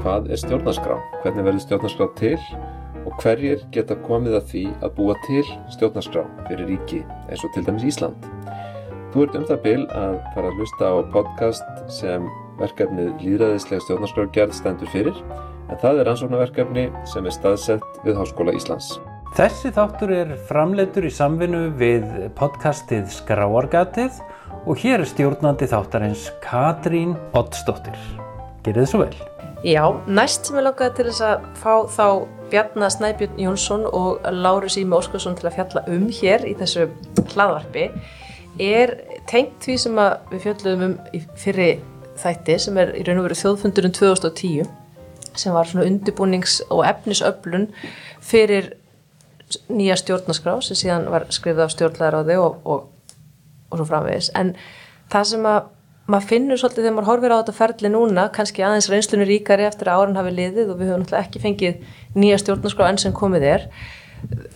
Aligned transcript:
Hvað 0.00 0.30
er 0.32 0.38
stjórnarskrá? 0.40 0.94
Hvernig 1.20 1.44
verður 1.44 1.60
stjórnarskrá 1.60 2.06
til? 2.16 2.36
Og 3.04 3.16
hverjir 3.20 3.60
geta 3.74 3.98
komið 4.06 4.38
að 4.38 4.46
því 4.48 4.62
að 4.80 4.92
búa 4.96 5.16
til 5.26 5.42
stjórnarskrá 5.74 6.22
fyrir 6.46 6.70
ríki 6.70 7.00
eins 7.28 7.42
og 7.44 7.52
til 7.52 7.66
dæmis 7.66 7.84
Ísland? 7.90 8.28
Þú 9.12 9.26
ert 9.26 9.36
um 9.36 9.44
það 9.50 9.60
byl 9.66 9.82
að 9.98 10.16
fara 10.32 10.48
að 10.48 10.56
hlusta 10.56 10.88
á 10.88 10.96
podcast 11.12 11.82
sem 11.92 12.24
verkefnið 12.62 13.10
Lýðræðislega 13.20 13.84
stjórnarskrárgerð 13.84 14.56
stendur 14.56 14.92
fyrir 14.94 15.20
en 15.68 15.80
það 15.82 16.00
er 16.00 16.08
rannsóknarverkefni 16.08 16.84
sem 17.12 17.28
er 17.28 17.36
staðsett 17.36 18.04
við 18.06 18.16
Háskóla 18.22 18.56
Íslands. 18.56 18.94
Þessi 19.36 19.74
þáttur 19.76 20.14
er 20.16 20.32
framleitur 20.48 21.04
í 21.04 21.12
samvinnu 21.12 21.66
við 21.76 22.08
podcastið 22.40 23.12
Skráargatið 23.20 24.16
og 24.64 24.80
hér 24.80 25.04
er 25.04 25.12
stjórnandi 25.12 25.68
þáttarins 25.68 26.30
Katrín 26.46 27.18
Oddsdóttir. 27.36 28.00
Gerið 28.64 28.88
svo 28.88 29.04
vel. 29.04 29.29
Já, 29.60 29.84
næst 30.08 30.46
sem 30.48 30.56
ég 30.56 30.64
langaði 30.64 30.94
til 30.96 31.04
þess 31.10 31.20
að 31.20 31.42
fá 31.60 31.72
þá 31.92 32.04
Bjarnar 32.48 32.92
Snæbjörn 32.94 33.40
Jónsson 33.44 33.82
og 33.84 34.22
Lárus 34.32 34.78
Ími 34.80 34.96
Óskarsson 34.96 35.34
til 35.36 35.50
að 35.50 35.58
fjalla 35.58 35.82
um 35.92 36.06
hér 36.16 36.46
í 36.48 36.54
þessu 36.56 36.86
hlaðvarpi 37.34 37.90
er 38.56 38.94
tengt 39.28 39.58
því 39.60 39.74
sem 39.82 40.00
við 40.30 40.46
fjöldum 40.46 40.84
um 40.86 40.94
í 41.12 41.20
fyrri 41.42 41.68
þætti 42.22 42.56
sem 42.64 42.80
er 42.80 42.94
í 42.96 43.02
raun 43.04 43.20
og 43.20 43.26
veru 43.28 43.36
þjóðfundurinn 43.42 43.94
2010 43.98 44.70
sem 45.36 45.52
var 45.52 45.68
svona 45.68 45.84
undibúnings- 45.90 46.62
og 46.72 46.80
efnisöflun 46.88 47.68
fyrir 48.24 48.72
nýja 49.68 49.98
stjórnaskrá 50.00 50.56
sem 50.64 50.78
síðan 50.78 51.10
var 51.12 51.28
skrifið 51.28 51.66
af 51.66 51.74
stjórnlegaráði 51.74 52.40
og, 52.40 52.64
og, 52.64 52.88
og 53.68 53.76
svo 53.76 53.86
framvegis. 53.92 54.32
En 54.40 54.54
það 55.12 55.30
sem 55.34 55.52
að 55.52 55.68
maður 56.10 56.28
finnur 56.30 56.60
svolítið 56.60 56.84
þegar 56.84 56.96
maður 56.96 57.10
horfir 57.10 57.34
á 57.34 57.38
þetta 57.40 57.56
ferli 57.56 57.90
núna 57.92 58.26
kannski 58.34 58.64
aðeins 58.66 58.88
reynslunni 58.90 59.26
ríkari 59.28 59.66
eftir 59.68 59.90
að 59.90 60.02
árun 60.02 60.18
hafi 60.18 60.32
liðið 60.36 60.72
og 60.72 60.80
við 60.80 60.90
höfum 60.90 61.04
náttúrulega 61.04 61.26
ekki 61.26 61.42
fengið 61.44 61.84
nýja 62.18 62.40
stjórnarskrá 62.42 62.88
enn 62.90 63.00
sem 63.02 63.14
komið 63.16 63.46
er. 63.50 63.68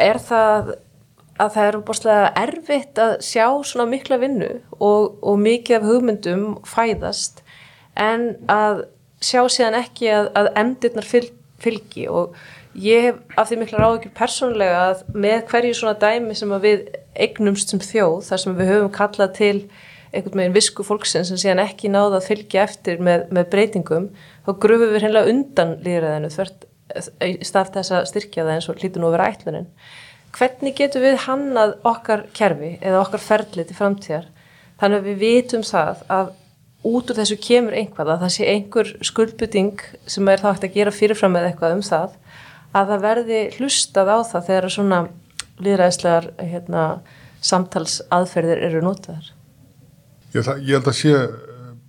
Er 0.03 0.21
það 0.23 0.75
að 1.43 1.55
það 1.55 1.69
er 1.69 1.79
búinlega 1.89 2.33
erfitt 2.45 3.01
að 3.03 3.15
sjá 3.27 3.47
svona 3.67 3.87
mikla 3.91 4.19
vinnu 4.23 4.51
og, 4.79 5.15
og 5.23 5.39
mikið 5.43 5.79
af 5.79 5.87
hugmyndum 5.89 6.45
fæðast 6.69 7.43
en 7.99 8.29
að 8.51 8.85
sjá 9.25 9.43
síðan 9.51 9.79
ekki 9.81 10.11
að, 10.15 10.29
að 10.39 10.51
emdirnar 10.61 11.09
fyl, 11.09 11.25
fylgi? 11.63 12.07
Og 12.11 12.37
ég 12.79 13.09
hef 13.09 13.41
af 13.41 13.51
því 13.51 13.61
mikla 13.63 13.81
ráðugjur 13.83 14.15
persónlega 14.15 14.85
að 14.91 15.03
með 15.15 15.43
hverju 15.51 15.75
svona 15.79 15.99
dæmi 15.99 16.39
sem 16.39 16.55
við 16.63 16.87
eignumst 17.15 17.71
sem 17.73 17.83
þjóð 17.83 18.23
þar 18.29 18.43
sem 18.45 18.57
við 18.59 18.73
höfum 18.73 18.95
kallað 18.95 19.37
til 19.39 19.59
einhvern 20.15 20.41
veginn 20.41 20.57
visku 20.57 20.87
fólksinn 20.87 21.27
sem 21.29 21.41
síðan 21.41 21.65
ekki 21.65 21.91
náða 21.93 22.21
að 22.21 22.29
fylgja 22.29 22.63
eftir 22.65 23.03
með, 23.03 23.27
með 23.35 23.51
breytingum 23.53 24.09
þá 24.47 24.53
grufum 24.63 24.95
við 24.95 25.05
hennilega 25.05 25.33
undan 25.35 25.75
líðræðinu 25.85 26.31
stað 26.35 27.75
þess 27.79 27.95
að 27.97 28.09
styrkja 28.11 28.45
það 28.45 28.55
eins 28.55 28.71
og 28.71 28.81
hlítun 28.81 29.07
og 29.09 29.15
vera 29.15 29.29
ætlunin. 29.33 29.69
Hvernig 30.35 30.75
getum 30.79 31.05
við 31.05 31.21
hannað 31.25 31.77
okkar 31.87 32.25
kerfi 32.35 32.73
eða 32.81 33.03
okkar 33.05 33.23
ferli 33.23 33.65
til 33.67 33.77
framtíðar? 33.79 34.27
Þannig 34.81 35.01
að 35.01 35.09
við 35.09 35.21
vitum 35.23 35.63
það 35.67 36.03
að 36.11 36.33
út 36.85 37.11
úr 37.11 37.19
þessu 37.19 37.39
kemur 37.41 37.77
einhvað 37.79 38.13
að 38.13 38.25
það 38.25 38.33
sé 38.35 38.49
einhver 38.51 38.91
skuldbytting 39.09 39.85
sem 40.11 40.29
er 40.29 40.43
þá 40.43 40.49
hægt 40.51 40.67
að 40.69 40.75
gera 40.77 40.95
fyrirfram 40.95 41.33
með 41.37 41.49
eitthvað 41.49 41.77
um 41.79 41.85
það 41.87 42.19
að 42.75 42.91
það 42.91 43.05
verði 43.07 43.41
hlustað 43.57 44.11
á 44.11 44.19
það 44.33 44.49
þegar 44.51 44.75
svona 44.75 44.99
líðræðislegar 45.63 46.29
hérna, 46.43 46.85
samtals 47.45 48.01
aðferðir 48.13 48.67
eru 48.69 48.83
notaðar 48.85 49.31
Ég, 50.35 50.43
það, 50.43 50.63
ég 50.67 50.79
held 50.79 50.91
að 50.91 50.99
sé 50.99 51.15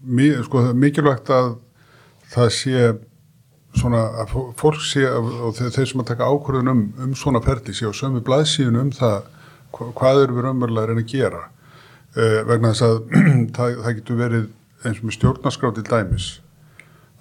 mjög, 0.05 0.41
sko, 0.47 0.63
mikilvægt 0.77 1.31
að 1.33 1.51
það 2.33 2.51
sé 2.53 2.85
svona 3.75 4.03
að 4.21 4.35
fólk 4.59 4.83
sé 4.85 5.03
og 5.09 5.57
þeir 5.57 5.89
sem 5.89 6.03
að 6.03 6.11
taka 6.13 6.29
ákvörðun 6.29 6.71
um, 6.71 6.83
um 7.03 7.15
svona 7.17 7.41
ferli 7.43 7.73
sé 7.75 7.89
á 7.89 7.93
sömu 7.95 8.21
blaðsíðun 8.23 8.79
um 8.85 8.91
það 8.95 9.25
hvað 9.75 10.21
eru 10.23 10.37
við 10.37 10.45
raunverulega 10.45 10.85
að 10.85 10.91
reyna 10.91 11.03
að 11.03 11.11
gera. 11.11 11.41
Eh, 12.15 12.39
vegna 12.47 12.71
þess 12.71 12.85
að 12.85 12.99
það, 13.57 13.73
það 13.83 13.97
getur 13.97 14.19
verið 14.21 14.45
eins 14.85 15.01
og 15.01 15.07
með 15.07 15.17
stjórnarskráti 15.17 15.85
dæmis 15.89 16.29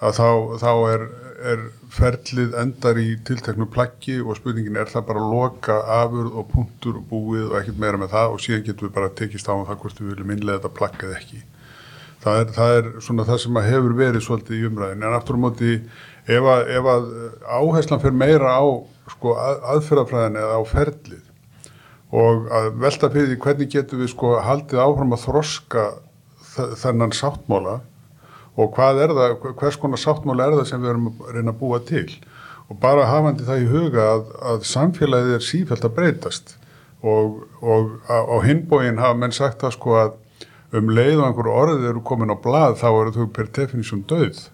að 0.05 0.19
þá, 0.19 0.29
þá 0.61 0.71
er, 0.93 1.07
er 1.53 1.65
ferlið 1.95 2.55
endar 2.61 2.99
í 3.01 3.15
tilteknu 3.27 3.67
plaggi 3.73 4.21
og 4.23 4.39
spurningin 4.39 4.79
er 4.81 4.91
það 4.91 5.07
bara 5.09 5.25
að 5.25 5.35
loka 5.35 5.79
afurð 5.97 6.39
og 6.41 6.47
punktur 6.53 7.01
og 7.01 7.09
búið 7.11 7.51
og 7.51 7.59
ekkert 7.61 7.81
meira 7.83 8.01
með 8.01 8.15
það 8.15 8.37
og 8.37 8.45
síðan 8.45 8.65
getur 8.69 8.89
við 8.89 8.95
bara 8.97 9.13
tekist 9.21 9.51
á 9.51 9.55
um 9.55 9.67
það 9.69 9.81
hvort 9.83 10.01
við 10.01 10.11
viljum 10.13 10.33
innlega 10.35 10.61
þetta 10.61 10.79
plaggað 10.79 11.15
ekki. 11.19 11.43
Það 12.25 12.41
er, 12.41 12.53
það 12.57 12.75
er 12.79 12.91
svona 13.05 13.29
það 13.29 13.41
sem 13.43 13.61
hefur 13.67 13.97
verið 13.99 14.25
svolítið 14.25 14.57
í 14.57 14.67
umræðin 14.71 15.05
en 15.05 15.17
aftur 15.19 15.37
á 15.37 15.45
móti 15.45 15.73
ef 16.25 16.51
að, 16.55 16.63
ef 16.73 16.91
að 16.95 17.09
áherslan 17.59 18.03
fyrir 18.05 18.17
meira 18.17 18.55
á 18.57 18.65
sko, 19.13 19.35
að, 19.37 19.59
aðferðafræðin 19.75 20.41
eða 20.41 20.57
á 20.57 20.63
ferlið 20.71 21.25
og 22.15 22.47
að 22.55 22.71
velta 22.81 23.11
fyrir 23.13 23.33
því 23.33 23.41
hvernig 23.45 23.75
getur 23.75 24.01
við 24.01 24.13
sko 24.15 24.37
haldið 24.45 24.85
áfram 24.85 25.17
að 25.17 25.27
þroska 25.27 25.85
þennan 26.81 27.15
sáttmála 27.17 27.81
og 28.55 28.71
hvað 28.77 29.03
er 29.05 29.15
það, 29.19 29.37
hvers 29.61 29.79
konar 29.83 30.01
sáttmála 30.01 30.49
er 30.49 30.59
það 30.61 30.69
sem 30.71 30.83
við 30.83 30.93
erum 30.93 31.09
að 31.13 31.33
reyna 31.35 31.55
að 31.55 31.61
búa 31.61 31.81
til? 31.89 32.09
Og 32.71 32.79
bara 32.81 33.09
hafandi 33.11 33.47
það 33.47 33.65
í 33.65 33.71
huga 33.71 34.05
að, 34.15 34.29
að 34.53 34.69
samfélagið 34.71 35.37
er 35.37 35.45
sífælt 35.45 35.85
að 35.85 35.97
breytast. 35.99 36.55
Og, 37.05 37.43
og 37.61 37.99
á, 38.09 38.41
hinbóin 38.47 39.03
hafa 39.03 39.19
menn 39.21 39.35
sagt 39.37 39.61
það 39.61 39.75
sko 39.77 39.99
að 40.01 40.15
um 40.75 40.89
leið 40.91 41.19
og 41.19 41.27
einhverju 41.29 41.57
orðið 41.61 41.89
eru 41.91 42.03
komin 42.07 42.33
á 42.33 42.37
blað 42.41 42.79
þá 42.81 42.89
eru 42.91 43.13
þau 43.15 43.27
per 43.37 43.51
definísjum 43.55 44.07
döð 44.11 44.47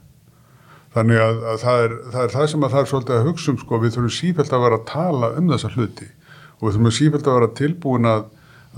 þannig 0.94 1.22
að, 1.22 1.40
að 1.52 1.60
það, 1.62 1.82
er, 1.84 1.94
það 2.10 2.24
er 2.24 2.34
það 2.34 2.46
sem 2.52 2.64
að 2.64 2.74
það 2.74 2.82
er 2.82 2.90
svolítið 2.92 3.16
að 3.16 3.28
hugsa 3.28 3.52
um 3.52 3.58
sko 3.60 3.80
við 3.80 3.94
þurfum 3.96 4.14
sífælt 4.16 4.54
að 4.56 4.64
vera 4.64 4.78
að 4.80 4.86
tala 4.90 5.30
um 5.38 5.50
þessa 5.52 5.72
hluti. 5.76 6.08
Og 6.58 6.64
við 6.66 6.76
þurfum 6.76 6.96
sífælt 6.96 7.28
að 7.28 7.38
vera 7.38 7.50
tilbúin 7.60 8.10
að, 8.10 8.24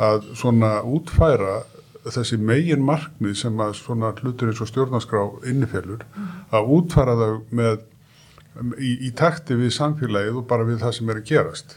að 0.09 0.27
svona 0.39 0.72
útfæra 0.84 1.54
þessi 2.11 2.39
megin 2.43 2.83
markmið 2.87 3.37
sem 3.39 3.61
að 3.63 3.77
svona 3.79 4.11
hlutur 4.19 4.51
eins 4.51 4.63
og 4.63 4.71
stjórnarskrá 4.71 5.23
innifellur 5.51 6.03
mm. 6.03 6.29
að 6.57 6.73
útfara 6.77 7.15
þau 7.19 7.35
með 7.55 7.81
í, 8.79 8.93
í 9.09 9.13
takti 9.17 9.57
við 9.59 9.73
samfélagið 9.77 10.43
og 10.43 10.49
bara 10.51 10.67
við 10.69 10.83
það 10.83 10.97
sem 10.99 11.13
er 11.13 11.21
að 11.21 11.29
gerast 11.31 11.77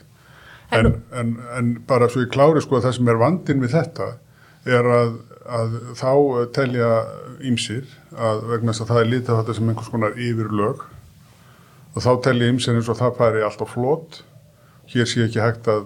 en, 0.73 0.91
en, 1.13 1.35
en 1.57 1.71
bara 1.87 2.09
svo 2.11 2.25
ég 2.25 2.33
klári 2.33 2.63
sko 2.63 2.79
að 2.79 2.87
það 2.87 2.97
sem 2.97 3.11
er 3.13 3.21
vandin 3.21 3.63
við 3.63 3.75
þetta 3.77 4.09
er 4.75 4.89
að, 4.89 5.15
að 5.45 5.75
þá 5.99 6.11
telja 6.57 6.91
ýmsir 7.45 7.89
að 8.15 8.45
vegna 8.49 8.73
þess 8.73 8.85
að 8.85 8.93
það 8.93 9.01
er 9.01 9.11
lítið 9.11 9.39
þetta 9.39 9.57
sem 9.57 9.71
einhvers 9.71 9.91
konar 9.93 10.21
yfir 10.27 10.53
lög 10.61 10.85
og 11.95 12.03
þá 12.03 12.11
telja 12.25 12.49
ýmsir 12.51 12.79
eins 12.79 12.89
og 12.91 12.99
það 12.99 13.19
færi 13.19 13.45
alltaf 13.45 13.75
flott 13.75 14.23
hér 14.91 15.09
sé 15.09 15.27
ekki 15.27 15.43
hægt 15.43 15.69
að 15.71 15.85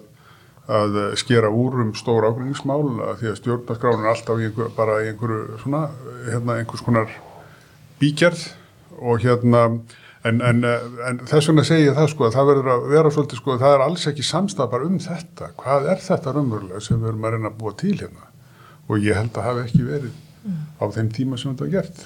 að 0.70 0.98
skera 1.18 1.50
úr 1.50 1.80
um 1.84 1.94
stóra 1.98 2.30
ágrinningsmál 2.30 2.84
því 3.20 3.32
að 3.32 3.40
stjórnarskráin 3.40 4.04
er 4.04 4.12
alltaf 4.12 4.44
einhver, 4.44 4.70
bara 4.78 5.00
einhverju 5.08 5.58
svona, 5.64 5.88
hérna, 6.28 6.60
einhvers 6.60 6.84
konar 6.86 7.16
bíkjörð 8.00 8.44
og 9.00 9.24
hérna 9.24 9.64
en, 10.28 10.42
en, 10.44 10.64
en 11.08 11.22
þess 11.26 11.50
vegna 11.50 11.66
segja 11.68 11.96
það 11.98 12.10
sko 12.14 12.28
að 12.28 12.38
það 12.38 12.50
verður 12.52 12.72
að 12.74 12.88
vera 12.94 13.12
svolítið 13.16 13.42
sko 13.42 13.60
það 13.62 13.76
er 13.76 13.86
alls 13.86 14.08
ekki 14.12 14.26
samstafar 14.28 14.86
um 14.86 14.98
þetta. 15.04 15.52
Hvað 15.60 15.92
er 15.94 16.02
þetta 16.06 16.34
raunverulega 16.36 16.82
sem 16.86 17.00
við 17.00 17.14
erum 17.14 17.28
að 17.28 17.36
reyna 17.36 17.52
að 17.52 17.60
búa 17.62 17.76
til 17.80 17.96
hérna? 17.96 18.34
Og 18.90 19.06
ég 19.06 19.20
held 19.20 19.38
að 19.38 19.48
hafa 19.50 19.68
ekki 19.68 19.86
verið 19.88 20.18
á 20.80 20.84
þeim 20.96 21.14
tíma 21.16 21.40
sem 21.40 21.54
þetta 21.54 21.66
var 21.66 21.74
gert. 21.78 22.04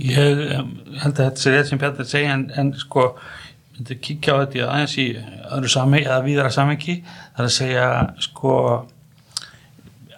Ég 0.00 0.44
held 1.02 1.18
að 1.18 1.24
þetta 1.26 1.42
sé 1.42 1.52
rétt 1.52 1.70
sem 1.70 1.80
Petur 1.82 2.08
segja 2.08 2.36
en, 2.38 2.46
en 2.56 2.72
sko 2.78 3.10
myndi 3.74 3.98
kíkja 3.98 4.38
á 4.38 4.42
þetta 4.44 4.68
aðeins 4.70 4.96
í 5.02 5.08
öðru 5.50 5.70
sami 5.72 6.04
eða 6.04 6.22
víðara 6.24 6.52
samengi 7.34 7.40
þar 7.40 7.44
að 7.44 7.54
segja 7.54 7.86
sko 8.20 8.52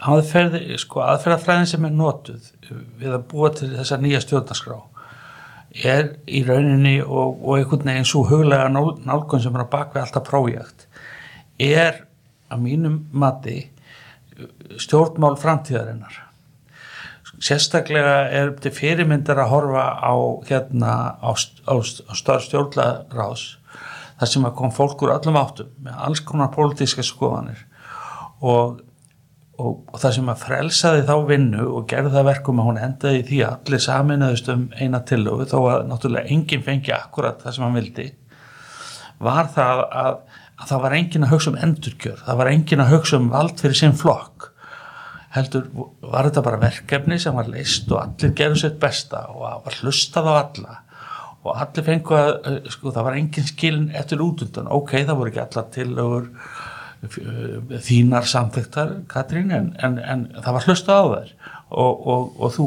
aðferð, 0.06 0.76
sko 0.78 1.00
aðferðafræðin 1.00 1.66
sem 1.66 1.84
er 1.84 1.90
notuð 1.96 2.50
við 3.00 3.14
að 3.14 3.26
búa 3.30 3.50
til 3.50 3.72
þessa 3.76 3.96
nýja 3.96 4.20
stjórnarskrá 4.20 4.82
er 5.76 6.16
í 6.26 6.42
rauninni 6.44 7.02
og, 7.02 7.42
og 7.42 7.58
einhvern 7.58 7.84
veginn 7.84 8.08
svo 8.08 8.24
huglega 8.24 8.68
nálgun 8.68 9.42
sem 9.42 9.54
er 9.54 9.64
að 9.64 9.72
baka 9.72 10.02
alltaf 10.02 10.24
prójægt 10.28 10.86
er 11.58 12.06
að 12.52 12.62
mínum 12.62 13.08
mati 13.12 13.70
stjórnmál 14.76 15.36
framtíðarinnar. 15.40 16.22
Sérstaklega 17.40 18.28
er 18.28 18.50
þetta 18.52 18.72
fyrirmyndar 18.72 19.40
að 19.40 19.50
horfa 19.50 19.84
á 20.00 20.14
hérna 20.48 20.92
á, 21.20 21.32
á, 21.32 21.74
á 21.80 22.12
stjórnlaráðs 22.16 23.56
þar 24.20 24.32
sem 24.32 24.48
að 24.48 24.58
kom 24.58 24.74
fólk 24.74 25.04
úr 25.04 25.14
öllum 25.16 25.38
áttum 25.40 25.72
með 25.84 26.02
alls 26.08 26.22
konar 26.24 26.52
pólitíska 26.54 27.04
skoðanir. 27.04 27.62
Og, 28.40 28.80
og, 29.60 29.72
og 29.92 30.00
þar 30.00 30.16
sem 30.16 30.30
að 30.32 30.42
frelsaði 30.44 31.04
þá 31.08 31.14
vinnu 31.28 31.66
og 31.70 31.88
gerði 31.90 32.14
það 32.16 32.28
verkum 32.30 32.62
að 32.62 32.70
hún 32.70 32.82
endaði 32.88 33.24
því 33.30 33.42
að 33.44 33.56
allir 33.56 33.84
saminnaðust 33.86 34.52
um 34.52 34.66
eina 34.76 35.02
tilöfu 35.08 35.48
þó 35.52 35.58
að 35.60 35.86
náttúrulega 35.90 36.32
enginn 36.36 36.64
fengi 36.66 36.94
akkurat 36.96 37.44
það 37.44 37.56
sem 37.56 37.66
hann 37.66 37.78
vildi 37.80 38.08
var 39.22 39.48
það 39.52 39.82
að, 39.86 40.18
að 40.60 40.70
það 40.70 40.82
var 40.84 40.96
enginn 40.98 41.26
að 41.26 41.32
hugsa 41.32 41.52
um 41.52 41.62
endurkjör, 41.66 42.18
það 42.26 42.40
var 42.40 42.50
enginn 42.52 42.84
að 42.84 42.92
hugsa 42.92 43.20
um 43.20 43.30
vald 43.32 43.62
fyrir 43.62 43.78
sinn 43.78 43.96
flokk. 43.96 44.50
Heldur 45.36 45.68
var 46.00 46.28
þetta 46.28 46.44
bara 46.44 46.60
verkefni 46.60 47.18
sem 47.20 47.36
var 47.36 47.48
leist 47.52 47.90
og 47.92 48.00
allir 48.00 48.34
gerðu 48.36 48.60
sér 48.62 48.76
besta 48.80 49.26
og 49.32 49.64
var 49.66 49.80
hlustað 49.82 50.28
á 50.32 50.34
alla 50.36 50.76
og 51.46 51.58
allir 51.62 51.86
fengu 51.86 52.16
að, 52.18 52.32
eh, 52.50 52.70
sko, 52.72 52.92
það 52.94 53.08
var 53.08 53.18
engin 53.18 53.48
skilin 53.48 53.90
eftir 53.94 54.22
útundan, 54.24 54.70
ok, 54.72 54.96
það 55.02 55.20
voru 55.20 55.32
ekki 55.32 55.42
allar 55.44 55.68
tillögur 55.74 56.30
eh, 57.06 57.76
þínar 57.88 58.26
samþektar, 58.30 58.96
Katrín 59.10 59.52
en, 59.54 59.70
en, 59.82 59.98
en 59.98 60.26
það 60.40 60.58
var 60.58 60.66
hlusta 60.70 60.98
á 60.98 61.04
þær. 61.14 61.36
Og, 61.66 62.02
og, 62.06 62.26
og 62.38 62.52
þú 62.54 62.64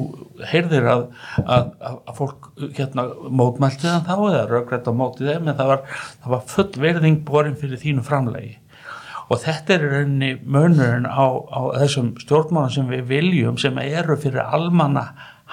heyrðir 0.50 0.88
að, 0.92 1.04
að, 1.40 1.70
að 1.80 2.18
fólk 2.18 2.50
hérna 2.76 3.06
mótmælti 3.31 3.88
þann 3.88 4.04
þá 4.04 4.16
eða 4.18 4.42
raugrætt 4.50 4.90
á 4.92 4.94
mótið 5.00 5.30
þeim 5.32 5.48
en 5.48 5.56
það 5.56 5.70
var, 5.72 5.86
það 6.20 6.34
var 6.34 6.42
full 6.52 6.82
verðing 6.84 7.22
borin 7.30 7.56
fyrir 7.62 7.80
þínu 7.80 8.04
framlegi 8.04 8.58
og 9.30 9.42
þetta 9.44 9.75
er 9.75 9.84
rauninni 9.94 10.30
munurinn 10.42 11.06
á, 11.06 11.25
á 11.32 11.62
þessum 11.84 12.14
stjórnmálum 12.22 12.74
sem 12.74 12.88
við 12.90 13.04
viljum 13.12 13.60
sem 13.62 13.78
eru 13.84 14.18
fyrir 14.20 14.42
almanna 14.42 15.06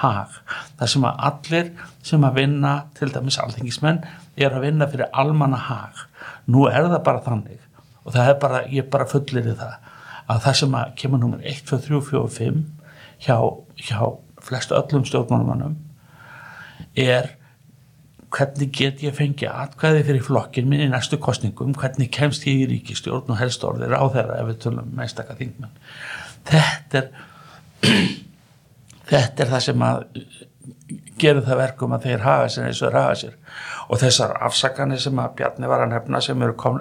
hag, 0.03 0.35
það 0.79 0.93
sem 0.93 1.07
að 1.09 1.23
allir 1.31 1.71
sem 2.05 2.27
að 2.29 2.41
vinna, 2.41 2.73
til 2.99 3.09
dæmis 3.15 3.39
alþingismenn, 3.43 4.03
er 4.37 4.53
að 4.53 4.67
vinna 4.67 4.89
fyrir 4.91 5.09
almanna 5.17 5.61
hag. 5.69 6.03
Nú 6.53 6.67
er 6.69 6.89
það 6.89 7.03
bara 7.07 7.25
þannig 7.25 7.63
og 8.07 8.15
það 8.15 8.29
er 8.31 8.37
bara, 8.43 8.61
ég 8.71 8.85
er 8.85 8.91
bara 8.93 9.09
fullir 9.11 9.49
í 9.51 9.57
það, 9.59 9.89
að 10.31 10.45
það 10.45 10.59
sem 10.61 10.77
að 10.79 10.93
kemur 11.01 11.23
nummer 11.23 11.41
1, 11.43 11.65
2, 11.67 11.81
3, 11.89 12.03
4 12.11 12.21
og 12.21 12.31
5 12.37 12.61
hjá, 13.27 13.37
hjá 13.89 13.99
flestu 14.47 14.77
öllum 14.79 15.07
stjórnmálumannum 15.09 15.75
er 16.97 17.33
hvernig 18.37 18.71
get 18.75 19.03
ég 19.05 19.15
fengið 19.17 19.51
atkvæði 19.51 20.05
fyrir 20.07 20.25
flokkin 20.27 20.69
minn 20.69 20.85
í 20.85 20.91
næstu 20.93 21.19
kostningum, 21.23 21.75
hvernig 21.79 22.11
kemst 22.13 22.47
ég 22.49 22.65
í 22.65 22.69
ríkistjórn 22.75 23.31
og 23.33 23.41
helst 23.41 23.65
orðir 23.65 23.95
á 23.97 24.05
þeirra 24.13 24.41
ef 24.43 24.51
við 24.51 24.61
tölum 24.67 24.93
meðstakka 24.99 25.39
þingmenn. 25.39 25.75
Þetta 26.51 27.03
er 27.03 27.11
þetta 29.11 29.45
er 29.45 29.55
það 29.55 29.65
sem 29.67 29.87
að 29.87 30.05
gerir 31.21 31.45
það 31.47 31.61
verkum 31.63 31.95
að 31.97 32.11
þeir 32.11 32.27
hafa 32.27 32.51
sér 32.53 32.67
eins 32.69 32.83
og 32.83 32.91
þeir 32.91 32.99
hafa 33.01 33.15
sér. 33.23 33.39
Og 33.87 34.03
þessar 34.03 34.37
afsakanir 34.49 35.01
sem 35.03 35.23
að 35.23 35.33
Bjarni 35.39 35.71
var 35.71 35.85
að 35.85 35.95
nefna 35.95 36.21
sem 36.25 36.45
kom, 36.61 36.79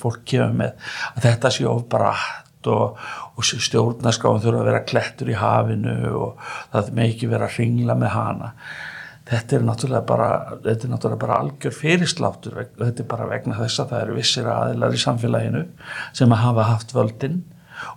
fólk 0.00 0.24
kemur 0.26 0.58
með 0.62 0.90
að 1.12 1.22
þetta 1.28 1.52
sé 1.54 1.68
of 1.70 1.86
bratt 1.92 2.70
og, 2.72 2.98
og 3.36 3.46
stjórnaskáðum 3.46 4.42
þurfa 4.42 4.64
að 4.64 4.68
vera 4.72 4.84
klettur 4.88 5.30
í 5.30 5.38
hafinu 5.38 5.96
og 6.18 6.44
það 6.74 6.92
með 6.98 7.10
ekki 7.12 7.30
vera 7.30 7.48
að 7.48 7.58
ringla 7.60 7.98
með 8.00 8.14
hana. 8.16 8.52
Þetta 9.26 9.56
er 9.56 9.64
náttúrulega 9.66 10.06
bara 10.06 10.30
er 10.62 10.82
náttúrulega 10.86 11.22
bara 11.24 11.40
algjör 11.42 11.74
fyrirsláttur 11.74 12.60
þetta 12.78 13.02
er 13.02 13.08
bara 13.10 13.26
vegna 13.30 13.58
þess 13.58 13.82
að 13.82 13.92
það 13.92 14.02
eru 14.04 14.18
vissir 14.20 14.50
aðilar 14.50 14.94
í 14.94 15.00
samfélaginu 15.02 15.62
sem 16.14 16.34
að 16.34 16.44
hafa 16.44 16.66
haft 16.68 16.94
völdin 16.94 17.40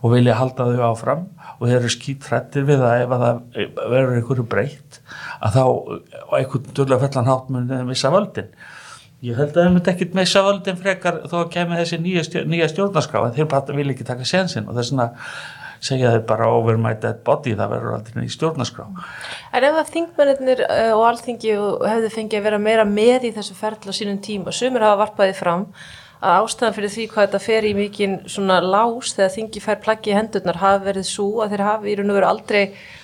og 0.01 0.15
vilja 0.15 0.39
halda 0.39 0.65
þau 0.71 0.87
áfram 0.87 1.27
og 1.59 1.67
þeir 1.67 1.77
eru 1.81 1.91
skítrættir 1.91 2.65
við 2.67 2.83
að 2.87 3.03
ef 3.03 3.13
að 3.15 3.23
það 3.25 3.39
verður 3.77 4.17
einhverju 4.17 4.45
breytt 4.49 4.99
að 5.43 5.57
þá 5.57 5.63
á 5.67 6.33
einhvern 6.39 6.75
dörlega 6.77 7.05
fellan 7.05 7.29
hátt 7.29 7.53
munið 7.53 7.87
missa 7.89 8.11
völdin. 8.13 8.51
Ég 9.27 9.35
held 9.35 9.51
að 9.51 9.65
þeir 9.65 9.73
myndi 9.75 9.91
ekkit 9.91 10.13
missa 10.15 10.43
völdin 10.45 10.79
frekar 10.79 11.23
þó 11.27 11.41
að 11.41 11.49
kemur 11.57 11.81
þessi 11.81 11.99
nýja, 11.99 12.23
stjórn, 12.23 12.51
nýja 12.53 12.69
stjórnarskrá 12.71 13.25
en 13.27 13.33
þeir 13.35 13.49
bara 13.51 13.75
vil 13.75 13.89
ekki 13.91 14.07
taka 14.07 14.27
sensin 14.27 14.69
og 14.69 14.77
þess 14.77 14.93
vegna 14.93 15.09
segja 15.83 16.13
þeir 16.13 16.23
bara 16.27 16.47
over 16.55 16.79
my 16.79 16.93
dead 17.03 17.19
body 17.27 17.55
það 17.59 17.73
verður 17.73 17.97
aldrei 17.97 18.21
nýja 18.21 18.35
stjórnarskrá. 18.37 18.87
En 19.51 19.67
ef 19.67 19.79
að 19.81 19.91
þingmennir 19.97 20.63
og 20.95 21.03
alþingi 21.09 21.57
hefðu 21.57 22.13
fengið 22.15 22.39
að 22.39 22.47
vera 22.47 22.61
meira 22.63 22.87
með 22.87 23.27
í 23.27 23.33
þessu 23.35 23.59
ferðla 23.59 23.95
sínum 23.95 24.21
tíma, 24.23 24.55
sumir 24.55 24.87
hafa 24.87 25.01
varpaði 25.03 25.35
fram 25.35 25.67
að 26.19 26.41
ástæðan 26.43 26.75
fyrir 26.75 26.91
því 26.93 27.05
hvað 27.11 27.27
þetta 27.27 27.39
fer 27.45 27.67
í 27.67 27.75
mikinn 27.77 28.17
svona 28.27 28.57
lás 28.63 29.13
þegar 29.15 29.35
þingi 29.35 29.63
fær 29.63 29.79
plaggi 29.85 30.11
í 30.11 30.17
hendurnar 30.17 30.59
hafi 30.59 30.83
verið 30.89 31.07
svo 31.07 31.29
að 31.43 31.55
þeir 31.55 31.63
hafi 31.67 31.91
í 31.91 31.95
raun 31.99 32.11
og 32.11 32.19
veru 32.19 32.29
aldrei 32.33 32.61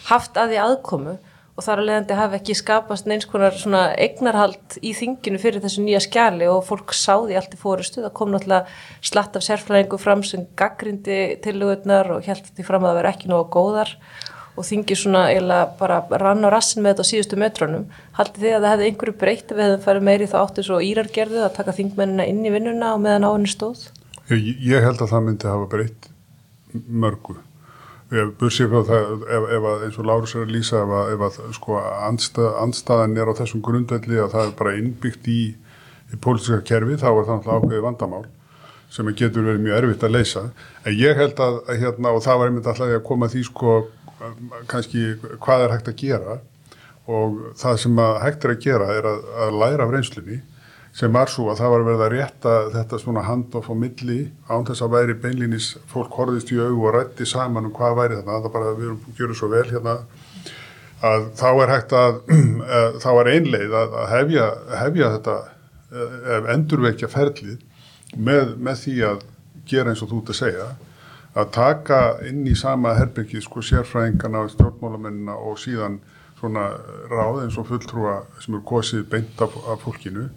haft 0.10 0.40
að 0.40 0.52
því 0.52 0.60
aðkomu 0.66 1.16
og 1.56 1.64
þar 1.64 1.80
að 1.80 1.88
leiðandi 1.88 2.18
hafi 2.20 2.38
ekki 2.42 2.58
skapast 2.60 3.08
neins 3.08 3.28
konar 3.32 3.56
svona 3.56 3.86
eignarhald 3.96 4.76
í 4.84 4.92
þinginu 4.98 5.40
fyrir 5.40 5.64
þessu 5.64 5.86
nýja 5.86 6.02
skjali 6.04 6.50
og 6.52 6.66
fólk 6.68 6.92
sáði 6.92 7.38
allt 7.40 7.56
í 7.56 7.60
fórustu, 7.62 8.04
það 8.04 8.16
kom 8.20 8.34
náttúrulega 8.34 8.66
slatt 9.00 9.40
af 9.40 9.46
sérflæðingu 9.48 10.00
fram 10.02 10.24
sem 10.28 10.44
gaggrindi 10.60 11.20
tilugurnar 11.46 12.12
og 12.18 12.28
held 12.28 12.52
því 12.52 12.68
fram 12.68 12.84
að 12.84 12.92
það 12.92 13.00
veri 13.00 13.14
ekki 13.14 13.32
nógu 13.32 13.48
góðar 13.56 13.96
og 14.56 14.64
þingi 14.64 14.96
svona 14.98 15.26
eiginlega 15.32 15.68
bara 15.80 16.00
rann 16.22 16.48
á 16.48 16.50
rassin 16.54 16.84
með 16.84 16.96
þetta 16.96 17.06
á 17.06 17.12
síðustu 17.12 17.40
metrónum 17.40 17.88
haldið 18.16 18.46
þið 18.46 18.56
að 18.56 18.66
það 18.66 18.74
hefði 18.74 18.90
einhverju 18.90 19.16
breytt 19.24 19.52
við 19.52 19.64
hefðum 19.66 19.84
farið 19.86 20.06
meiri 20.08 20.30
þá 20.32 20.38
áttu 20.42 20.66
svo 20.66 20.78
írargerðu 20.84 21.42
að 21.44 21.56
taka 21.58 21.76
þingmennina 21.76 22.28
inn 22.32 22.46
í 22.46 22.54
vinnuna 22.54 22.94
og 22.96 23.02
meðan 23.04 23.28
á 23.28 23.32
henni 23.34 23.52
stóð? 23.52 23.90
Ég, 24.32 24.48
ég 24.64 24.86
held 24.86 25.04
að 25.04 25.12
það 25.12 25.28
myndi 25.28 25.52
hafa 25.52 25.68
breytt 25.74 26.08
mörgu. 26.88 27.36
Bursið 28.40 28.72
frá 28.72 28.82
það 28.88 29.12
ef, 29.26 29.46
ef 29.58 29.68
að 29.72 29.84
eins 29.88 30.00
og 30.00 30.08
Lárus 30.08 30.36
er 30.36 30.46
að 30.46 30.54
lýsa 30.56 30.80
ef 30.84 30.94
að, 30.94 31.12
ef 31.16 31.26
að 31.26 31.38
sko 31.58 31.78
andstað, 32.08 32.50
andstaðan 32.62 33.18
er 33.20 33.32
á 33.34 33.34
þessum 33.42 33.64
grundvelli 33.66 34.22
að 34.22 34.32
það 34.36 34.48
er 34.48 34.56
bara 34.62 34.76
innbyggt 34.80 35.30
í, 35.32 35.42
í 36.14 36.20
pólitíska 36.22 36.62
kerfi 36.70 37.00
þá 37.02 37.08
er 37.10 37.26
það 37.26 37.32
náttúrulega 37.34 37.60
ákveði 37.60 37.86
vandamál 37.88 38.24
sem 38.96 39.10
getur 39.18 39.44
verið 39.44 39.64
mjög 39.66 39.80
erfitt 39.82 40.06
að 40.06 40.16
leysa. 40.16 40.44
En 40.86 40.96
ég 40.96 41.18
held 41.18 41.42
að, 41.42 41.58
að 41.66 41.82
hérna 41.82 42.14
og 42.16 42.24
það 42.24 42.40
var 42.40 42.52
einmitt 42.52 42.70
alltaf 42.72 42.94
að 42.94 43.06
koma 43.10 43.30
því 43.34 43.44
sko 43.50 43.74
kannski 44.72 45.16
hvað 45.44 45.66
er 45.66 45.74
hægt 45.76 45.90
að 45.92 46.02
gera. 46.02 46.42
Og 47.06 47.40
það 47.60 47.80
sem 47.84 48.02
að 48.02 48.20
hægt 48.24 48.46
er 48.46 48.54
að 48.56 48.62
gera 48.66 48.92
er 48.96 49.08
að, 49.10 49.26
að 49.46 49.58
læra 49.62 49.86
af 49.86 49.94
reynslunni 49.94 50.42
sem 50.96 51.12
var 51.12 51.28
svo 51.28 51.50
að 51.52 51.60
það 51.60 51.74
var 51.74 51.84
verið 51.86 52.04
að 52.06 52.14
rétta 52.14 52.54
þetta 52.72 53.00
svona 53.02 53.26
handoff 53.28 53.68
á 53.68 53.76
milli 53.76 54.20
án 54.48 54.64
þess 54.66 54.86
að 54.86 54.94
væri 54.94 55.16
beinlýnis 55.26 55.74
fólk 55.92 56.16
horfist 56.16 56.54
í 56.56 56.60
auð 56.62 56.78
og 56.80 56.96
rætti 56.96 57.28
saman 57.28 57.68
um 57.68 57.74
hvað 57.76 57.98
væri 58.00 58.20
þarna. 58.22 58.40
Það 58.46 58.54
bara 58.54 58.72
við 58.78 58.88
erum 58.88 59.02
að 59.04 59.20
gera 59.20 59.36
svo 59.36 59.52
vel 59.52 59.66
hérna 59.70 59.98
að 61.06 61.28
þá 61.36 61.50
er 61.52 61.74
hægt 61.74 61.96
að 62.00 62.22
þá 63.04 63.10
er 63.12 63.32
einleið 63.36 63.78
að 63.82 63.98
hefja, 64.14 64.48
hefja 64.82 65.12
þetta 65.18 65.38
ef 66.36 66.50
endurvekja 66.56 67.12
ferlið 67.12 67.60
með, 68.16 68.56
með 68.58 68.82
því 68.82 68.96
að 69.10 69.24
gera 69.70 69.92
eins 69.92 70.04
og 70.04 70.12
þú 70.12 70.22
ert 70.22 70.32
að 70.34 70.40
segja 70.40 70.68
að 71.36 71.52
taka 71.56 72.00
inn 72.28 72.46
í 72.48 72.56
sama 72.56 72.94
herbyggi 72.96 73.42
sko 73.44 73.64
sérfræðingarna, 73.66 74.46
stjórnmálamennina 74.54 75.36
og 75.36 75.60
síðan 75.60 76.00
svona 76.40 76.70
ráð 77.12 77.44
eins 77.44 77.58
og 77.60 77.68
fulltrúa 77.70 78.22
sem 78.40 78.56
eru 78.56 78.64
kosið 78.68 79.06
beint 79.12 79.42
af, 79.44 79.56
af 79.68 79.84
fólkinu 79.84 80.30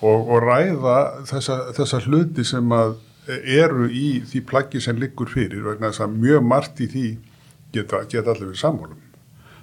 og, 0.00 0.18
og 0.30 0.42
ræða 0.44 0.98
þessa, 1.28 1.58
þessa 1.76 2.00
hluti 2.06 2.44
sem 2.46 2.72
að 2.72 2.96
eru 3.28 3.88
í 3.92 4.20
því 4.26 4.42
plaggi 4.48 4.80
sem 4.82 4.98
liggur 4.98 5.30
fyrir 5.30 5.62
vegna 5.66 5.90
þess 5.90 6.06
að 6.06 6.16
mjög 6.24 6.46
margt 6.46 6.80
í 6.80 6.88
því 6.90 7.06
geta, 7.74 8.02
geta 8.08 8.32
allir 8.32 8.50
við 8.50 8.60
samhólum. 8.62 9.00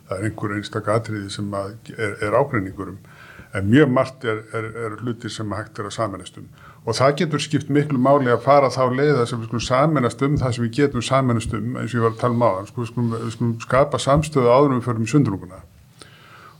Það 0.08 0.18
er 0.18 0.28
einhver 0.30 0.56
einstaklega 0.56 1.02
atriði 1.02 1.32
sem 1.34 1.56
er, 1.58 2.14
er 2.24 2.38
ágreiningurum 2.38 3.00
en 3.58 3.70
mjög 3.72 3.92
margt 3.92 4.28
er, 4.28 4.44
er, 4.56 4.70
er 4.86 4.98
hluti 5.02 5.32
sem 5.32 5.52
hægt 5.58 5.80
er 5.80 5.90
að 5.90 5.98
samanastum 5.98 6.48
og 6.88 6.96
það 6.96 7.16
getur 7.20 7.44
skipt 7.44 7.72
miklu 7.74 8.00
máli 8.00 8.32
að 8.32 8.46
fara 8.46 8.70
þá 8.72 8.84
leiða 8.96 9.26
sem 9.28 9.42
við 9.42 9.50
skulum 9.50 9.66
samanast 9.66 10.22
um 10.24 10.38
það 10.40 10.54
sem 10.56 10.64
við 10.64 10.78
getum 10.78 11.04
samanast 11.04 11.56
um 11.58 11.74
eins 11.82 11.92
og 11.92 11.98
ég 11.98 12.06
var 12.06 12.14
að 12.14 12.22
tala 12.22 12.38
um 12.38 12.46
á 12.48 12.52
sko, 12.70 12.84
við 12.84 12.92
skulum, 12.94 13.10
við 13.16 13.34
skulum 13.36 13.54
skapa 13.66 14.00
samstöðu 14.00 14.54
áður 14.54 14.78
um 14.78 14.84
fyrir 14.86 15.04
um 15.04 15.10
sundrunguna. 15.12 15.60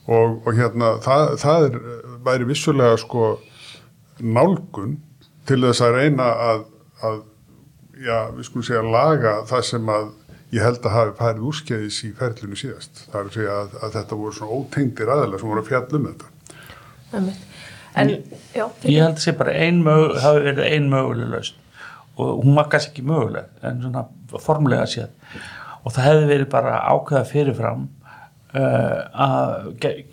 Og, 0.08 0.36
og 0.44 0.52
hérna 0.56 0.92
það, 1.04 1.32
það 1.40 1.68
er 1.70 1.80
væri 2.28 2.50
vissulega 2.52 3.00
sko 3.00 3.32
nálgun 4.20 5.00
til 5.48 5.62
þess 5.64 5.84
að 5.88 6.00
reyna 6.02 6.30
að, 6.50 6.64
að 7.08 7.20
já, 8.04 8.18
við 8.36 8.50
skulum 8.50 8.68
segja 8.68 8.84
laga 8.84 9.38
það 9.48 9.68
sem 9.72 9.92
að 9.96 10.14
ég 10.56 10.64
held 10.64 10.84
að 10.84 10.96
hafi 10.98 11.20
farið 11.22 11.50
úrskeiðis 11.54 12.04
í 12.08 12.16
ferlinu 12.20 12.60
síðast. 12.60 13.06
Það 13.08 13.20
er 13.22 13.30
að 13.30 13.36
segja 13.40 13.60
að, 13.62 13.76
að 13.80 14.00
þetta 14.00 14.20
voru 14.20 14.36
svona 14.36 14.60
ótengdir 14.60 15.12
aðeins 15.16 15.40
sem 15.40 15.52
voru 15.54 15.64
að 15.64 15.72
fjalla 15.72 16.02
um 16.02 16.10
þetta. 16.12 16.34
Þannig 17.08 17.46
En, 17.98 18.12
já, 18.54 18.66
ég 18.86 19.02
held 19.02 19.14
að 19.14 19.16
það 19.18 19.24
sé 19.24 19.34
bara 19.40 19.54
ein 19.58 19.80
möguleg, 19.86 20.20
hafi 20.22 20.44
verið 20.46 20.66
ein 20.68 20.90
möguleg 20.92 21.32
lausn. 21.34 21.62
Og 22.18 22.42
hún 22.44 22.58
var 22.58 22.70
kannski 22.72 22.94
ekki 22.94 23.06
möguleg 23.08 23.66
en 23.66 23.80
svona 23.84 24.04
formlega 24.44 24.88
séð. 24.90 25.38
Og 25.84 25.94
það 25.96 26.10
hefði 26.10 26.28
verið 26.32 26.50
bara 26.52 26.80
ákveða 26.92 27.30
fyrirfram 27.30 27.88
uh, 28.58 29.00
að 29.28 29.56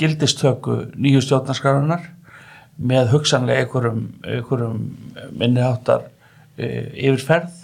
gildistöku 0.01 0.79
nýju 0.95 1.25
stjórnarskarunar 1.25 2.09
með 2.77 3.13
hugsanlega 3.15 3.65
einhverjum, 3.65 4.07
einhverjum 4.23 4.81
minniháttar 5.33 6.07
uh, 6.07 6.89
yfirferð. 6.93 7.61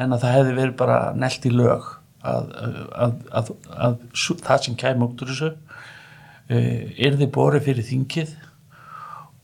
En 0.00 0.16
að 0.16 0.24
það 0.24 0.36
hefði 0.38 0.58
verið 0.60 0.76
bara 0.80 1.00
nelt 1.16 1.44
í 1.44 1.52
lög 1.54 1.88
að, 2.20 2.52
að, 2.60 3.18
að, 3.32 3.50
að 3.76 3.98
það 4.44 4.64
sem 4.66 4.78
kæm 4.80 5.04
út 5.04 5.24
úr 5.24 5.32
þessu 5.32 5.50
uh, 5.52 6.80
er 6.96 7.20
þið 7.20 7.34
borið 7.36 7.68
fyrir 7.68 7.88
þingið 7.92 8.38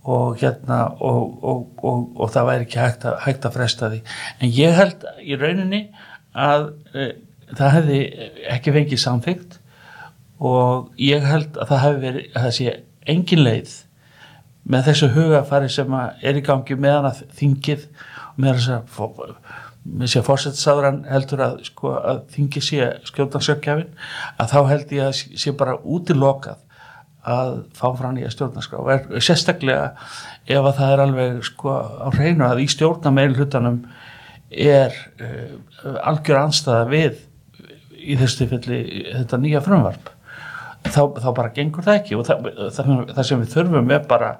og 0.06 0.36
hérna 0.40 0.80
og, 1.02 1.22
og, 1.42 1.62
og, 1.82 2.02
og 2.14 2.30
það 2.34 2.48
væri 2.50 2.66
ekki 2.66 2.78
hægt 2.78 3.06
að, 3.08 3.16
hægt 3.24 3.46
að 3.48 3.56
fresta 3.58 3.90
því. 3.90 4.02
En 4.40 4.52
ég 4.54 4.76
held 4.78 5.06
í 5.22 5.38
rauninni 5.40 5.82
að 6.36 6.68
e, 6.94 7.08
það 7.56 7.74
hefði 7.76 8.00
ekki 8.54 8.74
fengið 8.76 9.02
samþygt 9.02 9.58
og 10.46 10.92
ég 11.00 11.26
held 11.26 11.56
að 11.56 11.72
það 11.72 11.84
hefði 11.84 12.02
verið 12.04 12.26
að 12.32 12.46
það 12.46 12.56
sé 12.58 12.76
engin 13.06 13.44
leið 13.46 13.74
með 14.66 14.88
þessu 14.90 15.12
hugafari 15.14 15.70
sem 15.70 15.96
er 15.96 16.38
í 16.38 16.44
gangi 16.44 16.76
meðan 16.78 17.08
að 17.10 17.22
þingið 17.38 17.86
með 18.42 18.58
þess 18.58 20.18
að 20.18 20.26
fórsettisáðurann 20.26 21.04
heldur 21.06 21.42
að, 21.46 21.60
sko, 21.68 21.94
að 21.94 22.22
þingið 22.34 22.66
sé 22.66 22.88
skjótansjökkjafin 23.10 23.92
að 24.42 24.52
þá 24.52 24.58
held 24.72 24.94
ég 24.96 25.10
að 25.10 25.20
sé 25.38 25.54
bara 25.56 25.78
útilokað 25.82 26.65
að 27.26 27.52
fá 27.76 27.86
frá 27.98 28.10
nýja 28.14 28.32
stjórnarskrá. 28.34 28.82
Er 28.94 29.24
sérstaklega 29.24 29.92
ef 30.46 30.60
að 30.60 30.76
það 30.78 30.92
er 30.92 31.04
alveg 31.04 31.40
sko 31.46 31.76
á 31.76 32.08
hreinu 32.14 32.46
að 32.46 32.62
í 32.64 32.68
stjórna 32.70 33.12
meil 33.14 33.32
hlutanum 33.34 33.80
er 34.50 34.94
uh, 35.18 35.96
algjör 36.06 36.44
anstæða 36.44 36.84
við 36.92 37.22
í 37.96 38.18
þessu 38.20 38.44
tilfelli 38.44 38.80
þetta 39.10 39.40
nýja 39.42 39.62
frumvarp 39.64 40.12
þá, 40.86 41.02
þá 41.18 41.30
bara 41.34 41.52
gengur 41.54 41.86
það 41.86 42.00
ekki. 42.00 42.18
Og 42.18 42.26
það, 42.28 42.50
það, 42.76 42.96
það 43.12 43.28
sem 43.30 43.42
við 43.42 43.54
þurfum 43.56 43.94
er 43.96 44.08
bara 44.08 44.32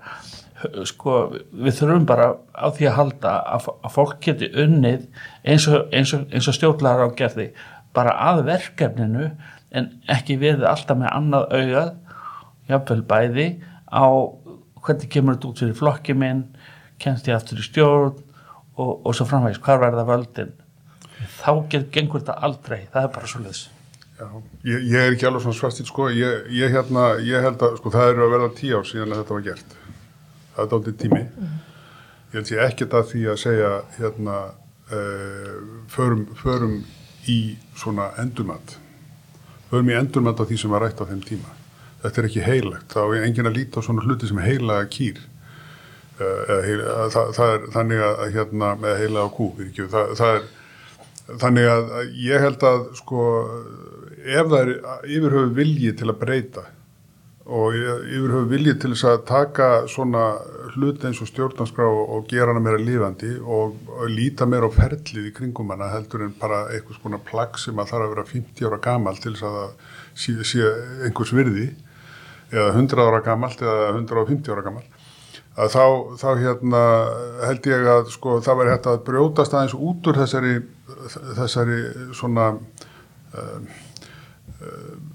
sko, 0.88 1.16
við 1.52 1.78
þurfum 1.80 2.06
bara 2.08 2.30
á 2.54 2.66
því 2.74 2.88
að 2.88 2.96
halda 3.00 3.34
að, 3.56 3.68
að 3.82 3.94
fólk 3.96 4.20
geti 4.24 4.48
unnið 4.62 5.06
eins 5.44 5.66
og, 5.68 5.90
og, 5.90 6.24
og 6.40 6.56
stjórnlagar 6.56 7.12
á 7.12 7.18
gerði 7.18 7.50
bara 7.96 8.14
að 8.30 8.42
verkefninu 8.50 9.30
en 9.76 9.90
ekki 10.12 10.38
við 10.40 10.64
alltaf 10.68 10.98
með 11.00 11.12
annað 11.12 11.48
augað 11.58 11.92
jafnvel 12.70 13.02
bæði 13.06 13.48
á 13.90 14.06
hvernig 14.86 15.10
kemur 15.10 15.36
þetta 15.36 15.50
út 15.50 15.62
fyrir 15.62 15.78
flokki 15.78 16.16
minn 16.18 16.44
kennst 17.02 17.28
ég 17.30 17.36
aftur 17.36 17.60
í 17.60 17.66
stjórn 17.66 18.14
og, 18.76 18.92
og 19.06 19.14
svo 19.16 19.26
framvægis, 19.28 19.62
hvar 19.64 19.80
verða 19.82 20.04
völdin? 20.08 20.52
Þá 21.40 21.50
get, 21.72 21.88
gengur 21.94 22.22
þetta 22.22 22.38
aldrei 22.46 22.84
það 22.92 23.02
er 23.02 23.14
bara 23.14 23.30
svo 23.30 23.42
leiðis 23.44 23.66
ég, 24.64 24.84
ég 24.86 24.96
er 25.00 25.14
ekki 25.14 25.26
alveg 25.28 25.44
svona 25.44 25.58
svartið 25.58 25.90
sko, 25.90 26.08
ég, 26.14 26.46
ég, 26.54 26.72
hérna, 26.72 27.08
ég 27.24 27.44
held 27.44 27.62
að 27.62 27.78
sko, 27.80 27.92
það 27.94 28.12
eru 28.12 28.26
að 28.26 28.34
verða 28.36 28.52
tíu 28.56 28.78
ár 28.78 28.88
síðan 28.88 29.12
að 29.12 29.22
þetta 29.22 29.36
var 29.36 29.44
gert. 29.46 29.76
Það 30.54 30.62
er 30.62 30.70
dálítið 30.72 30.96
tími. 31.02 31.22
Ég 32.30 32.38
held 32.38 32.52
ég 32.54 32.64
ekkert 32.64 32.96
að 32.96 33.10
því 33.12 33.26
að 33.32 33.42
segja 33.42 33.74
hérna 33.98 34.38
uh, 34.46 35.52
förum, 35.92 36.24
förum 36.40 36.78
í 37.28 37.38
svona 37.76 38.08
endurmat. 38.22 38.78
Förum 39.70 39.92
í 39.92 39.98
endurmat 39.98 40.40
á 40.40 40.44
því 40.48 40.60
sem 40.62 40.72
var 40.72 40.86
rætt 40.86 41.02
á 41.02 41.08
þeim 41.08 41.22
tíma 41.26 41.55
þetta 42.06 42.22
er 42.22 42.28
ekki 42.30 42.44
heilagt, 42.46 42.92
þá 42.94 43.02
er 43.04 43.26
engin 43.26 43.50
að 43.50 43.58
líta 43.60 43.82
á 43.82 43.86
svona 43.86 44.04
hluti 44.06 44.30
sem 44.30 44.42
heilaga 44.42 44.86
kýr. 44.92 45.18
Uh, 46.16 46.62
heil, 46.64 46.78
að, 46.80 47.10
það, 47.12 47.32
það 47.36 47.50
er 47.54 47.66
þannig 47.74 48.06
að 48.06 48.20
hérna 48.32 48.70
með 48.80 48.94
heilaga 49.02 49.32
kú 49.36 49.50
það, 49.60 50.14
það 50.16 50.30
er 50.38 50.46
þannig 51.26 51.68
að 51.68 51.92
ég 52.22 52.40
held 52.44 52.64
að 52.66 52.86
sko 53.00 53.26
ef 54.26 54.48
það 54.50 54.56
er 54.60 54.72
yfirhauð 55.16 55.52
vilji 55.58 55.92
til 55.98 56.10
að 56.10 56.18
breyta 56.22 56.64
og 57.46 57.76
yfirhauð 57.78 58.48
vilji 58.50 58.74
til 58.82 58.90
þess 58.92 59.06
að 59.10 59.24
taka 59.28 59.68
svona 59.90 60.24
hlut 60.74 61.04
eins 61.06 61.20
og 61.22 61.30
stjórnarskrá 61.30 61.86
og 61.86 62.26
gera 62.30 62.50
hana 62.50 62.62
meira 62.62 62.80
lífandi 62.82 63.36
og, 63.38 63.76
og 63.86 64.10
líta 64.10 64.48
meira 64.50 64.66
á 64.66 64.74
ferlið 64.74 65.30
í 65.30 65.34
kringum 65.34 65.70
hana 65.74 65.92
heldur 65.92 66.26
en 66.26 66.34
bara 66.40 66.64
einhvers 66.74 66.98
konar 67.02 67.22
plagg 67.26 67.58
sem 67.62 67.78
að 67.78 67.92
þarf 67.92 68.06
að 68.06 68.14
vera 68.14 68.26
50 68.32 68.70
ára 68.70 68.80
gamal 68.88 69.14
til 69.22 69.34
þess 69.34 69.46
að 69.46 69.58
það 69.58 69.70
sé, 70.24 70.36
sé 70.50 70.72
einhvers 71.06 71.34
virði 71.36 71.68
eða 72.52 72.72
100 72.74 73.06
ára 73.06 73.22
gamalt 73.24 73.62
eða 73.64 73.90
150 73.96 74.54
ára 74.54 74.64
gamalt 74.66 75.04
að 75.56 75.72
þá, 75.72 75.84
þá 76.20 76.28
hérna 76.42 76.82
held 77.46 77.68
ég 77.70 77.88
að 77.88 78.10
sko 78.12 78.38
það 78.44 78.60
væri 78.60 78.72
hægt 78.74 78.88
að 78.90 79.02
brjótast 79.06 79.56
aðeins 79.56 79.76
út 79.88 80.10
úr 80.10 80.20
þessari 80.20 80.54
þessari 81.38 81.78
svona 82.16 82.50
uh, 82.52 83.60
uh, 84.60 85.06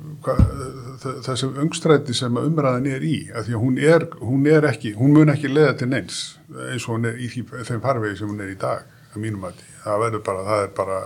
þessi 1.25 1.51
umstræti 1.61 2.15
sem 2.17 2.41
umræðan 2.41 2.89
er 2.89 3.05
í 3.05 3.17
að 3.33 3.49
því 3.49 3.57
að 3.57 3.63
hún 3.65 3.77
er, 3.91 4.07
hún 4.21 4.49
er 4.49 4.67
ekki 4.71 4.95
hún 4.97 5.13
mun 5.17 5.33
ekki 5.33 5.51
leða 5.51 5.77
til 5.81 5.91
neins 5.93 6.23
eins 6.71 6.87
og 6.87 6.97
hún 6.97 7.11
er 7.11 7.21
í 7.21 7.29
því, 7.31 7.45
þeim 7.69 7.85
farvegi 7.85 8.19
sem 8.21 8.33
hún 8.33 8.41
er 8.41 8.55
í 8.55 8.59
dag 8.61 8.89
að 9.11 9.21
mínum 9.21 9.45
að 9.49 9.61
það 9.83 10.03
verður 10.07 10.25
bara 10.31 10.49
það 10.49 10.65
er 10.65 10.75
bara 10.81 10.99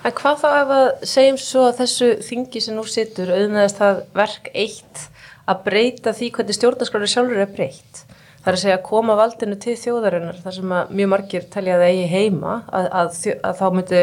En 0.00 0.14
hvað 0.16 0.36
þá 0.40 0.46
ef 0.48 0.70
að 0.72 0.86
segjum 1.10 1.38
svo 1.42 1.62
að 1.68 1.80
þessu 1.82 2.06
þingi 2.24 2.60
sem 2.64 2.76
nú 2.78 2.86
situr 2.88 3.32
auðvitaðist 3.34 3.80
það 3.82 3.98
verk 4.16 4.46
eitt 4.56 5.02
að 5.50 5.66
breyta 5.66 6.14
því 6.16 6.30
hvernig 6.36 6.58
stjórnarskrári 6.58 7.10
sjálfur 7.10 7.44
er 7.44 7.52
breytt 7.54 8.04
Það 8.40 8.48
er 8.48 8.56
að 8.56 8.62
segja 8.62 8.76
að 8.78 8.84
koma 8.86 9.14
valdinu 9.18 9.56
til 9.60 9.74
þjóðarinnar 9.76 10.38
þar 10.40 10.54
sem 10.56 10.70
mjög 10.96 11.08
margir 11.12 11.42
telja 11.52 11.74
að 11.76 11.82
það 11.82 11.90
eigi 11.90 12.04
heima 12.08 12.52
að, 12.72 12.86
að, 12.96 13.18
að 13.44 13.58
þá 13.58 13.64
myndi 13.76 13.98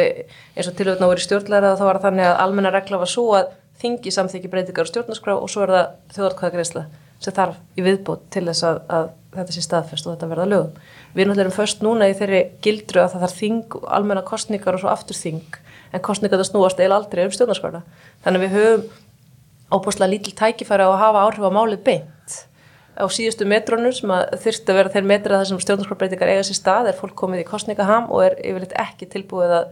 eins 0.54 0.68
og 0.70 0.75
tilvöldna 0.77 1.10
voru 1.10 1.24
stjórnlæra 1.24 1.72
þá 1.80 1.82
var 1.88 2.00
þannig 2.04 2.27
að 2.27 2.42
almenna 2.44 2.72
regla 2.75 3.00
var 3.01 3.10
svo 3.10 3.24
að 3.34 3.48
þingi 3.82 4.13
samþykji 4.13 4.51
breytingar 4.54 4.86
og 4.86 4.92
stjórnarskrá 4.92 5.34
og 5.39 5.50
svo 5.50 5.63
er 5.66 5.74
það 5.74 5.88
þjóðarkvæðagreysla 6.18 6.84
sem 7.18 7.34
þarf 7.34 7.58
í 7.74 7.88
viðbót 7.88 8.30
til 8.36 8.46
þess 8.46 8.68
að, 8.70 8.80
að 8.94 9.10
þetta 9.39 9.56
sé 9.56 9.66
staðfest 9.66 10.06
og 10.06 10.13
þetta 10.13 10.30
verða 10.36 10.48
lögum. 10.51 10.77
Við 11.16 11.24
erum 11.24 11.34
náttúrulega 11.34 11.58
först 11.58 11.82
núna 11.86 12.12
í 12.12 12.16
þeirri 12.18 12.44
gildru 12.62 13.01
að 13.01 13.16
það 13.16 13.25
þarf 13.25 13.42
þing, 13.42 13.77
almenna 13.98 14.25
kostningar 14.25 14.77
og 14.77 14.84
svo 14.84 14.94
aftur 14.94 15.18
þing 15.18 15.58
en 15.96 16.04
kostningar 16.04 16.38
það 16.38 16.50
snúast 16.51 16.82
eil 16.84 16.92
aldrei 16.94 17.25
um 17.25 17.34
stjórnarskrána. 17.34 17.82
Óbúslega 19.67 20.12
lítil 20.13 20.36
tækifæri 20.38 20.86
á 20.86 20.89
að 20.89 21.01
hafa 21.01 21.24
áhrif 21.27 21.43
á 21.43 21.51
málið 21.51 21.81
beint 21.83 22.38
á 22.97 23.05
síðustu 23.13 23.45
metrónum 23.45 23.93
sem 23.93 24.09
að 24.09 24.31
þurfti 24.41 24.74
að 24.74 24.77
vera 24.79 24.91
þeir 24.93 25.07
metra 25.12 25.39
þar 25.39 25.50
sem 25.51 25.59
stjórnarskapbreytingar 25.62 26.31
eiga 26.33 26.45
sér 26.47 26.57
stað 26.57 26.89
er 26.89 26.97
fólk 26.97 27.13
komið 27.19 27.43
í 27.43 27.47
kostningaham 27.47 28.07
og 28.09 28.24
er 28.25 28.38
yfirleitt 28.41 28.74
ekki 28.81 29.09
tilbúið 29.12 29.53
að, 29.59 29.67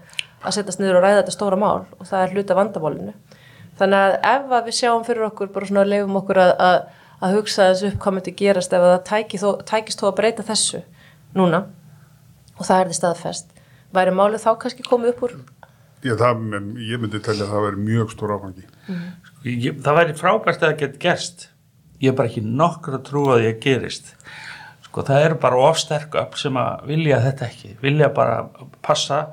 að 0.46 0.58
setjast 0.58 0.82
niður 0.82 1.00
og 1.00 1.06
ræða 1.06 1.22
þetta 1.22 1.34
stóra 1.34 1.60
mál 1.60 1.88
og 1.98 2.06
það 2.06 2.26
er 2.26 2.36
hluta 2.36 2.58
vandamálinu. 2.60 3.16
Þannig 3.80 4.04
að 4.04 4.18
ef 4.32 4.54
að 4.58 4.70
við 4.70 4.78
sjáum 4.78 5.08
fyrir 5.08 5.26
okkur, 5.30 5.50
bara 5.56 5.72
svona 5.72 5.88
leifum 5.88 6.20
okkur 6.22 6.42
að, 6.44 6.54
að, 6.68 6.78
að 7.26 7.40
hugsa 7.40 7.70
þessu 7.72 7.90
uppkomandi 7.92 8.36
gerast 8.38 8.78
ef 8.78 8.86
það 8.86 9.02
tæki 9.10 9.42
þó, 9.42 9.50
tækist 9.74 10.04
þó 10.04 10.08
að 10.12 10.16
breyta 10.22 10.46
þessu 10.46 10.84
núna 11.36 11.66
og 12.56 12.64
það 12.64 12.78
er 12.78 12.92
því 12.92 13.00
staðfest, 13.00 13.52
væri 13.96 14.16
málið 14.16 14.46
þá 14.46 14.52
kannski 14.62 14.86
komið 14.86 15.16
upp 15.16 15.26
úr? 15.28 15.36
Já, 16.06 16.14
það, 16.22 16.46
ég 16.86 17.02
myndi 17.02 17.20
telja 17.26 17.50
að 17.50 17.56
það 17.56 17.66
væri 17.66 17.86
mjög 17.90 18.14
stór 18.14 18.36
áfangi. 18.38 18.68
Mm. 18.88 19.80
Það 19.86 20.00
væri 20.00 20.18
frábært 20.18 20.64
að 20.64 20.68
það 20.68 20.82
gett 20.84 21.00
gerst. 21.02 21.48
Ég 22.02 22.12
er 22.12 22.18
bara 22.18 22.32
ekki 22.32 22.44
nokkur 22.46 23.00
að 23.00 23.08
trúa 23.08 23.38
að 23.38 23.48
ég 23.48 23.64
gerist. 23.64 24.14
Sko 24.86 25.04
það 25.06 25.30
eru 25.30 25.40
bara 25.46 25.64
ofsterk 25.70 26.16
upp 26.20 26.38
sem 26.40 26.58
að 26.60 26.86
vilja 26.92 27.22
þetta 27.24 27.50
ekki. 27.50 27.74
Vilja 27.84 28.12
bara 28.16 28.44
passa 28.86 29.26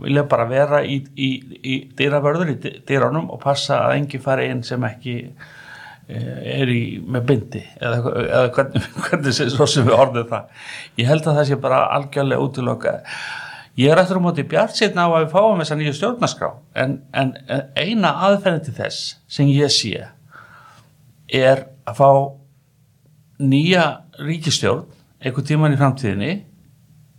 vilja 0.00 0.24
bara 0.28 0.46
vera 0.48 0.82
í, 0.84 1.00
í, 1.16 1.30
í 1.60 1.78
dýravörður 1.96 2.54
í 2.54 2.58
dýránum 2.88 3.30
og 3.34 3.40
passa 3.42 3.82
að 3.86 3.98
engi 3.98 4.20
fari 4.22 4.48
inn 4.50 4.62
sem 4.66 4.84
ekki 4.86 5.16
eh, 5.28 6.38
er 6.60 6.72
í 6.72 6.82
með 7.04 7.26
bindi 7.28 7.62
eða, 7.78 8.00
eða 8.22 8.46
hvernig, 8.56 8.88
hvernig 9.08 9.38
svo 9.40 9.68
sem 9.68 9.88
við 9.88 9.98
orðum 9.98 10.28
það. 10.30 10.66
Ég 11.00 11.10
held 11.10 11.26
að 11.26 11.40
það 11.40 11.48
sé 11.50 11.60
bara 11.66 11.84
algjörlega 11.98 12.46
útlöka 12.46 12.96
ég 13.80 13.92
er 13.92 14.00
eftir 14.02 14.18
um 14.20 14.28
átti 14.30 14.44
bjart 14.50 14.76
sérna 14.76 15.06
á 15.06 15.10
að 15.10 15.24
við 15.24 15.34
fáum 15.34 15.60
þessa 15.62 15.78
nýju 15.78 15.96
stjórnarskrá. 15.96 16.50
En, 16.82 16.98
en 17.16 17.34
eina 17.78 18.12
aðferði 18.28 18.66
til 18.66 18.76
þess 18.80 19.14
sem 19.30 19.50
ég 19.52 19.72
sé 19.72 20.06
er 21.40 21.64
að 21.88 22.00
fá 22.00 22.10
nýja 23.40 23.84
ríkistjórn 24.20 24.84
einhvern 25.20 25.46
tíman 25.46 25.76
í 25.76 25.78
framtíðinni 25.80 26.34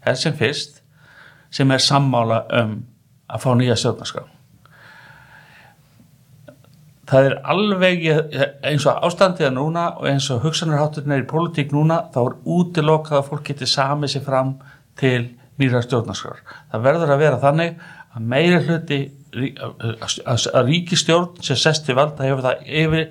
þess 0.06 0.28
sem 0.28 0.38
fyrst 0.38 0.82
sem 1.54 1.72
er 1.72 1.84
sammála 1.84 2.44
um 2.62 2.78
að 3.32 3.44
fá 3.44 3.52
nýja 3.58 3.80
stjórnarskrá. 3.80 4.28
Það 7.12 7.28
er 7.28 7.34
alveg 7.52 8.06
eins 8.64 8.86
og 8.88 9.04
ástandiða 9.08 9.52
núna 9.52 9.90
og 9.98 10.08
eins 10.08 10.30
og 10.32 10.46
hugsanarhátturinn 10.46 11.18
er 11.18 11.26
í 11.26 11.28
politík 11.28 11.74
núna 11.76 12.06
þá 12.14 12.22
er 12.22 12.38
útilokað 12.56 13.18
að 13.20 13.30
fólk 13.32 13.48
getur 13.50 13.68
samið 13.68 14.14
sér 14.14 14.24
fram 14.28 14.54
til 15.00 15.26
nýra 15.60 15.82
stjórnarskrár. 15.84 16.44
Það 16.72 16.86
verður 16.86 17.16
að 17.16 17.24
vera 17.26 17.42
þannig 17.42 17.82
að 18.12 18.30
meiri 18.34 18.62
hluti 18.68 19.00
að 19.32 20.66
ríkistjórn 20.68 21.40
sem 21.46 21.56
sesti 21.56 21.94
valda 21.96 22.26
hefur 22.28 22.42
það, 22.44 22.64
yfir, 22.82 23.06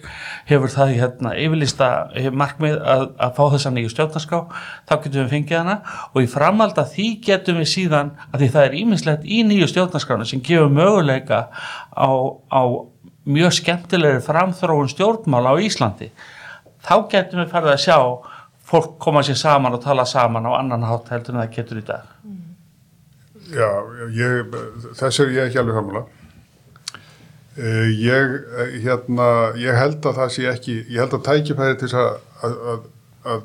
hefur 0.51 0.73
það 0.75 0.93
hérna, 0.99 1.33
yfirlista 1.41 1.89
markmið 2.37 2.77
að, 2.77 3.05
að 3.17 3.33
fá 3.39 3.41
þessa 3.55 3.73
nýju 3.73 3.93
stjórnarská 3.95 4.41
þá 4.91 4.93
getum 4.99 5.23
við 5.23 5.31
fengið 5.33 5.57
hana 5.57 5.77
og 6.11 6.21
í 6.21 6.29
framhald 6.29 6.81
að 6.81 6.93
því 6.97 7.07
getum 7.25 7.61
við 7.63 7.71
síðan 7.73 8.13
að 8.29 8.43
því 8.43 8.51
það 8.57 8.67
er 8.67 8.77
ímislegt 8.83 9.25
í 9.25 9.41
nýju 9.49 9.71
stjórnarskána 9.73 10.29
sem 10.29 10.45
gefur 10.45 10.69
möguleika 10.77 11.47
á, 11.49 12.11
á 12.53 12.63
mjög 13.25 13.57
skemmtilegri 13.57 14.21
framþróun 14.27 14.93
stjórnmála 14.93 15.57
á 15.57 15.63
Íslandi. 15.65 16.11
Þá 16.85 16.95
getum 17.13 17.41
við 17.43 17.53
farið 17.55 17.75
að 17.75 17.83
sjá 17.87 17.99
fólk 18.71 18.97
koma 19.03 19.23
sér 19.27 19.39
saman 19.39 19.75
og 19.77 19.83
tala 19.85 20.07
saman 20.07 20.47
á 20.47 20.53
annan 20.61 20.87
hátt 20.87 21.11
heldur 21.11 21.37
en 21.37 21.43
það 21.43 21.57
getur 21.59 21.83
í 21.83 21.87
dag 21.91 22.15
Já, 23.51 23.71
ég, 24.15 24.53
þess 24.95 25.23
er 25.25 25.33
ég 25.35 25.49
ekki 25.49 25.59
alveg 25.59 25.79
hamla. 25.81 26.05
Uh, 27.59 27.89
ég, 27.99 28.37
hérna, 28.85 29.27
ég 29.59 29.75
held 29.75 30.07
að 30.07 30.21
það 30.21 30.35
sé 30.37 30.45
ekki, 30.53 30.77
ég 30.87 31.03
held 31.03 31.17
að 31.19 31.25
tækifæri 31.27 31.79
til 31.81 31.91
að, 31.99 32.21
að, 32.47 32.85
að, 33.27 33.43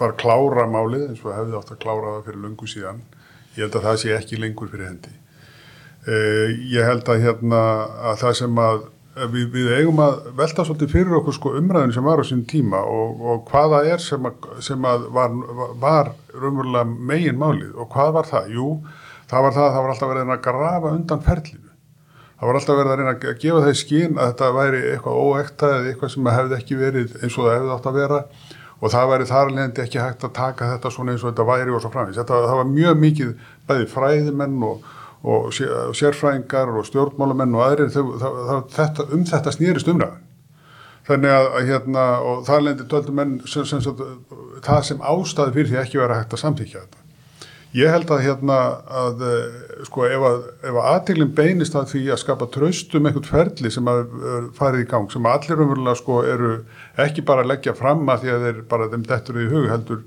bara 0.00 0.16
klára 0.20 0.64
málið 0.72 1.04
eins 1.10 1.20
og 1.24 1.36
hefði 1.36 1.58
átt 1.58 1.74
að 1.74 1.80
klára 1.84 2.14
það 2.14 2.26
fyrir 2.30 2.42
lungu 2.46 2.70
síðan. 2.70 3.04
Ég 3.58 3.66
held 3.66 3.76
að 3.76 3.88
það 3.90 4.00
sé 4.02 4.16
ekki 4.16 4.40
lengur 4.40 4.72
fyrir 4.72 4.88
hendi. 4.88 5.12
Uh, 6.06 6.56
ég 6.72 6.88
held 6.88 7.12
að, 7.12 7.26
hérna, 7.26 7.62
að 8.08 8.20
það 8.24 8.36
sem 8.40 8.62
að 8.64 8.82
við, 9.32 9.46
við 9.54 9.70
eigum 9.78 10.00
að 10.04 10.16
velta 10.38 10.64
svolítið 10.66 10.92
fyrir 10.92 11.18
okkur 11.20 11.36
sko 11.36 11.54
umræðin 11.60 11.94
sem 11.96 12.06
var 12.06 12.20
á 12.20 12.24
sín 12.28 12.44
tíma 12.48 12.82
og, 12.84 13.20
og 13.20 13.46
hvaða 13.50 13.82
er 13.92 14.02
sem 14.02 14.28
að, 14.28 14.48
sem 14.64 14.88
að 14.88 15.06
var, 15.16 15.36
var 15.82 16.12
raunverulega 16.36 16.84
megin 17.12 17.40
málið 17.40 17.78
og 17.80 17.88
hvað 17.94 18.12
var 18.18 18.28
það? 18.32 18.50
Jú, 18.56 18.72
það 19.30 19.46
var 19.46 19.56
það 19.56 19.68
að 19.68 19.72
það 19.76 19.86
var 19.86 19.94
alltaf 19.94 20.12
verið 20.12 20.34
að 20.34 20.44
grafa 20.48 20.92
undan 20.98 21.24
ferlinu 21.26 21.72
það 22.36 22.50
var 22.50 22.60
alltaf 22.60 22.78
verið 22.82 22.92
að 22.92 23.26
að 23.30 23.40
gefa 23.40 23.64
þeir 23.64 23.80
skín 23.80 24.20
að 24.20 24.30
þetta 24.32 24.52
væri 24.58 24.84
eitthvað 24.92 25.24
óekta 25.24 25.72
eða 25.78 25.90
eitthvað 25.90 26.12
sem 26.12 26.30
hefði 26.34 26.60
ekki 26.60 26.78
verið 26.80 27.18
eins 27.22 27.38
og 27.38 27.46
það 27.46 27.56
hefði 27.56 27.74
átt 27.76 27.90
að 27.90 28.00
vera 28.02 28.22
og 28.76 28.92
það 28.92 29.10
væri 29.12 29.28
þar 29.30 29.52
leðandi 29.52 29.82
ekki 29.86 30.02
hægt 30.02 30.26
að 30.26 30.34
taka 30.36 30.68
þetta 30.74 30.92
svona 30.92 31.14
eins 31.14 31.24
og 31.24 31.32
þetta 31.32 31.46
væri 31.48 31.72
og 31.72 31.82
svo 31.82 31.90
framins. 31.94 32.18
Þetta 32.18 32.40
það 32.44 32.58
var 32.60 32.68
mjög 32.72 32.98
mikið 33.04 33.30
bæði 33.68 33.86
fræðimenn 33.92 34.58
og, 34.68 34.90
og 35.22 35.48
sérfræðingar 35.56 36.74
og 36.76 36.86
stjórnmálamenn 36.88 37.56
og 37.56 37.64
aðrir 37.66 37.90
þau, 37.94 38.04
það, 38.20 38.36
það, 38.50 38.62
þetta, 38.76 39.08
um 39.16 39.24
þetta 39.30 39.54
snýrist 39.56 39.90
umræðan. 39.92 40.22
Þannig 41.06 41.32
að, 41.32 41.48
að 41.54 41.68
hérna, 41.70 42.04
og 42.26 42.38
það 42.46 42.62
leðandi 42.66 42.86
töldu 42.90 43.14
menn 43.14 43.34
sem, 43.46 43.66
sem, 43.68 43.82
sem, 43.82 44.06
það 44.66 44.86
sem 44.88 45.02
ástæði 45.06 45.54
fyrir 45.54 45.68
því 45.72 45.82
ekki 45.82 46.00
vera 46.02 46.20
hægt 46.20 46.34
að 46.34 46.42
samtíkja 46.42 46.82
þetta. 46.82 47.02
Ég 47.76 47.92
held 47.92 48.10
að 48.14 48.22
hérna 48.24 48.56
að 49.02 49.22
sko 49.84 50.06
ef 50.08 50.22
að, 50.24 50.36
að 50.64 50.78
aðteglum 50.80 51.32
beinist 51.36 51.74
að 51.76 51.90
því 51.90 52.02
að 52.14 52.20
skapa 52.22 52.46
tröstum 52.54 53.08
eitthvað 53.08 53.28
ferli 53.34 53.72
sem 53.74 53.90
að 53.90 54.04
farið 54.56 54.84
í 54.84 54.88
gang 54.92 55.10
sem 55.12 55.26
að 55.28 55.36
allir 55.36 55.62
umverulega 55.64 56.00
sko 56.00 56.20
eru 56.24 56.52
ekki 57.04 57.24
bara 57.26 57.44
að 57.44 57.50
leggja 57.52 57.74
fram 57.76 58.06
að 58.08 58.22
því 58.22 58.32
að 58.32 58.46
þeir 58.46 58.62
bara 58.70 58.88
þeim 58.94 59.04
dettur 59.10 59.40
í 59.42 59.48
hug 59.50 59.68
heldur 59.72 60.04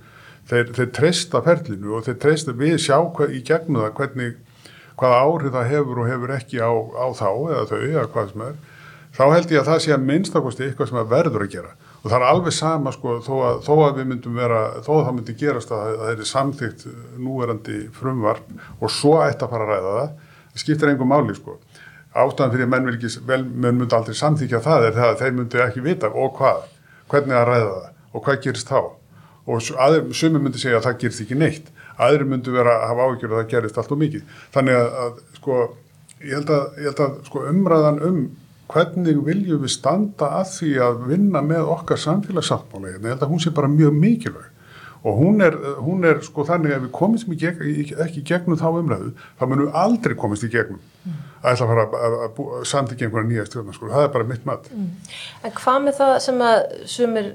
þeir, 0.49 0.71
þeir 0.79 0.89
treysta 0.97 1.43
ferlinu 1.45 1.93
og 1.97 2.07
þeir 2.07 2.17
treysta 2.23 2.55
við 2.57 2.77
sjá 2.87 2.97
hvað, 2.97 3.35
í 3.37 3.43
gegnum 3.45 3.83
það 3.83 3.93
hvernig 3.99 4.39
hvaða 5.00 5.22
áhrif 5.25 5.56
það 5.56 5.70
hefur 5.74 6.01
og 6.03 6.10
hefur 6.12 6.36
ekki 6.36 6.60
á, 6.60 6.72
á 6.75 7.06
þá 7.15 7.29
eða 7.29 7.68
þau 7.70 7.79
eða 7.79 8.08
hvað 8.13 8.34
sem 8.34 8.48
er 8.48 8.58
þá 9.20 9.24
held 9.34 9.53
ég 9.53 9.62
að 9.62 9.70
það 9.72 9.84
sé 9.84 9.94
að 9.96 10.10
minnstakosti 10.10 10.68
eitthvað 10.68 10.91
sem 10.91 11.00
að 11.01 11.13
verður 11.13 11.46
að 11.46 11.53
gera 11.56 11.75
og 12.00 12.08
það 12.08 12.18
er 12.20 12.25
alveg 12.29 12.56
sama 12.56 12.91
sko 12.96 13.18
þó 13.24 13.34
að, 13.44 13.58
þó 13.65 13.74
að 13.84 13.98
við 14.00 14.10
myndum 14.13 14.38
vera, 14.39 14.60
þó 14.86 14.91
að 14.96 15.06
það 15.08 15.15
myndi 15.18 15.36
gerast 15.39 15.74
að 15.75 15.89
það 16.00 16.12
er 16.13 16.29
samþygt 16.29 16.86
núverandi 17.20 17.79
frumvarp 17.96 18.53
og 18.79 18.94
svo 18.94 19.18
ætti 19.25 19.46
að 19.46 19.56
fara 19.56 19.65
að 19.65 19.74
ræða 19.74 19.96
það, 19.98 20.13
það 20.53 20.63
skiptir 20.63 20.91
einhver 20.94 21.10
máli 21.10 21.36
sko. 21.36 21.58
Ástæðan 22.20 22.53
fyrir 22.56 22.65
að 22.65 22.72
menn, 22.74 22.88
ekki, 22.94 23.12
vel, 23.27 23.41
menn 23.44 23.82
myndi 23.82 23.98
aldrei 23.98 24.15
samþykja 24.18 24.63
það 24.65 24.88
er 24.88 24.96
það 24.96 25.10
að 25.10 25.20
þeir 25.20 25.36
myndi 25.39 25.62
ekki 25.65 25.84
vita 25.86 26.10
og 26.10 26.32
hvað, 26.39 26.63
hvernig 27.12 27.38
að 27.38 27.46
ræða 27.51 27.68
það 27.74 28.15
og 28.15 28.25
hvað 28.25 28.39
gerist 28.48 28.72
þá. 28.72 28.79
Og 29.50 30.15
sumi 30.15 30.39
myndi 30.39 30.62
segja 30.62 30.79
að 30.79 30.88
það 30.88 30.98
gerist 31.03 31.24
ekki 31.25 31.38
neitt, 31.38 31.70
aðri 32.08 32.27
myndi 32.29 32.53
vera 32.56 32.75
að 32.79 32.91
hafa 32.91 33.08
áhyggjur 33.08 33.34
að 33.34 33.41
það 33.41 33.50
gerist 33.53 33.79
allt 33.82 33.96
og 33.96 34.01
mikið. 34.03 34.36
Þannig 34.56 34.79
að, 34.79 35.00
að 35.03 35.39
sko, 35.39 35.58
ég 36.20 36.38
held 36.38 36.53
að, 36.56 36.70
ég 36.79 36.91
held 36.91 37.03
að 37.06 37.18
sko, 37.29 37.48
umræðan 37.53 38.03
um 38.10 38.22
hvernig 38.70 39.18
viljum 39.25 39.63
við 39.63 39.74
standa 39.74 40.29
að 40.39 40.53
því 40.53 40.72
að 40.86 41.03
vinna 41.10 41.41
með 41.46 41.74
okkar 41.74 42.01
samfélagssáttmála 42.03 42.94
ég 42.94 43.06
held 43.08 43.24
að 43.25 43.32
hún 43.32 43.41
sé 43.41 43.53
bara 43.56 43.72
mjög 43.72 43.96
mikilvæg 43.98 44.56
og 45.00 45.15
hún 45.15 45.41
er, 45.41 45.56
hún 45.79 46.03
er 46.03 46.20
sko 46.24 46.44
þannig 46.48 46.75
að 46.75 46.86
við 46.86 46.91
komist 46.96 47.29
ekki 47.32 48.24
gegnum 48.27 48.60
þá 48.60 48.68
umræðu 48.82 49.13
þá 49.39 49.44
munum 49.46 49.70
við 49.70 49.79
aldrei 49.82 50.15
komist 50.20 50.44
í 50.44 50.51
gegnum 50.51 50.82
mm. 51.06 51.22
að 51.39 51.53
ætla 51.53 51.65
að 51.65 51.72
fara 51.72 51.86
að, 51.86 52.18
að, 52.18 52.41
að 52.58 52.65
samtíkja 52.74 53.08
einhverja 53.08 53.29
nýja 53.29 53.46
stjórnarskóla, 53.48 53.94
það 53.96 54.08
er 54.08 54.13
bara 54.18 54.29
mitt 54.34 54.46
mat 54.50 54.68
mm. 54.75 54.89
En 55.48 55.56
hvað 55.62 55.82
með 55.86 56.00
það 56.01 56.13
sem 56.27 56.44
að 56.50 56.60
sumir, 56.94 57.32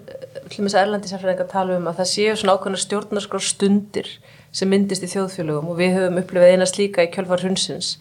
hlumins 0.53 0.79
erlandisafræðingar 0.83 1.51
tala 1.55 1.79
um 1.81 1.89
að 1.89 2.03
það 2.03 2.11
séu 2.13 2.37
svona 2.37 2.59
ákveðna 2.59 2.83
stjórnarskóla 2.85 3.49
stundir 3.49 4.13
sem 4.55 4.71
myndist 4.71 5.05
í 5.05 5.11
þjóðfélögum 5.11 5.73
og 5.73 5.81
við 5.81 5.97
höfum 5.99 6.21
upplifið 6.23 6.55
eina 6.55 6.69
slíka 6.71 7.05
í 7.05 7.11
kjölfar 7.15 7.43
hundsins 7.45 7.97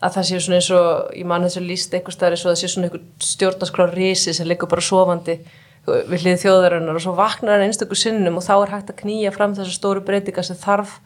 að 0.00 0.14
það 0.16 0.28
sé 0.28 0.42
svona 0.44 0.60
eins 0.60 0.70
og 0.72 1.16
ég 1.18 1.26
man 1.28 1.44
þessu 1.44 1.64
líst 1.64 1.96
eitthvað 1.96 2.16
starf 2.16 2.36
eins 2.36 2.44
og 2.44 2.52
það 2.52 2.60
sé 2.60 2.70
svona 2.72 2.88
einhver 2.88 3.26
stjórnarsklár 3.30 3.96
risi 3.96 4.34
sem 4.36 4.48
liggur 4.48 4.70
bara 4.70 4.84
sofandi 4.84 5.40
við 5.88 6.24
hlið 6.24 6.38
þjóðarinnar 6.44 6.98
og 6.98 7.04
svo 7.04 7.16
vaknar 7.18 7.58
hann 7.58 7.66
einstaklega 7.66 8.04
sinnum 8.04 8.38
og 8.38 8.46
þá 8.46 8.54
er 8.58 8.72
hægt 8.76 8.92
að 8.92 9.00
knýja 9.02 9.34
fram 9.34 9.56
þessu 9.56 9.76
stóru 9.76 10.04
breytinga 10.04 10.44
sem 10.46 10.58
þarf 10.60 10.98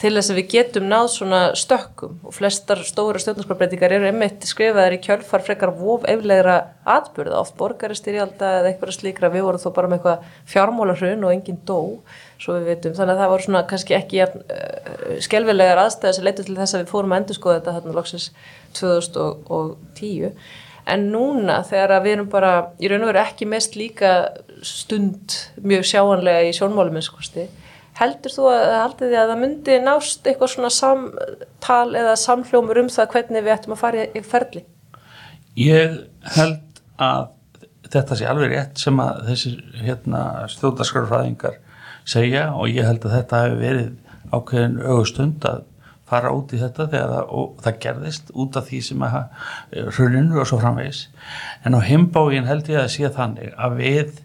til 0.00 0.12
þess 0.12 0.32
að 0.32 0.38
við 0.40 0.48
getum 0.52 0.88
náð 0.90 1.06
svona 1.14 1.40
stökkum. 1.56 2.18
Og 2.26 2.34
flestar 2.36 2.82
stóra 2.84 3.20
stjórnarsklárbreytingar 3.22 3.94
eru 3.96 4.10
einmitt 4.10 4.44
skrifaðar 4.48 4.96
í 4.98 5.00
kjölfar 5.04 5.44
frekar 5.46 5.72
vof 5.78 6.04
eflegra 6.10 6.56
atbyrða, 6.84 7.40
oft 7.40 7.56
borgaristyrjalda 7.60 8.50
eða 8.60 8.72
eitthvað 8.72 8.96
slíkra, 8.98 9.32
við 9.32 9.46
vorum 9.46 9.62
þó 9.62 9.70
bara 9.78 9.90
með 9.90 10.02
eitthvað 10.02 10.26
fjármálarhrun 10.52 11.24
og 11.24 11.32
enginn 11.32 11.62
dó 11.64 11.80
svo 12.42 12.58
við 12.58 12.68
veitum, 12.70 12.94
þannig 12.96 13.14
að 13.14 13.22
það 13.22 13.32
voru 13.32 13.46
svona 13.46 13.64
kannski 13.70 13.96
ekki 13.96 14.22
uh, 14.26 14.30
skelvilegar 15.24 15.80
aðstæði 15.80 16.18
sem 16.18 16.26
leytur 16.26 16.48
til 16.48 16.56
þess 16.58 16.76
að 16.76 16.82
við 16.82 16.92
fórum 16.92 17.14
að 17.14 17.22
endur 17.22 17.38
skoða 17.38 17.58
þetta 17.60 17.76
hérna 17.78 17.96
loksins 17.96 18.30
2010 18.76 20.34
en 20.86 21.06
núna 21.10 21.60
þegar 21.66 22.02
við 22.04 22.16
erum 22.16 22.28
bara 22.30 22.52
í 22.78 22.90
raun 22.90 23.06
og 23.06 23.10
veru 23.10 23.22
ekki 23.24 23.48
mest 23.50 23.78
líka 23.78 24.12
stund 24.64 25.38
mjög 25.64 25.86
sjáanlega 25.90 26.44
í 26.46 26.52
sjónmálum 26.56 26.98
einskosti, 27.00 27.48
heldur 27.98 28.34
þú 28.34 28.50
að 28.52 28.74
haldið 28.82 29.12
því 29.12 29.20
að 29.22 29.32
það 29.32 29.42
myndi 29.42 29.78
nást 29.82 30.28
eitthvað 30.28 30.52
svona 30.52 30.72
samtal 30.74 31.96
eða 31.96 32.16
samhljómur 32.20 32.82
um 32.84 32.92
það 32.92 33.10
hvernig 33.14 33.46
við 33.46 33.56
ættum 33.56 33.76
að 33.76 33.82
fara 33.82 34.06
í 34.06 34.22
ferli? 34.26 34.62
Ég 35.56 35.96
held 36.36 36.82
að 37.00 37.32
þetta 37.90 38.18
sé 38.18 38.26
alveg 38.28 38.52
rétt 38.52 38.82
sem 38.82 38.98
að 39.00 39.22
þessir 39.30 39.60
hérna, 39.80 40.20
stjórnarskarfræðingar 40.52 41.60
segja 42.06 42.50
og 42.54 42.70
ég 42.70 42.86
held 42.86 43.06
að 43.06 43.16
þetta 43.18 43.40
hefur 43.44 43.62
verið 43.62 43.88
ákveðin 44.32 44.78
augustund 44.82 45.48
að 45.48 45.64
fara 46.06 46.30
út 46.34 46.52
í 46.54 46.60
þetta 46.60 46.86
þegar 46.92 47.12
það, 47.12 47.48
það 47.64 47.80
gerðist 47.82 48.30
út 48.34 48.58
af 48.58 48.68
því 48.68 48.80
sem 48.88 49.02
að 49.02 49.16
hruninu 49.96 50.38
og 50.38 50.46
svo 50.46 50.60
framvegis. 50.62 51.00
En 51.66 51.74
á 51.74 51.80
heimbáin 51.82 52.46
held 52.46 52.70
ég 52.70 52.84
að 52.84 52.92
sé 52.94 53.10
þannig 53.16 53.50
að 53.58 53.80
við 53.80 54.22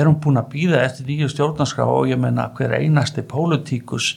erum 0.00 0.20
búin 0.22 0.40
að 0.40 0.52
býða 0.54 0.84
eftir 0.84 1.08
nýju 1.08 1.28
stjórnarskrá 1.32 1.86
og 1.90 2.08
ég 2.08 2.20
menna 2.20 2.46
hver 2.56 2.76
einasti 2.78 3.24
pólitíkus 3.26 4.14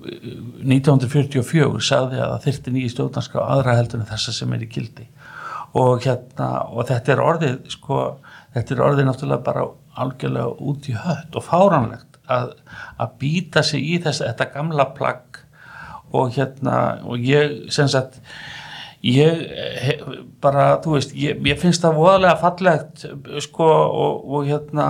1944 0.00 1.80
sagði 1.84 2.20
að 2.20 2.30
það 2.34 2.44
þyrti 2.46 2.74
nýju 2.76 2.92
stjórnarskrá 2.94 3.46
aðra 3.56 3.78
heldur 3.80 4.00
en 4.00 4.08
þessa 4.08 4.32
sem 4.36 4.54
er 4.56 4.62
í 4.64 4.70
kildi 4.70 5.08
og, 5.76 6.00
hérna, 6.04 6.48
og 6.72 6.86
þetta 6.88 7.14
er 7.14 7.24
orðið 7.24 7.58
sko, 7.74 7.98
þetta 8.54 8.74
er 8.74 8.84
orðið 8.86 9.08
náttúrulega 9.08 9.46
bara 9.50 9.66
algjörlega 10.00 10.70
út 10.70 10.88
í 10.88 10.94
hött 10.96 11.36
og 11.36 11.46
fáranlegt 11.46 12.09
að, 12.30 12.54
að 13.00 13.18
býta 13.22 13.64
sig 13.66 13.84
í 13.94 13.98
þess 14.02 14.24
þetta 14.24 14.50
gamla 14.54 14.90
plagg. 14.96 15.42
Og 16.10 16.32
hérna 16.34 17.00
og 17.06 17.22
ég 17.22 17.70
sem 17.70 17.86
sagt 17.90 18.18
ég 19.06 19.44
hef, 19.80 20.00
bara 20.42 20.74
þú 20.84 20.96
veist 20.98 21.12
ég, 21.16 21.38
ég 21.46 21.58
finnst 21.60 21.84
það 21.84 22.00
voðalega 22.00 22.36
fallegt 22.42 23.04
sko 23.46 23.68
og, 23.70 24.24
og 24.28 24.48
hérna 24.48 24.86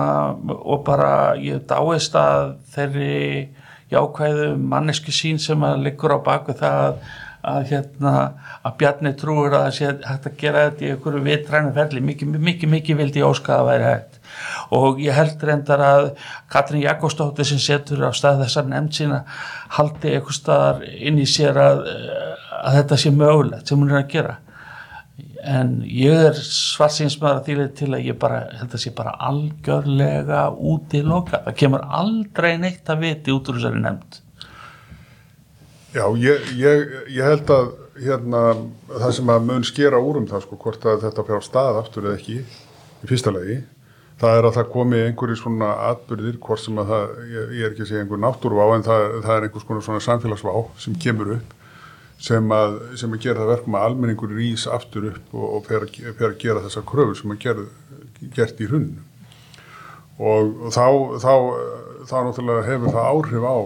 og 0.51 0.81
bara 0.87 1.11
ég 1.39 1.61
dáist 1.69 2.17
að 2.19 2.55
þeirri 2.73 3.51
jákvæðu 3.91 4.55
mannesku 4.57 5.13
sín 5.15 5.39
sem 5.39 5.63
að 5.67 5.85
liggur 5.85 6.15
á 6.15 6.19
baku 6.23 6.55
það 6.57 7.01
að 7.41 7.61
hérna 7.71 8.15
að 8.61 8.75
Bjarni 8.81 9.13
trúur 9.17 9.55
að 9.55 9.63
það 9.65 9.77
sé 9.77 9.91
hægt 10.07 10.27
að 10.29 10.35
gera 10.41 10.65
þetta 10.67 10.85
í 10.85 10.91
einhverju 10.93 11.21
vitrænu 11.25 11.71
ferli. 11.73 12.03
Mikið, 12.05 12.35
mikið, 12.49 12.73
mikið 12.75 12.99
vildi 12.99 13.23
ég 13.23 13.31
óska 13.31 13.55
að 13.57 13.69
væri 13.71 13.87
hægt 13.87 14.10
og 14.75 15.01
ég 15.03 15.15
held 15.15 15.43
reyndar 15.47 15.83
að 15.85 16.05
Katrin 16.51 16.83
Jakobsdóttir 16.85 17.47
sem 17.47 17.59
setur 17.61 18.05
á 18.07 18.11
stað 18.15 18.45
þessar 18.45 18.69
nefnd 18.69 18.95
sína 18.97 19.19
haldi 19.77 20.13
eitthvað 20.13 20.37
staðar 20.37 20.85
inn 20.91 21.19
í 21.21 21.27
sér 21.29 21.59
að, 21.61 21.83
að 22.61 22.79
þetta 22.79 23.01
sé 23.03 23.11
mögulegt 23.15 23.67
sem 23.67 23.81
hún 23.81 23.91
er 23.91 24.01
að 24.03 24.09
gera. 24.15 24.37
En 25.41 25.79
ég 25.89 26.27
er 26.29 26.37
svarsinsmaður 26.37 27.39
að 27.39 27.47
þýlega 27.49 27.75
til 27.79 27.91
að 27.95 28.07
ég 28.07 28.17
bara 28.21 28.41
held 28.59 28.75
að 28.77 28.83
sé 28.83 28.91
bara 28.97 29.15
algjörlega 29.27 30.41
út 30.71 30.93
í 30.93 31.01
loka. 31.05 31.41
Það 31.47 31.57
kemur 31.63 31.85
aldrei 32.01 32.51
neitt 32.61 32.89
að 32.93 33.07
viti 33.07 33.33
út 33.33 33.49
úr 33.49 33.57
þessari 33.57 33.81
nefnd. 33.81 34.19
Já, 35.91 36.05
ég, 36.15 36.51
ég, 36.55 36.93
ég 37.11 37.25
held 37.25 37.49
að 37.51 37.71
hérna, 38.01 38.41
það 38.87 39.13
sem 39.17 39.31
að 39.33 39.47
mun 39.49 39.65
skera 39.67 39.99
úr 39.99 40.21
um 40.21 40.27
það 40.29 40.45
sko, 40.45 40.59
hvort 40.61 40.85
að 40.87 41.05
þetta 41.07 41.25
fyrir 41.27 41.43
á 41.43 41.49
stað 41.49 41.79
aftur 41.81 42.07
eða 42.07 42.19
ekki 42.21 42.37
í 42.41 43.09
fyrsta 43.09 43.33
legi 43.35 43.57
það 44.21 44.37
er 44.37 44.47
að 44.47 44.57
það 44.57 44.69
komi 44.75 44.99
einhverjir 45.07 45.39
svona 45.39 45.71
atbyrðir, 45.89 46.37
hvort 46.43 46.61
sem 46.61 46.77
að 46.81 46.91
það, 46.93 47.15
ég, 47.31 47.53
ég 47.57 47.65
er 47.65 47.73
ekki 47.73 47.85
að 47.85 47.89
segja 47.89 48.03
einhver 48.05 48.21
náttúruvá 48.21 48.67
en 48.75 48.85
það, 48.85 49.05
það 49.25 49.33
er 49.35 49.47
einhvers 49.47 49.67
konar 49.67 49.85
svona 49.87 50.05
samfélagsvá 50.05 50.53
sem 50.83 50.97
kemur 51.01 51.35
upp 51.37 51.55
sem 52.21 52.51
að, 52.53 52.75
sem 53.01 53.15
að 53.15 53.23
gera 53.23 53.41
það 53.41 53.53
verkum 53.55 53.77
að 53.77 53.85
almenningur 53.87 54.35
rýs 54.37 54.67
aftur 54.69 55.07
upp 55.09 55.31
og, 55.33 55.47
og 55.57 55.63
fer, 55.69 55.87
að, 55.87 56.11
fer 56.19 56.27
að 56.29 56.37
gera 56.43 56.65
þessar 56.67 56.85
kröfur 56.91 57.17
sem 57.17 57.33
að 57.33 57.41
gera, 57.47 57.65
gert 58.35 58.61
í 58.61 58.67
hrunnu 58.69 59.07
og, 60.21 60.69
þá, 60.75 60.85
þá, 61.23 61.33
þá 62.05 62.15
náttúrulega 62.27 62.67
hefur 62.67 62.93
það 62.93 63.09
áhrif 63.09 63.47
á, 63.49 63.57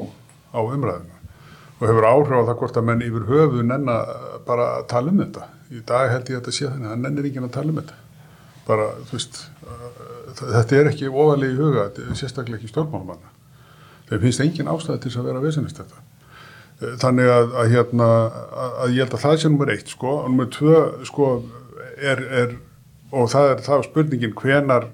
á 0.56 0.60
umræðina 0.64 1.16
og 1.76 1.88
hefur 1.90 2.08
áhrif 2.08 2.40
á 2.40 2.48
það 2.48 2.58
hvort 2.62 2.80
að 2.80 2.88
menn 2.88 3.04
yfir 3.04 3.28
höfu 3.28 3.68
nenn 3.68 3.92
að 3.92 4.16
bara 4.48 4.70
tala 4.88 5.12
um 5.12 5.20
þetta. 5.20 5.50
Í 5.74 5.82
dag 5.88 6.12
held 6.14 6.30
ég 6.30 6.38
að 6.38 6.42
þetta 6.44 6.56
sé 6.56 6.70
þannig 6.70 6.88
að 6.88 6.94
það 6.94 7.02
nennir 7.04 7.28
ekki 7.30 7.42
að 7.44 7.56
tala 7.58 7.74
um 7.74 7.80
þetta. 7.82 7.98
Bara, 8.66 8.90
þú 9.06 9.18
veist, 9.18 9.40
þetta 10.40 10.78
er 10.80 10.90
ekki 10.90 11.10
ofalega 11.12 11.54
í 11.54 11.60
huga, 11.60 11.86
sérstaklega 12.18 12.58
ekki 12.60 12.72
stjórnmálumanna. 12.72 13.34
Þeir 14.10 14.22
finnst 14.24 14.44
engin 14.46 14.70
ástæði 14.70 15.04
til 15.06 15.14
að 15.20 15.28
vera 15.30 15.42
að 15.42 15.48
vesenast 15.50 15.82
þetta. 15.82 16.04
Eh, 16.82 16.96
þannig 17.02 17.32
að, 17.32 17.54
að, 17.62 17.72
hérna, 17.74 18.10
að 18.84 18.96
ég 18.96 19.06
held 19.06 19.18
að 19.18 19.26
það 19.26 19.38
sé 19.42 19.52
nummer 19.52 19.74
eitt 19.74 19.94
sko, 19.94 20.16
og 20.22 20.30
nummer 20.32 20.50
tvö 20.54 20.80
sko 21.10 21.30
er, 21.96 22.24
er 22.42 22.56
og 23.16 23.30
það 23.32 23.52
er 23.52 23.62
það 23.66 23.86
spurningin 23.88 24.36
hvenar 24.36 24.90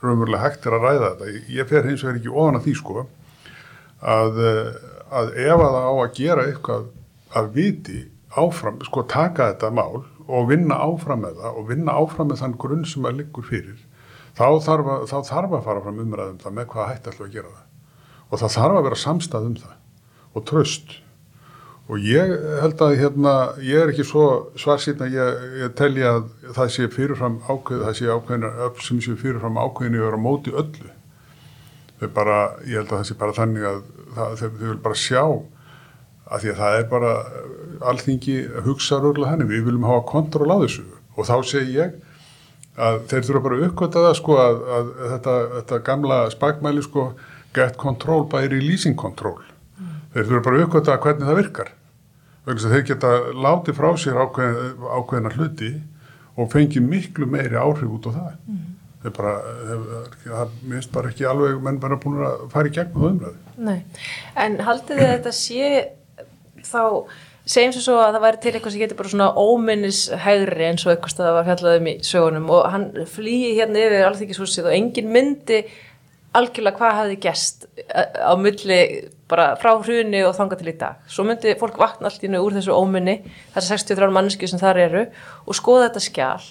raunverulega 0.00 0.44
hægt 0.46 0.66
er 0.66 0.76
að 0.78 0.86
ræða 0.86 1.10
þetta. 1.10 1.34
Ég 1.52 1.68
fer 1.68 1.88
hins 1.88 2.04
vegar 2.06 2.20
ekki 2.20 2.32
ofan 2.32 2.60
að 2.60 2.68
því 2.68 2.76
sko 2.78 3.04
að, 4.00 4.40
að 5.10 5.34
ef 5.44 5.56
að 5.58 5.74
það 5.76 5.90
á 5.90 5.94
að 5.94 6.14
gera 6.16 6.46
eitthvað 6.48 6.88
að 7.36 7.50
viti 7.58 7.98
áfram, 8.40 8.80
sko 8.86 9.04
taka 9.10 9.50
þetta 9.52 9.72
mál 9.74 10.04
og 10.30 10.48
vinna 10.50 10.78
áfram 10.84 11.24
með 11.24 11.42
það 11.42 11.60
og 11.60 11.68
vinna 11.70 11.96
áfram 12.00 12.30
með 12.30 12.42
þann 12.44 12.58
grunn 12.62 12.86
sem 12.88 13.06
að 13.08 13.20
liggur 13.20 13.46
fyrir 13.50 13.78
þá 14.38 14.46
þarf 14.64 14.88
að, 14.94 15.04
þá 15.10 15.18
þarf 15.28 15.54
að 15.58 15.66
fara 15.66 15.84
fram 15.84 16.00
umræðum 16.04 16.40
það 16.40 16.56
með 16.56 16.66
hvað 16.72 16.90
hætti 16.90 17.10
alltaf 17.10 17.26
að 17.26 17.36
gera 17.36 17.52
það. 17.52 17.68
Og 18.30 18.42
það 18.42 18.56
þarf 18.56 18.78
að 18.78 18.84
vera 18.86 19.00
samstað 19.04 19.46
um 19.48 19.56
það 19.60 19.78
og 20.30 20.44
tröst 20.46 20.98
og 21.90 22.04
ég 22.06 22.32
held 22.62 22.82
að 22.86 22.96
hérna, 23.00 23.34
ég 23.66 23.82
er 23.82 23.90
ekki 23.90 24.04
svo 24.06 24.24
svarsýn 24.60 25.00
að 25.02 25.16
ég, 25.16 25.46
ég 25.64 25.72
telji 25.78 26.04
að 26.06 26.20
það 26.54 26.68
sé 26.76 26.86
fyrirfram 26.94 27.40
ákveð, 27.48 27.80
það 27.88 27.96
sé 27.98 28.10
ákveðin 28.14 28.46
öll 28.46 28.84
sem 28.86 29.00
sé 29.02 29.14
fyrirfram 29.18 29.58
ákveðin 29.58 29.96
í 29.96 30.00
að 30.00 30.06
vera 30.06 30.20
á 30.22 30.26
móti 30.26 30.54
öllu. 30.54 30.92
Þau 31.98 32.12
bara, 32.14 32.36
ég 32.62 32.78
held 32.78 32.92
að 32.92 33.00
það 33.00 33.08
sé 33.08 33.16
bara 33.18 33.36
þannig 33.40 33.66
að 33.66 33.80
það, 34.14 34.36
þau, 34.38 34.46
þau 34.46 34.68
vil 34.68 34.78
bara 34.86 35.00
sjá 35.02 35.24
að 36.30 36.44
því 36.44 36.52
að 36.52 36.60
það 36.60 36.76
er 36.78 36.86
bara 36.90 37.10
alþingi 37.90 38.36
hugsa 38.66 39.00
röglega 39.00 39.32
henni, 39.32 39.48
við 39.50 39.66
viljum 39.66 39.88
hafa 39.88 40.06
kontról 40.10 40.50
á 40.54 40.62
þessu. 40.62 40.86
Og 41.16 41.26
þá 41.26 41.36
segi 41.50 41.76
ég 41.78 41.98
að 42.80 43.02
þeir 43.10 43.26
þurfa 43.26 43.44
bara 43.46 43.58
að 43.58 43.66
uppkvöta 43.66 44.04
það 44.06 44.16
sko 44.20 44.38
að, 44.40 44.62
að 44.76 44.90
þetta, 45.14 45.36
þetta 45.56 45.80
gamla 45.90 46.20
spagmæli 46.32 46.86
sko 46.86 47.06
get 47.56 47.76
control 47.80 48.24
by 48.30 48.46
releasing 48.46 48.96
control. 48.98 49.38
Þeir 50.14 50.26
þurfa 50.26 50.44
bara 50.46 50.60
að 50.60 50.66
uppkvöta 50.68 50.98
hvernig 51.02 51.28
það 51.28 51.40
virkar. 51.42 51.72
Vegna 52.46 52.56
þess 52.56 52.68
að 52.70 52.76
þeir 52.76 52.88
geta 52.88 53.14
látið 53.46 53.78
frá 53.80 53.90
sér 54.00 54.20
ákveðin, 54.22 54.84
ákveðina 54.96 55.34
hluti 55.36 55.72
og 56.40 56.52
fengið 56.54 56.86
miklu 56.86 57.26
meiri 57.28 57.58
áhrif 57.58 57.90
út 57.90 58.06
á 58.08 58.10
það. 58.14 58.34
Mm. 58.46 58.66
þeir 59.00 59.14
bara, 59.16 59.30
það 60.24 60.56
minnst 60.68 60.90
bara 60.92 61.10
ekki 61.12 61.24
alveg 61.28 61.60
menn 61.64 61.78
bara 61.80 61.96
búin 62.00 62.20
að 62.20 62.42
fara 62.52 62.68
í 62.68 62.74
gegnum 62.76 63.00
það 63.00 63.14
umræði 63.14 63.64
Nei, 63.68 63.78
en 64.44 64.58
haldið 64.66 65.00
þetta 65.00 65.32
sé 65.36 65.70
þá 66.66 66.82
segjum 67.50 67.74
svo 67.74 67.98
að 67.98 68.16
það 68.16 68.24
væri 68.24 68.40
til 68.40 68.52
eitthvað 68.54 68.74
sem 68.74 68.82
getur 68.84 68.98
bara 68.98 69.12
svona 69.12 69.28
óminnis 69.40 70.00
hægri 70.24 70.66
eins 70.68 70.84
og 70.86 70.92
eitthvað 70.94 71.22
það 71.22 71.36
var 71.36 71.46
fjallað 71.48 71.78
um 71.80 71.88
í 71.90 71.94
sögunum. 72.06 72.50
Og 72.54 72.66
hann 72.74 72.90
flýi 73.10 73.54
hérna 73.58 73.84
yfir 73.86 74.08
alþykishúsið 74.08 74.68
og 74.68 74.76
engin 74.76 75.10
myndi 75.14 75.62
algjörlega 76.36 76.78
hvað 76.78 76.98
hafi 77.00 77.16
gæst 77.24 77.66
á 77.90 78.32
milli 78.38 78.80
bara 79.30 79.54
frá 79.58 79.72
hruni 79.78 80.22
og 80.26 80.36
þanga 80.36 80.58
til 80.60 80.70
í 80.70 80.76
dag. 80.78 81.02
Svo 81.10 81.26
myndi 81.26 81.56
fólk 81.58 81.78
vakna 81.80 82.10
allt 82.10 82.22
í 82.26 82.30
nú 82.30 82.42
úr 82.44 82.54
þessu 82.58 82.74
óminni, 82.74 83.20
þessar 83.54 83.82
63 83.82 84.14
manneski 84.14 84.50
sem 84.50 84.60
þar 84.60 84.82
eru 84.84 85.04
og 85.46 85.58
skoða 85.58 85.88
þetta 85.88 86.04
skjál 86.06 86.48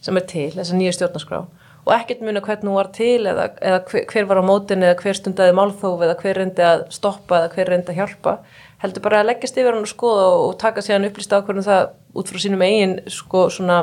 sem 0.00 0.16
er 0.16 0.26
til, 0.30 0.50
þessa 0.56 0.78
nýja 0.78 0.96
stjórnarskrá. 0.96 1.44
Og 1.86 1.92
ekkert 1.94 2.24
muna 2.24 2.42
hvernig 2.44 2.68
hún 2.68 2.76
var 2.76 2.90
til 2.94 3.24
eða, 3.28 3.46
eða 3.64 3.78
hver, 3.88 4.26
var 4.28 4.42
á 4.42 4.44
mótin 4.44 4.84
eða 4.84 4.98
hver 5.00 5.16
stundaði 5.16 5.54
málþóf 5.56 6.04
eða 6.04 6.16
hver 6.20 6.40
reyndi 6.42 6.66
að 6.66 6.82
stoppa 6.92 7.38
eða 7.38 7.52
hver 7.54 7.72
reyndi 7.72 7.94
að 7.94 8.00
hjálpa 8.02 8.34
heldur 8.80 9.04
bara 9.04 9.20
að 9.20 9.30
leggjast 9.30 9.58
yfir 9.60 9.74
hann 9.74 9.84
og 9.84 9.90
skoða 9.90 10.26
og 10.40 10.54
taka 10.60 10.84
sér 10.84 10.98
hann 10.98 11.08
upplýst 11.10 11.34
ákvörðum 11.36 11.66
það 11.66 11.82
út 12.16 12.30
frá 12.32 12.40
sínum 12.40 12.64
eigin 12.64 12.96
sko 13.12 13.46
svona 13.52 13.80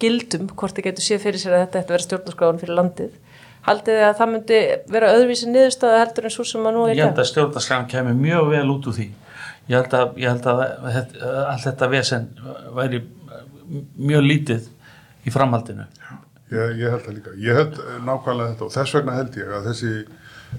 gildum 0.00 0.48
hvort 0.52 0.76
þið 0.76 0.88
getur 0.90 1.06
séð 1.06 1.24
fyrir 1.24 1.42
sér 1.42 1.56
að 1.56 1.64
þetta 1.64 1.80
ætti 1.80 1.88
að 1.88 1.94
vera 1.94 2.06
stjórnarskráðan 2.06 2.60
fyrir 2.60 2.78
landið. 2.78 3.16
Haldið 3.66 3.98
þið 3.98 4.06
að 4.06 4.18
það 4.18 4.30
myndi 4.34 4.60
vera 4.94 5.12
öðruvísi 5.14 5.50
niðurstöða 5.50 5.98
heldur 6.00 6.28
en 6.28 6.34
svo 6.34 6.46
sem 6.48 6.62
maður 6.64 6.76
nú 6.76 6.84
er 6.86 6.94
ég 6.96 7.04
held 7.04 7.20
að 7.20 7.30
stjórnarskráðan 7.30 7.90
kemur 7.92 8.20
mjög 8.20 8.52
vel 8.54 8.62
út 8.74 8.88
úr 8.88 8.96
því. 8.96 9.08
Ég 9.70 9.76
held 9.76 9.96
að, 9.98 10.14
ég 10.20 10.32
held 10.32 10.48
að 10.50 10.62
allt 11.52 11.66
þetta 11.66 11.90
vesen 11.92 12.28
væri 12.76 13.02
mjög 14.00 14.24
lítið 14.26 14.70
í 15.28 15.34
framhaldinu. 15.34 15.84
Ég, 16.50 16.80
ég 16.80 16.88
held 16.90 17.04
það 17.04 17.18
líka, 17.18 17.34
ég 17.38 17.60
held 17.60 17.76
nákvæmlega 18.06 18.54
þetta 18.54 18.66
og 18.66 18.72
þess 18.74 18.96
vegna 18.96 19.18
held 19.18 19.36
ég 19.38 19.52
að 19.54 19.68
þessi, 19.70 19.92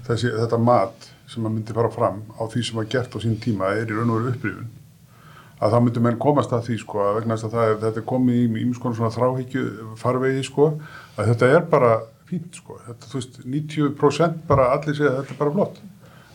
þessi 0.06 0.30
þetta 0.38 0.60
mat 0.62 1.11
sem 1.32 1.48
að 1.48 1.56
myndi 1.56 1.76
fara 1.76 1.90
fram 1.92 2.22
á 2.36 2.42
því 2.44 2.62
sem 2.68 2.80
að 2.82 2.94
gert 2.94 3.16
á 3.16 3.18
sín 3.24 3.40
tíma 3.42 3.74
er 3.74 3.90
í 3.90 3.96
raun 3.96 4.12
og 4.12 4.22
veru 4.22 4.36
upprýfun 4.36 4.70
að 5.62 5.74
þá 5.74 5.78
myndi 5.82 6.00
menn 6.02 6.22
komast 6.22 6.52
að 6.52 6.64
því 6.68 6.78
sko 6.82 7.02
að 7.04 7.18
vegna 7.20 7.36
að 7.38 7.52
það 7.54 7.76
þetta 7.84 8.00
er 8.02 8.08
komið 8.12 8.40
í 8.40 8.48
mjög 8.56 8.80
svona 8.82 9.12
þráhyggju 9.14 9.66
farvegi 10.00 10.46
sko 10.48 10.72
að 11.16 11.28
þetta 11.32 11.50
er 11.56 11.68
bara 11.70 11.92
fínt 12.32 12.56
sko, 12.56 12.78
þetta 12.86 13.10
þú 13.10 13.18
veist 13.20 13.40
90% 13.44 14.38
bara 14.48 14.70
allir 14.72 14.96
segja 14.96 15.16
þetta 15.18 15.34
er 15.34 15.40
bara 15.42 15.54
flott. 15.56 15.82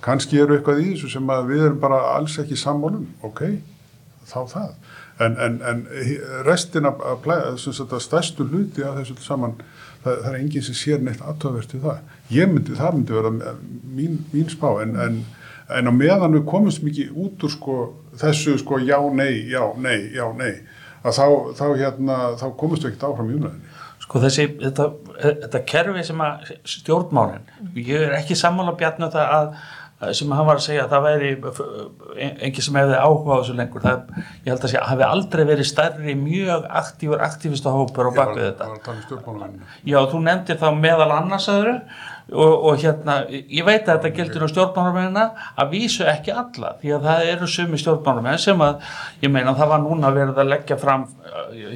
Kannski 0.05 0.39
eru 0.39 0.57
eitthvað 0.57 0.83
í 0.83 0.91
þessu 0.91 1.09
sem 1.15 1.33
að 1.33 1.49
við 1.51 1.65
erum 1.65 1.79
bara 1.81 1.97
alls 2.13 2.37
ekki 2.41 2.57
sammálum, 2.59 3.07
ok 3.25 3.41
þá 4.27 4.39
það, 4.51 4.71
en, 5.19 5.37
en, 5.41 5.61
en 5.65 5.87
restin 6.45 6.85
af, 6.85 7.01
af, 7.01 7.27
af 7.27 8.01
stærstu 8.01 8.45
hluti 8.45 8.83
af 8.85 8.99
þessu 8.99 9.17
saman 9.21 9.55
það, 10.03 10.21
það 10.23 10.29
er 10.31 10.39
enginn 10.39 10.65
sem 10.67 10.77
sér 10.77 11.03
neitt 11.03 11.23
aðtöðverst 11.25 11.75
í 11.77 11.81
það, 11.83 12.03
ég 12.33 12.51
myndi, 12.51 12.75
það 12.77 12.99
myndi 12.99 13.17
vera 13.17 13.33
mín, 13.97 14.19
mín 14.33 14.51
spá, 14.51 14.69
en, 14.83 14.95
en 14.97 15.89
á 15.89 15.93
meðan 15.93 16.37
við 16.37 16.45
komumst 16.49 16.83
mikið 16.85 17.15
út 17.25 17.47
úr 17.47 17.53
sko, 17.53 17.79
þessu 18.21 18.57
sko 18.61 18.81
já, 18.83 18.99
nei, 19.13 19.47
já, 19.51 19.63
nei, 19.81 19.97
já, 20.15 20.27
nei 20.37 20.53
að 21.03 21.17
þá, 21.17 21.25
þá, 21.57 21.65
hérna, 21.81 22.21
þá 22.39 22.47
komumst 22.59 22.85
við 22.85 22.93
ekkert 22.93 23.09
áfram 23.11 23.33
í 23.33 23.39
umræðinni 23.39 23.75
Sko 24.07 24.21
þessi, 24.23 24.43
þetta, 24.61 24.85
þetta 25.19 25.59
kerfi 25.67 26.03
sem 26.07 26.21
að 26.23 26.51
stjórnmálinn, 26.69 27.47
ég 27.75 28.05
er 28.05 28.13
ekki 28.15 28.37
sammála 28.39 28.77
bjarnu 28.79 29.09
það 29.11 29.33
að 29.35 29.49
sem 29.97 30.31
hann 30.31 30.45
var 30.45 30.59
að 30.59 30.65
segja 30.67 30.83
að 30.85 30.91
það 30.93 31.05
væri 31.07 31.29
engi 32.45 32.61
sem 32.61 32.75
hefði 32.77 32.97
áhuga 33.01 33.33
á 33.33 33.39
þessu 33.39 33.55
lengur. 33.57 33.81
Það, 33.81 34.19
ég 34.45 34.51
held 34.51 34.59
að 34.67 34.73
það 34.75 34.85
hafi 34.91 35.05
aldrei 35.07 35.43
verið 35.49 35.69
stærri 35.71 36.13
mjög 36.19 36.67
aktífur, 36.81 37.23
aktífista 37.25 37.73
hópur 37.73 38.11
og 38.11 38.19
bakvið 38.19 38.45
þetta. 38.45 38.67
Já, 39.89 39.97
þú 40.11 40.21
nefndir 40.27 40.61
þá 40.61 40.67
meðal 40.77 41.09
annars 41.17 41.49
aðra 41.49 41.79
og, 42.31 42.65
og 42.67 42.81
hérna, 42.81 43.21
ég 43.29 43.63
veit 43.67 43.87
að 43.87 44.01
þetta 44.01 44.11
gildir 44.17 44.43
á 44.43 44.47
stjórnmálumennina 44.51 45.25
að 45.55 45.69
vísu 45.71 46.03
ekki 46.07 46.33
alla 46.35 46.73
því 46.81 46.93
að 46.97 47.07
það 47.07 47.31
eru 47.31 47.49
sumi 47.51 47.79
stjórnmálumenn 47.79 48.41
sem 48.41 48.63
að, 48.65 48.83
ég 49.23 49.31
meina 49.31 49.55
það 49.55 49.71
var 49.73 49.83
núna 49.85 50.11
verið 50.15 50.41
að 50.43 50.51
leggja 50.51 50.79
fram 50.81 51.07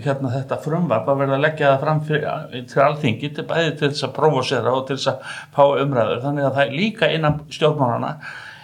hérna 0.03 0.33
þetta 0.35 0.59
frumvarp 0.65 1.09
að 1.09 1.21
verið 1.23 1.37
að 1.37 1.43
leggja 1.45 1.71
það 1.71 1.83
fram 1.85 2.01
fyrir, 2.07 2.65
til 2.71 2.83
alþingi 2.85 3.31
til 3.35 3.47
bæði 3.47 3.73
til 3.79 3.91
þess 3.91 4.07
að 4.07 4.15
provosera 4.17 4.75
og 4.75 4.87
til 4.87 4.97
þess 4.97 5.11
að 5.13 5.35
fá 5.55 5.63
umræður. 5.83 6.23
Þannig 6.25 6.47
að 6.47 6.57
það 6.57 6.75
líka 6.81 7.11
innan 7.15 7.39
stjórnmáluna 7.51 8.11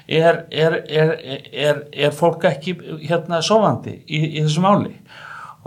er, 0.08 0.44
er, 0.52 0.78
er, 0.88 1.82
er 1.92 2.16
fólk 2.16 2.48
ekki 2.52 2.76
hérna 3.08 3.42
sofandi 3.46 4.02
í, 4.06 4.22
í 4.38 4.44
þessu 4.44 4.64
máli 4.64 4.96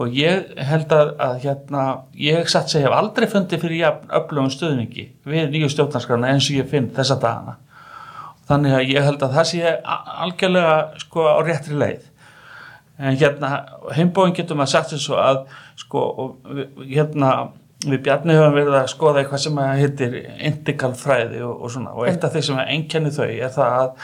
og 0.01 0.15
ég 0.17 0.53
held 0.65 0.93
að, 0.97 1.11
að 1.21 1.35
hérna, 1.45 1.83
ég 2.17 2.49
satt 2.49 2.71
að 2.71 2.79
ég 2.79 2.87
hef 2.87 2.97
aldrei 2.97 3.27
fundið 3.29 3.65
fyrir 3.65 3.83
jafn 3.83 4.15
öflugum 4.21 4.53
stöðningi 4.55 5.07
við 5.29 5.51
nýju 5.53 5.69
stjórnarskrana 5.75 6.31
eins 6.33 6.49
og 6.49 6.61
ég 6.61 6.71
finn 6.71 6.89
þessa 6.97 7.19
dagana. 7.21 7.59
Þannig 8.49 8.77
að 8.79 8.93
ég 8.95 9.07
held 9.07 9.25
að 9.27 9.37
það 9.37 9.49
sé 9.51 9.75
algjörlega 10.25 11.03
sko 11.05 11.27
á 11.29 11.39
réttri 11.47 11.77
leið. 11.79 12.09
En 13.01 13.17
hérna 13.21 13.53
heimbóin 13.97 14.35
getur 14.37 14.59
maður 14.59 14.73
sagt 14.75 14.97
og 14.99 15.21
að 15.21 15.39
sko 15.81 16.03
hérna 16.81 17.31
við 17.85 18.03
bjarni 18.09 18.37
höfum 18.37 18.57
verið 18.59 18.81
að 18.81 18.91
skoða 18.93 19.23
eitthvað 19.23 19.45
sem 19.45 19.63
heitir 19.81 20.19
integral 20.49 20.93
fræði 20.99 21.45
og, 21.47 21.55
og 21.61 21.73
svona. 21.73 21.95
Og 21.97 22.09
eitt 22.09 22.25
af 22.25 22.35
því 22.35 22.45
sem 22.49 22.61
enkenni 22.67 23.13
þau 23.15 23.29
er 23.29 23.55
það 23.55 23.79
að 23.79 23.95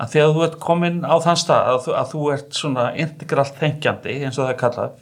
að 0.00 0.14
þegar 0.14 0.32
þú 0.34 0.44
ert 0.46 0.56
komin 0.62 1.00
á 1.06 1.14
þann 1.22 1.38
stað 1.38 1.70
að, 1.70 1.88
að 2.00 2.12
þú 2.12 2.22
ert 2.34 2.58
svona 2.58 2.86
integralt 3.04 3.58
þengjandi 3.60 4.16
eins 4.24 4.38
og 4.38 4.46
það 4.46 4.52
er 4.52 4.60
kallað 4.62 4.96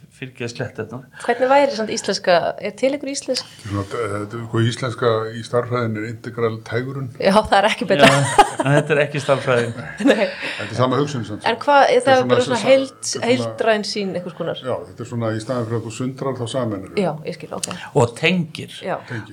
sletta 0.51 0.83
þetta 0.83 0.99
Hvernig 1.23 1.51
væri 1.51 1.75
svona 1.77 1.95
íslenska, 1.95 2.37
er 2.59 2.75
til 2.79 2.93
ykkur 2.97 3.11
íslensk? 3.13 3.53
Svona, 3.63 4.63
íslenska 4.69 5.11
í 5.33 5.43
starfræðin 5.45 5.99
er 6.01 6.07
integral 6.11 6.59
tægurun 6.67 7.09
Já, 7.19 7.33
það 7.37 7.57
er 7.59 7.69
ekki 7.69 7.89
betra. 7.89 8.09
Já, 8.09 8.43
Þetta 8.63 8.95
er 8.95 9.03
ekki 9.05 9.23
starfræðin 9.23 9.75
Þetta 9.99 10.69
er 10.69 10.73
sama 10.77 11.01
hugsun 11.01 11.27
En 11.33 11.59
hvað, 11.63 11.85
það 12.07 12.13
er 12.15 12.25
bara 12.31 12.47
svona 12.47 12.61
heild, 12.63 13.13
heildræn 13.27 13.87
sín 13.87 14.15
eitthvað 14.15 14.37
skonar 14.37 14.63
Já, 14.63 14.75
þetta 14.89 15.05
er 15.05 15.11
svona 15.13 15.33
í 15.33 15.43
staðan 15.43 15.69
fyrir 15.69 15.81
að 15.81 15.87
þú 15.87 15.95
sundrar 15.97 16.39
þá 16.39 16.45
saman 16.55 16.89
Já, 16.99 17.11
ég 17.27 17.37
skil, 17.37 17.51
ok. 17.57 17.69
Og 17.99 18.15
tengir. 18.17 18.79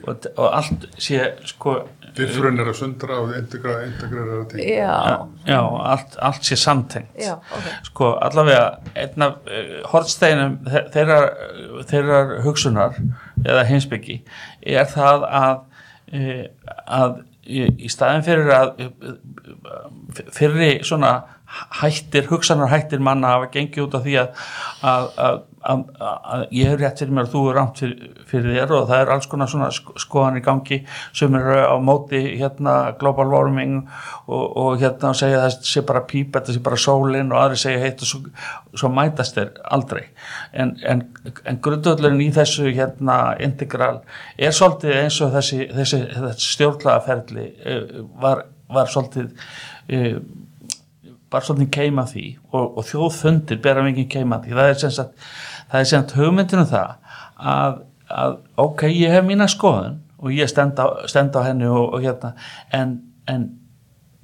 Og, 0.06 0.28
og 0.36 0.46
allt 0.48 0.86
sé 1.00 1.24
sko 1.48 1.80
Diffrun 2.16 2.58
er 2.58 2.70
að 2.70 2.78
sundra 2.80 3.18
og 3.22 3.34
integra, 3.38 3.76
integra 3.86 4.22
er 4.24 4.30
að 4.34 4.46
tengja. 4.50 4.76
Já, 4.80 5.28
Já 5.46 5.60
allt, 5.92 6.16
allt 6.26 6.46
sé 6.48 6.58
samtengt. 6.58 7.12
Já, 7.20 7.36
okay. 7.38 7.76
Sko 7.86 8.10
allavega 8.26 8.64
einn 8.98 9.26
af 9.26 9.36
uh, 9.46 9.76
hortsteinum 9.92 10.56
þeirra, 10.94 11.18
þeirra 11.90 12.20
hugsunar 12.44 12.96
eða 13.44 13.66
heimsbyggi 13.68 14.20
er 14.78 14.88
það 14.90 15.26
að, 15.40 15.60
uh, 16.14 16.44
að 17.00 17.18
í, 17.46 17.90
staðin 17.92 18.26
fyrir 18.26 18.52
að 18.54 18.84
uh, 18.86 19.14
fyrir 20.34 20.84
svona 20.86 21.14
hættir, 21.80 22.28
hugsanar 22.30 22.70
hættir 22.70 23.02
manna 23.02 23.36
að 23.38 23.48
gengi 23.56 23.82
út 23.82 23.96
af 23.98 24.04
því 24.06 24.18
að, 24.22 24.44
að, 24.86 25.08
að, 25.26 25.40
að 25.60 26.44
ég 26.56 26.70
hef 26.70 26.78
rétt 26.80 27.02
fyrir 27.02 27.12
mér 27.12 27.26
og 27.26 27.32
þú 27.34 27.40
er 27.50 27.58
rámt 27.58 27.80
fyrir, 27.80 28.46
þér 28.56 28.72
og 28.78 28.86
það 28.88 29.02
er 29.02 29.12
alls 29.12 29.28
konar 29.28 29.50
svona 29.52 29.68
skoðan 29.74 30.38
í 30.40 30.42
gangi 30.44 30.78
sem 31.16 31.36
eru 31.36 31.58
á 31.68 31.76
móti 31.84 32.20
hérna 32.40 32.76
global 33.00 33.28
warming 33.28 33.82
og, 34.26 34.56
og 34.56 34.80
hérna 34.80 35.12
segja 35.16 35.42
það 35.44 35.68
sé 35.68 35.84
bara 35.90 36.04
píp, 36.08 36.32
þetta 36.32 36.56
sé 36.56 36.64
bara 36.64 36.80
sólinn 36.80 37.34
og 37.34 37.42
aðri 37.42 37.60
segja 37.60 37.84
heitt 37.84 38.04
og 38.06 38.12
svo, 38.12 38.22
svo 38.72 38.92
mætast 38.96 39.36
þeir 39.36 39.52
aldrei. 39.76 40.02
En, 40.52 40.76
en, 40.88 41.04
en 41.44 41.60
grundvöldurinn 41.60 42.24
í 42.24 42.32
þessu 42.34 42.72
hérna 42.72 43.20
integral 43.44 44.00
er 44.40 44.56
svolítið 44.56 44.96
eins 45.02 45.20
og 45.20 45.34
þessi, 45.36 45.66
þessi, 45.76 46.04
þessi 46.16 46.52
stjórnlaðaferli 46.54 47.50
var, 48.22 48.46
var 48.72 48.88
svolítið 48.88 49.34
bara 51.30 51.46
svolítið 51.46 51.70
keima 51.74 52.06
því 52.10 52.24
og, 52.50 52.78
og 52.80 52.86
þjóðfundir 52.88 53.60
bera 53.62 53.84
mikið 53.86 54.08
keima 54.16 54.40
því. 54.42 54.54
Það 54.56 54.72
er 54.72 54.80
sem 54.82 54.94
sagt 54.96 55.28
það 55.70 55.80
er 55.80 55.90
semt 55.92 56.14
hugmyndin 56.18 56.62
um 56.64 56.70
það 56.70 56.94
að, 57.54 57.80
að 58.10 58.36
ok, 58.60 58.86
ég 58.90 59.14
hef 59.14 59.26
mína 59.26 59.48
skoðun 59.50 60.00
og 60.20 60.34
ég 60.34 60.50
stend 60.50 60.78
á, 60.80 60.86
stend 61.08 61.36
á 61.36 61.40
henni 61.46 61.68
og, 61.70 61.94
og 61.94 62.04
hérna 62.04 62.34
en, 62.76 62.98
en, 63.30 63.46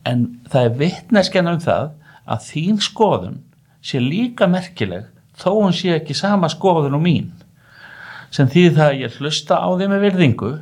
en 0.05 0.27
það 0.51 0.69
er 0.69 0.79
vittneskjan 0.83 1.53
um 1.55 1.61
það 1.63 1.91
að 2.27 2.49
þín 2.51 2.81
skoðun 2.83 3.41
sé 3.87 4.03
líka 4.03 4.49
merkileg 4.51 5.07
þó 5.39 5.51
hún 5.61 5.77
sé 5.77 5.95
ekki 5.97 6.17
sama 6.17 6.51
skoðun 6.53 6.99
og 6.99 7.05
mín 7.05 7.33
sem 8.35 8.49
því 8.51 8.69
það 8.77 8.89
að 8.91 9.03
ég 9.05 9.19
hlusta 9.21 9.59
á 9.63 9.69
því 9.71 9.91
með 9.93 10.07
virðingu 10.09 10.53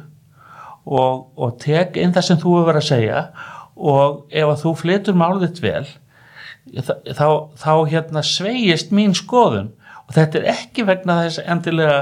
og, 0.84 1.26
og 1.34 1.58
tek 1.62 1.96
inn 2.00 2.12
það 2.14 2.28
sem 2.28 2.40
þú 2.40 2.56
hefur 2.58 2.70
verið 2.70 2.82
að 2.82 2.90
segja 2.90 3.20
og 3.74 4.24
ef 4.30 4.50
að 4.50 4.60
þú 4.62 4.74
flytur 4.82 5.16
málið 5.18 5.62
vel 5.64 5.86
þá, 7.16 7.28
þá 7.58 7.72
hérna 7.90 8.22
sveigist 8.24 8.92
mín 8.94 9.16
skoðun 9.16 9.72
og 10.08 10.16
þetta 10.16 10.40
er 10.40 10.48
ekki 10.52 10.86
vegna 10.88 11.20
þess 11.24 11.44
endilega 11.44 12.00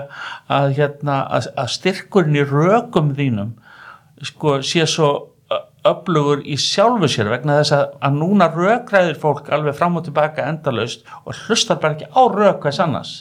að, 0.50 0.72
hérna, 0.78 1.20
að, 1.30 1.50
að 1.56 1.74
styrkurinn 1.76 2.40
í 2.40 2.46
rökum 2.48 3.12
þínum 3.18 3.52
sko 4.22 4.60
sé 4.66 4.86
svo 4.86 5.12
öflugur 5.86 6.44
í 6.46 6.56
sjálfu 6.60 7.10
sér 7.10 7.30
vegna 7.32 7.58
þess 7.60 7.74
að, 7.76 7.84
að 8.06 8.18
núna 8.20 8.48
rökræðir 8.54 9.18
fólk 9.18 9.50
alveg 9.52 9.76
fram 9.78 9.98
og 9.98 10.06
tilbaka 10.06 10.46
endalaust 10.46 11.06
og 11.24 11.34
hlustar 11.46 11.80
bara 11.82 11.96
ekki 11.96 12.10
á 12.10 12.22
rök 12.30 12.62
hvers 12.62 12.80
annars. 12.82 13.12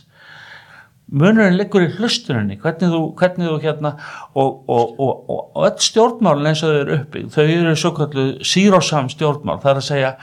Munurinn 1.11 1.57
liggur 1.59 1.83
í 1.83 1.89
hlustuninni 1.97 2.55
hvernig 2.61 2.93
þú, 2.93 3.01
hvernig 3.19 3.49
þú 3.49 3.57
hérna 3.65 3.95
og, 4.37 4.61
og, 4.71 4.93
og, 5.01 5.33
og 5.33 5.65
öll 5.67 5.81
stjórnmálin 5.83 6.51
eins 6.53 6.61
og 6.63 6.71
þau 6.71 6.83
eru 6.83 6.99
uppbyggð, 7.01 7.33
þau 7.33 7.43
eru 7.47 7.73
svo 7.81 7.91
kallu 7.97 8.27
sírosam 8.47 9.09
stjórnmál, 9.11 9.59
það 9.63 9.73
er 9.73 9.81
að 9.81 9.87
segja 9.89 10.13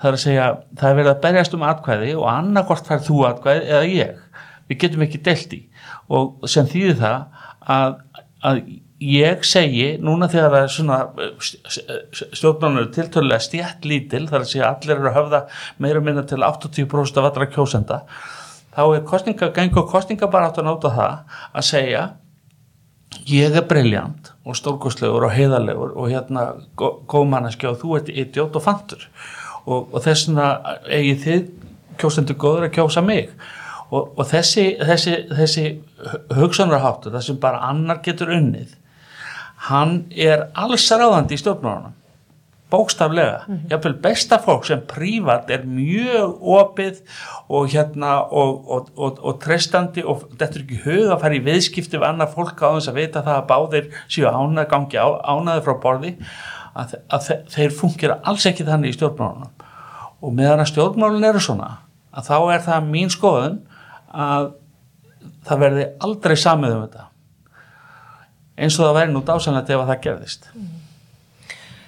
það 0.00 0.08
er 0.10 0.18
að 0.18 0.22
segja, 0.22 0.46
það 0.78 0.90
er 0.90 0.98
verið 1.00 1.12
að 1.12 1.22
berjast 1.26 1.56
um 1.56 1.66
atkvæði 1.66 2.14
og 2.16 2.26
annarkort 2.32 2.88
fær 2.88 3.04
þú 3.06 3.20
atkvæði 3.30 3.68
eða 3.70 3.92
ég, 3.92 4.24
við 4.68 4.82
getum 4.84 5.06
ekki 5.06 5.22
delt 5.28 5.54
í. 5.56 5.62
Og 6.12 6.50
sem 6.50 6.68
þýðir 6.70 6.98
það 7.00 7.46
að, 7.76 7.96
að 8.50 8.60
ég 9.02 9.44
segi 9.44 9.88
núna 10.00 10.28
þegar 10.32 10.54
það 10.54 10.62
er 10.62 10.72
svona 10.72 10.98
stjórnmálin 12.32 12.80
eru 12.80 12.92
tiltölulega 12.94 13.44
stjætt 13.44 13.88
lítil, 13.88 14.24
það 14.28 14.38
er 14.38 14.44
að 14.46 14.52
segja 14.52 14.70
allir 14.72 14.96
eru 14.96 15.10
að 15.10 15.18
höfða 15.18 15.40
meira 15.84 16.02
minna 16.04 16.24
til 16.28 16.40
80% 16.46 17.20
af 17.20 17.28
allra 17.30 17.48
kjósenda 17.52 18.00
þá 18.76 18.84
er 18.84 19.04
kostninga, 19.08 19.50
gengur 19.56 19.88
kostningabaráttan 19.90 20.68
át 20.68 20.88
á 20.88 20.90
það 20.96 21.18
að 21.52 21.68
segja 21.68 22.04
ég 23.28 23.56
er 23.56 23.66
briljant 23.68 24.32
og 24.46 24.56
stórkostlegur 24.58 25.28
og 25.28 25.34
heiðarlegur 25.34 25.94
og 25.96 26.10
hérna 26.12 26.48
góðmannaski 26.76 27.68
og 27.68 27.80
þú 27.82 27.98
ert 28.00 28.12
idiot 28.12 28.56
og 28.56 28.64
fantur 28.64 29.08
og, 29.66 29.92
og 29.92 30.02
þess 30.02 30.28
vegna 30.30 30.48
eigi 30.86 31.14
þið 31.26 31.46
kjósendur 32.00 32.40
góður 32.40 32.68
að 32.68 32.74
kjósa 32.78 33.04
mig. 33.04 33.30
Og, 33.86 34.10
og 34.18 34.24
þessi, 34.26 34.72
þessi, 34.82 35.14
þessi 35.30 35.66
hugsanarháttu, 36.34 37.12
það 37.14 37.28
sem 37.28 37.38
bara 37.42 37.62
annar 37.68 38.02
getur 38.02 38.32
unnið 38.34 38.74
hann 39.68 40.02
er 40.14 40.48
alls 40.58 40.88
ráðandi 40.92 41.36
í 41.36 41.40
stjórnmálunum. 41.40 41.94
Bókstaflega, 42.66 43.44
mm 43.46 43.54
-hmm. 43.54 43.68
jáfnveil 43.70 44.00
besta 44.02 44.38
fólk 44.38 44.64
sem 44.66 44.80
prívat 44.80 45.50
er 45.50 45.62
mjög 45.64 46.42
opið 46.42 46.96
og 47.48 47.68
hérna 47.70 48.26
og, 48.30 48.70
og, 48.70 48.88
og, 48.96 49.18
og 49.22 49.40
trestandi 49.40 50.02
og 50.02 50.24
þetta 50.38 50.54
er 50.54 50.62
ekki 50.62 50.82
hug 50.84 51.12
að 51.12 51.20
fara 51.20 51.34
í 51.34 51.44
viðskipti 51.44 51.96
við 51.96 52.08
annað 52.08 52.34
fólk 52.34 52.62
á 52.62 52.74
þess 52.74 52.88
að 52.88 52.94
vita 52.94 53.22
það 53.22 53.36
að 53.36 53.46
báðir 53.46 53.86
séu 54.08 54.26
ánað 54.26 54.68
gangi 54.68 54.98
á, 54.98 55.08
ánaði 55.24 55.62
frá 55.62 55.74
borði. 55.82 56.16
Að, 56.74 56.94
að 57.08 57.20
þeir 57.48 57.70
fungera 57.70 58.18
alls 58.22 58.46
ekki 58.46 58.64
þannig 58.64 58.90
í 58.90 58.92
stjórnmálunum 58.98 59.55
og 60.22 60.36
meðan 60.36 60.62
að 60.62 60.70
stjórnmálun 60.72 61.28
eru 61.28 61.42
svona 61.42 61.72
að 62.16 62.30
þá 62.30 62.36
er 62.54 62.64
það 62.64 62.88
mín 62.92 63.12
skoðun 63.12 63.58
að 64.16 64.48
það 65.46 65.62
verði 65.62 65.86
aldrei 66.06 66.36
samið 66.40 66.76
um 66.76 66.86
þetta 66.86 67.06
eins 68.56 68.78
og 68.78 68.86
það 68.86 68.98
væri 68.98 69.12
nú 69.12 69.22
dásanlegt 69.26 69.70
ef 69.70 69.82
að 69.82 69.90
það 69.90 70.02
gerðist. 70.06 70.50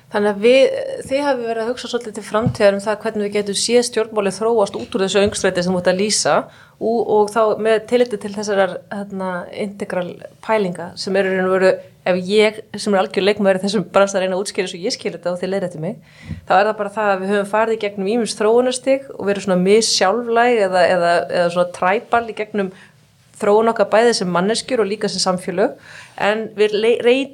Þannig 0.08 0.30
að 0.30 0.44
við, 0.44 0.76
þið 1.08 1.24
hafi 1.26 1.44
verið 1.44 1.62
að 1.62 1.70
hugsa 1.72 1.88
svolítið 1.90 2.14
til 2.16 2.24
framtíðar 2.24 2.76
um 2.76 2.84
það 2.84 3.00
hvernig 3.02 3.26
við 3.26 3.34
getum 3.34 3.58
séð 3.60 3.82
stjórnmálið 3.88 4.36
þróast 4.38 4.78
út 4.80 4.96
úr 4.96 5.04
þessu 5.04 5.20
öngstræti 5.20 5.64
sem 5.64 5.74
þú 5.74 5.80
ert 5.82 5.90
að 5.92 6.00
lýsa 6.00 6.36
og, 6.78 6.98
og 7.10 7.30
þá 7.34 7.42
með 7.62 7.78
tilliti 7.90 8.18
til 8.22 8.32
þessar 8.34 8.76
hérna, 8.92 9.30
integral 9.66 10.10
pælinga 10.44 10.92
sem 11.00 11.16
eru 11.18 11.32
raun 11.34 11.48
og 11.48 11.54
veru, 11.56 11.72
ef 12.08 12.20
ég 12.24 12.60
sem 12.78 12.94
er 12.94 13.02
algjör 13.02 13.26
leikmæri 13.26 13.62
þessum 13.62 13.86
bransar 13.92 14.22
reyna 14.24 14.38
að 14.38 14.44
útskýra 14.44 14.70
svo 14.70 14.78
ég 14.80 14.94
skilur 14.94 15.18
þetta 15.18 15.34
og 15.34 15.40
þið 15.40 15.52
leiðir 15.52 15.66
þetta 15.66 15.82
mig, 15.82 15.96
þá 16.48 16.52
er 16.58 16.68
það 16.68 16.76
bara 16.82 16.94
það 16.98 17.10
að 17.14 17.24
við 17.24 17.32
höfum 17.34 17.50
farið 17.54 17.74
í 17.74 17.80
gegnum 17.84 18.12
ímins 18.14 18.36
þróunastig 18.38 19.10
og 19.16 19.26
verið 19.28 19.46
svona 19.46 19.64
missjálflæg 19.64 20.62
eða, 20.68 20.84
eða, 20.94 21.16
eða 21.40 21.50
svona 21.56 21.74
træbal 21.76 22.22
í 22.28 22.38
gegnum 22.38 22.72
þróun 23.38 23.70
okkar 23.70 23.88
bæðið 23.92 24.16
sem 24.18 24.30
manneskjur 24.34 24.82
og 24.82 24.88
líka 24.90 25.10
sem 25.10 25.22
samfélög. 25.22 25.76
En 26.18 26.48
við 26.58 26.74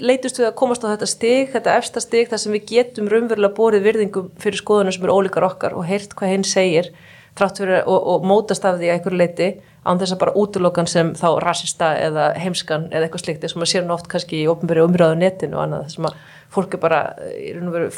leytust 0.04 0.40
við 0.40 0.50
að 0.50 0.56
komast 0.58 0.84
á 0.84 0.92
þetta 0.92 1.08
stig, 1.08 1.52
þetta 1.54 1.76
efsta 1.78 2.02
stig 2.04 2.28
þar 2.28 2.42
sem 2.42 2.56
við 2.56 2.66
getum 2.74 3.08
raunverulega 3.08 3.56
borið 3.56 3.86
virðingum 3.88 4.30
fyrir 4.42 4.60
skoðunum 4.60 4.94
sem 4.94 5.06
eru 5.06 5.16
ólíkar 5.16 5.48
okkar 5.48 5.76
og 5.78 5.86
heyrt 5.88 6.12
hvað 6.18 6.34
hinn 6.34 6.46
segir 6.48 6.90
fyrir, 7.38 7.82
og, 7.86 8.08
og 8.14 8.26
mótast 8.28 8.64
af 8.64 8.78
því 8.78 8.90
að 8.90 8.96
einhverju 8.98 9.20
leiti 9.20 9.48
án 9.84 10.00
þess 10.00 10.14
að 10.14 10.20
bara 10.22 10.36
útlokan 10.40 10.88
sem 10.88 11.12
þá 11.18 11.26
rasista 11.44 11.90
eða 12.00 12.30
heimskan 12.40 12.86
eða 12.90 13.08
eitthvað 13.08 13.24
slikt 13.24 13.48
sem 13.50 13.64
að 13.64 13.88
nú 13.88 13.96
oft 13.96 14.08
kannski 14.08 14.42
í 14.42 14.48
ofnbæri 14.48 14.84
umröðu 14.84 15.18
netinu 15.20 15.58
og 15.58 15.64
annað 15.66 15.88
þessum 15.88 16.08
að 16.08 16.20
fólk 16.54 16.76
er 16.76 16.80
bara, 16.80 17.00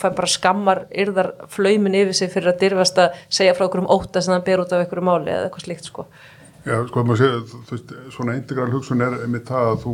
bara 0.06 0.30
skammar 0.32 0.86
yrðar 0.90 1.34
flöymin 1.52 1.94
yfir 1.94 2.16
sig 2.16 2.32
fyrir 2.32 2.54
að 2.54 2.62
dyrfast 2.64 2.98
að 2.98 3.20
segja 3.28 3.54
frá 3.54 3.66
okkur 3.68 3.84
um 3.84 3.92
óta 3.92 4.22
sem 4.24 4.34
það 4.34 4.46
ber 4.48 4.64
út 4.64 4.72
af 4.72 4.82
einhverju 4.82 5.06
máli 5.06 5.30
eða 5.30 5.46
eitthvað 5.46 5.66
slikt 5.68 5.90
sko 5.90 6.06
Já, 6.66 6.80
sko, 6.88 7.02
maður 7.06 7.20
sé, 7.20 7.26
þú 7.46 7.76
veist, 7.76 7.92
svona 8.10 8.34
integral 8.34 8.72
hugsun 8.72 9.02
er 9.06 9.14
með 9.30 9.44
það 9.52 9.68
að 9.68 9.76
þú, 9.84 9.92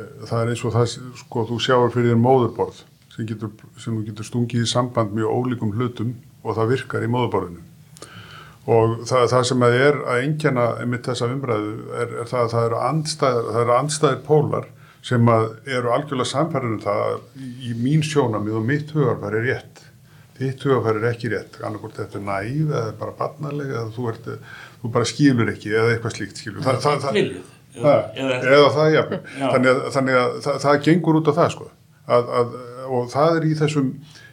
e, 0.00 0.06
það 0.30 0.38
er 0.38 0.52
eins 0.52 0.62
og 0.64 0.72
það, 0.72 0.94
sko, 1.20 1.42
þú 1.50 1.58
sjáur 1.60 1.92
fyrir 1.92 2.14
þér 2.14 2.22
móðurborð 2.22 2.78
sem, 3.12 3.26
getur, 3.28 3.50
sem 3.76 3.98
þú 3.98 4.04
getur 4.06 4.28
stungið 4.30 4.64
í 4.64 4.70
samband 4.70 5.12
mjög 5.12 5.34
ólíkum 5.36 5.74
hlutum 5.76 6.14
og 6.40 6.56
það 6.56 6.72
virkar 6.72 7.04
í 7.04 7.10
móðurborðinu. 7.12 7.60
Og 8.70 9.00
það, 9.10 9.24
það 9.32 9.44
sem 9.48 9.64
að 9.66 9.76
er 9.80 9.96
að 10.06 10.20
engjana 10.22 10.64
með 10.86 11.00
þessa 11.08 11.28
umræðu 11.34 11.70
er, 11.98 12.12
er 12.22 12.28
það 12.30 12.42
að 12.44 12.52
það 12.52 12.66
eru 12.68 12.80
andstæðir, 12.88 13.46
það 13.48 13.62
eru 13.64 13.74
andstæðir 13.76 14.20
pólar 14.28 14.68
sem 15.02 15.30
að 15.32 15.46
eru 15.66 15.94
algjörlega 15.96 16.30
samfærðinu 16.30 16.76
um 16.76 16.82
það 16.84 17.16
í, 17.42 17.72
mín 17.74 18.04
sjónamið 18.06 18.58
og 18.60 18.68
mitt 18.68 18.92
hugarfæri 18.94 19.40
er 19.40 19.48
rétt. 19.48 19.80
Þitt 20.38 20.62
hugarfæri 20.68 21.02
er 21.02 21.08
ekki 21.10 21.32
rétt, 21.32 21.58
annarkort 21.58 21.98
þetta 21.98 22.20
er 22.20 22.24
næv 22.28 22.70
eða 22.70 22.92
bara 23.00 23.16
barnalega 23.18 23.80
eða 23.80 23.94
þú 23.96 24.06
ert 24.12 24.28
þú 24.82 24.92
bara 24.94 25.08
skilur 25.10 25.50
ekki 25.52 25.72
eða 25.74 25.96
eitthvað 25.96 26.14
slíkt 26.20 26.42
skilur. 26.42 26.62
Það, 26.62 26.78
það, 26.84 27.02
það, 27.02 27.18
eða, 27.82 28.36
eða 28.38 28.68
það 28.76 28.94
jafnum 28.94 29.26
þannig 29.40 29.72
að, 29.72 29.80
þannig 29.96 30.20
að 30.20 30.38
það 30.66 30.78
gengur 30.86 31.18
út 31.18 31.32
á 31.34 31.38
það 31.40 31.50
sko. 31.56 31.68
Að, 32.12 32.30
að, 32.38 32.54
og 32.92 33.10
það 33.10 33.40
er 33.40 33.48
í 33.48 33.52
þessum 33.58 33.90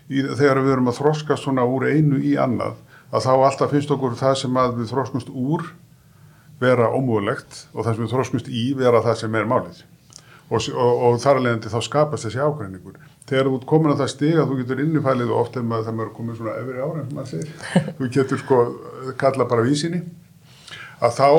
í, 0.10 0.22
þegar 0.22 0.62
við 0.62 0.76
erum 0.76 0.94
að 0.94 1.00
þroskast 1.02 1.46
svona 1.46 1.66
úr 1.70 1.90
einu 1.90 2.22
í 2.22 2.36
annað 2.42 2.78
að 3.10 3.26
þá 3.26 3.32
alltaf 3.36 3.72
finnst 3.74 3.94
okkur 3.94 4.18
það 4.20 4.36
sem 4.44 4.60
að 4.62 4.76
við 4.80 4.92
þroskast 4.94 5.30
úr 5.34 5.70
vera 6.60 6.90
ómúðulegt 6.92 7.64
og 7.74 7.86
það 7.86 7.94
sem 7.94 8.04
við 8.04 8.12
þroskast 8.14 8.52
í 8.52 8.66
vera 8.78 9.02
það 9.06 9.24
sem 9.24 9.40
er 9.40 9.48
málið. 9.50 9.86
Og, 10.50 10.66
og, 10.74 11.02
og 11.06 11.18
þar 11.22 11.40
alveg 11.40 11.70
þá 11.70 11.82
skapast 11.86 12.26
þessi 12.26 12.42
ákvæðningur 12.42 12.98
þegar 13.30 13.50
þú 13.50 13.58
ert 13.60 13.66
komin 13.70 13.94
á 13.94 14.00
það 14.00 14.12
stig 14.16 14.38
að 14.42 14.48
þú 14.50 14.56
getur 14.64 14.80
innifælið 14.82 15.34
og 15.34 15.42
oft 15.44 15.58
er 15.60 15.66
maður 15.70 15.86
það 15.86 15.98
maður 16.00 16.14
komið 16.16 16.40
svona 16.40 16.56
öfri 16.58 16.80
ára 16.82 17.04
sem 17.04 17.12
maður 17.18 17.30
segir, 17.30 17.52
þú 18.00 18.10
getur 18.16 18.42
sko 18.42 18.62
kalla 19.22 19.48
bara 19.52 19.66
vísinni 19.68 20.00
að 21.06 21.20
þá, 21.20 21.30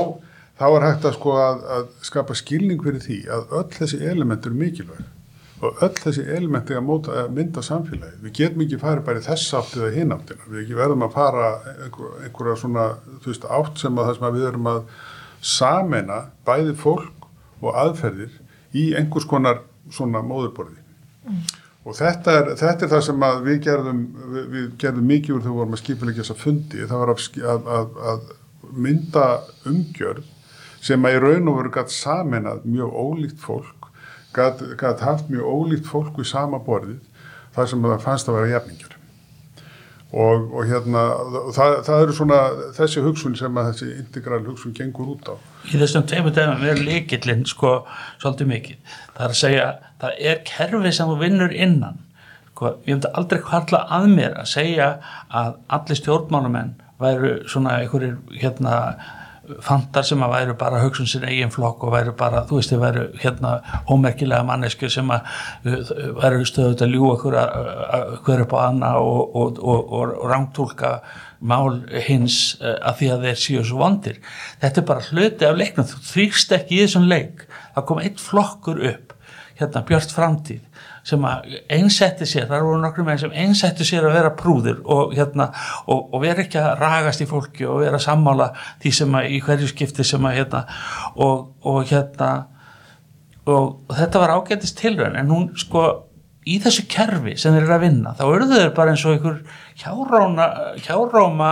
þá 0.60 0.66
er 0.68 0.86
hægt 0.86 1.08
að, 1.10 1.16
sko, 1.18 1.34
að, 1.42 1.64
að 1.76 1.88
skapa 2.06 2.36
skilning 2.38 2.84
fyrir 2.84 3.02
því 3.02 3.18
að 3.34 3.56
öll 3.58 3.66
þessi 3.80 4.00
element 4.12 4.46
eru 4.46 4.60
mikilvæg 4.60 5.02
og 5.60 5.82
öll 5.84 5.96
þessi 5.98 6.24
elementi 6.36 6.76
að, 6.76 6.84
móta, 6.86 7.14
að 7.22 7.32
mynda 7.36 7.62
samfélagi. 7.64 8.18
Við 8.24 8.36
getum 8.38 8.64
ekki 8.64 8.80
farið 8.80 9.06
bara 9.06 9.20
í 9.20 9.24
þess 9.26 9.54
átt 9.58 9.76
eða 9.76 9.90
hinn 9.94 10.14
áttina. 10.14 10.46
Við 10.48 10.62
ekki 10.64 10.78
verðum 10.78 11.06
að 11.06 11.16
fara 11.16 11.48
einhver, 11.74 12.12
einhverja 12.24 12.58
svona 12.62 12.86
veist, 13.26 13.44
átt 13.44 13.82
sem 13.82 13.98
að 13.98 14.08
það 14.08 14.18
sem 14.18 14.28
að 14.28 14.38
við 14.38 14.46
erum 14.50 14.70
að 14.70 14.82
samena 15.50 16.20
bæði 16.48 16.76
fólk 16.80 17.28
og 17.60 17.80
aðferðir 17.82 18.38
í 18.76 18.86
einhvers 18.96 19.28
konar 19.28 19.62
svona 19.92 20.22
móðurborði. 20.24 20.80
Mm. 21.28 21.44
Og 21.88 21.96
þetta 21.96 22.34
er, 22.36 22.50
þetta 22.60 22.86
er 22.86 22.92
það 22.92 23.06
sem 23.06 23.24
við 23.44 23.62
gerðum, 23.64 24.02
við, 24.32 24.50
við 24.54 24.66
gerðum 24.80 25.08
mikið 25.10 25.34
úr 25.34 25.44
þegar 25.44 25.52
við 25.52 25.60
vorum 25.62 25.76
að 25.76 25.82
skipa 25.82 26.08
ekki 26.10 26.22
þess 26.22 26.34
að 26.34 26.42
fundi. 26.44 26.82
Það 26.90 27.02
var 27.02 27.12
að, 27.14 27.70
að, 27.76 27.96
að 28.12 28.28
mynda 28.84 29.26
umgjörð 29.68 30.26
sem 30.84 31.06
að 31.06 31.16
í 31.16 31.22
raun 31.24 31.50
og 31.52 31.58
veru 31.60 31.72
gætt 31.74 31.94
saminað 31.94 32.66
mjög 32.68 32.98
ólíkt 33.00 33.40
fólk, 33.42 33.79
gætt 34.34 35.04
haft 35.04 35.30
mjög 35.30 35.46
ólíkt 35.50 35.90
fólk 35.90 36.18
við 36.18 36.30
sama 36.30 36.60
borðið 36.62 36.98
þar 37.54 37.70
sem 37.70 37.86
það 37.86 38.02
fannst 38.04 38.30
að 38.30 38.38
vera 38.38 38.52
jafningar. 38.54 38.96
Og, 40.10 40.46
og 40.50 40.66
hérna, 40.66 41.02
það, 41.54 41.76
það 41.86 42.04
eru 42.04 42.14
svona 42.16 42.38
þessi 42.74 43.02
hugsun 43.04 43.36
sem 43.38 43.58
að 43.60 43.68
þessi 43.68 43.90
integral 43.94 44.40
hugsun 44.42 44.74
gengur 44.74 45.12
út 45.12 45.28
á. 45.30 45.34
Í 45.70 45.78
þessum 45.78 46.06
teimu 46.10 46.32
dæmum 46.34 46.64
er 46.66 46.82
líkillinn 46.82 47.44
sko 47.46 47.84
svolítið 48.18 48.50
mikið. 48.50 48.96
Það 49.14 49.24
er 49.26 49.34
að 49.34 49.38
segja, 49.38 49.68
það 50.02 50.24
er 50.32 50.40
kerfið 50.50 50.96
sem 50.96 51.12
þú 51.12 51.18
vinnur 51.20 51.54
innan. 51.54 52.02
Sko, 52.50 52.74
ég 52.88 52.96
hefði 52.96 53.12
aldrei 53.20 53.44
hvarla 53.46 53.84
að 53.98 54.08
mér 54.16 54.34
að 54.42 54.50
segja 54.50 54.88
að 55.30 55.54
allir 55.78 56.00
stjórnmánumenn 56.02 56.74
væru 57.00 57.32
svona 57.48 57.78
einhverjir 57.78 58.18
hérna 58.42 58.74
fantar 59.64 60.06
sem 60.06 60.22
að 60.24 60.34
væru 60.34 60.56
bara 60.60 60.80
hugsun 60.82 61.08
sinn 61.10 61.26
eigin 61.28 61.52
flokk 61.52 61.84
og 61.86 61.94
væru 61.94 62.14
bara, 62.18 62.44
þú 62.48 62.60
veist, 62.60 62.72
þið 62.72 62.82
væru 62.84 63.06
hérna 63.22 63.54
ómerkilega 63.90 64.46
mannesku 64.46 64.90
sem 64.92 65.10
að 65.14 65.26
uh, 65.66 65.92
væru 66.20 66.46
stöðut 66.48 66.84
að 66.84 66.94
ljúa 66.94 67.16
hver, 67.22 67.38
hver 68.26 68.44
upp 68.46 68.54
á 68.56 68.58
anna 68.68 68.94
og, 69.02 69.36
og, 69.36 69.60
og, 69.60 69.92
og 69.98 70.24
rángtúlka 70.30 70.94
mál 71.40 71.80
hins 72.06 72.56
uh, 72.60 72.76
að 72.78 73.00
því 73.00 73.12
að 73.14 73.28
þeir 73.28 73.40
séu 73.44 73.66
svo 73.66 73.82
vondir. 73.82 74.20
Þetta 74.62 74.82
er 74.82 74.88
bara 74.92 75.06
hluti 75.08 75.48
af 75.48 75.58
leiknum, 75.58 75.88
þú 75.88 76.02
þrýkst 76.12 76.56
ekki 76.58 76.78
í 76.78 76.82
þessum 76.84 77.08
leik. 77.10 77.46
Það 77.76 77.88
kom 77.90 78.02
eitt 78.04 78.20
flokkur 78.22 78.82
upp, 78.92 79.14
hérna 79.60 79.84
Björn 79.88 80.14
Framtíð, 80.14 80.64
sem 81.06 81.24
einsetti 81.24 82.28
sér, 82.28 82.46
þar 82.50 82.66
voru 82.66 82.82
nokkrum 82.82 83.08
meginn 83.08 83.22
sem 83.24 83.36
einsetti 83.44 83.86
sér 83.88 84.08
að 84.08 84.18
vera 84.18 84.34
prúður 84.36 84.82
og, 84.84 85.14
hérna, 85.16 85.48
og, 85.86 86.10
og 86.12 86.24
vera 86.24 86.44
ekki 86.44 86.60
að 86.60 86.74
ragast 86.82 87.24
í 87.24 87.28
fólki 87.30 87.66
og 87.68 87.80
vera 87.84 88.00
að 88.00 88.06
sammála 88.06 88.50
því 88.82 88.94
sem 89.00 89.18
að 89.20 89.30
í 89.32 89.40
hverju 89.46 89.70
skipti 89.72 90.06
sem 90.06 90.28
að 90.28 90.38
hérna 90.40 90.62
og, 91.16 91.50
og 91.64 91.82
hérna 91.90 92.30
og 93.50 93.96
þetta 93.96 94.22
var 94.22 94.36
ágætist 94.36 94.78
tilraun 94.80 95.16
en 95.18 95.32
hún 95.32 95.50
sko 95.58 95.86
í 96.48 96.56
þessu 96.62 96.86
kerfi 96.90 97.34
sem 97.38 97.54
þeir 97.54 97.66
eru 97.66 97.74
að 97.74 97.82
vinna 97.84 98.12
þá 98.16 98.22
eru 98.26 98.48
þeir 98.48 98.70
bara 98.76 98.94
eins 98.94 99.02
og 99.04 99.16
einhver 99.16 99.40
hjáróma, 99.80 100.46
hjáróma 100.80 101.50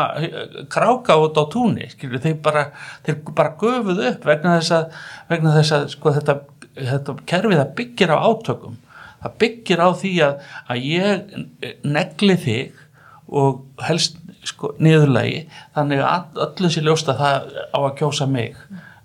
kráka 0.73 1.19
út 1.21 1.37
á 1.37 1.45
túnni 1.53 1.89
skilur, 1.93 2.23
þeir, 2.25 2.39
bara, 2.45 2.69
þeir 3.07 3.19
bara 3.29 3.55
göfuð 3.61 4.05
upp 4.13 4.29
vegna 4.29 4.57
þess 4.59 4.77
að, 4.79 5.01
vegna 5.33 5.55
þess 5.59 5.77
að 5.77 5.89
sko, 5.93 6.15
þetta, 6.17 6.39
þetta 6.79 7.17
kerfi 7.29 7.61
það 7.61 7.75
byggir 7.81 8.15
á 8.17 8.19
átökum 8.25 8.79
það 9.23 9.37
byggir 9.43 9.85
á 9.85 9.89
því 10.03 10.15
að, 10.27 10.49
að 10.69 10.89
ég 10.89 11.37
negli 11.85 12.39
þig 12.45 12.85
og 13.29 13.85
helst 13.85 14.19
sko, 14.47 14.75
niðurlegi 14.83 15.47
þannig 15.77 16.05
að 16.05 16.43
öllum 16.47 16.73
sér 16.73 16.89
ljósta 16.89 17.17
það 17.19 17.49
á 17.75 17.79
að 17.83 17.95
kjósa 18.01 18.29
mig 18.31 18.57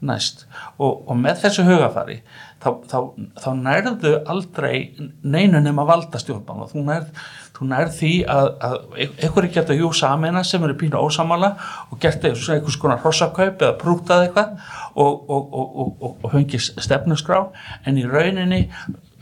næst. 0.03 0.45
Og, 0.77 1.05
og 1.07 1.15
með 1.19 1.45
þessu 1.45 1.63
hugafari 1.67 2.17
þá, 2.63 2.69
þá, 2.89 2.97
þá 3.39 3.49
nærðu 3.59 4.11
aldrei 4.29 4.75
neinu 5.23 5.61
nema 5.63 5.85
valda 5.87 6.19
stjórnbán 6.21 6.65
og 6.65 6.73
þú 6.73 6.83
nærð, 6.87 7.23
þú 7.55 7.67
nærð 7.71 7.95
því 7.99 8.11
að, 8.33 8.49
að 8.67 8.77
einhverju 9.05 9.53
geta 9.57 9.77
jú 9.77 9.91
samena 9.95 10.43
sem 10.47 10.63
eru 10.67 10.77
pínu 10.79 10.99
ósamala 10.99 11.53
og 11.89 11.99
gert 12.03 12.25
einhvers 12.27 12.79
konar 12.81 13.01
hrossakaup 13.03 13.63
eða 13.63 13.77
prútað 13.79 14.27
eitthvað 14.27 14.53
og, 14.99 15.31
og, 15.31 15.97
og 16.03 16.29
fengið 16.35 16.69
stefnusgrá 16.83 17.45
en 17.87 17.99
í 17.99 18.05
rauninni 18.07 18.65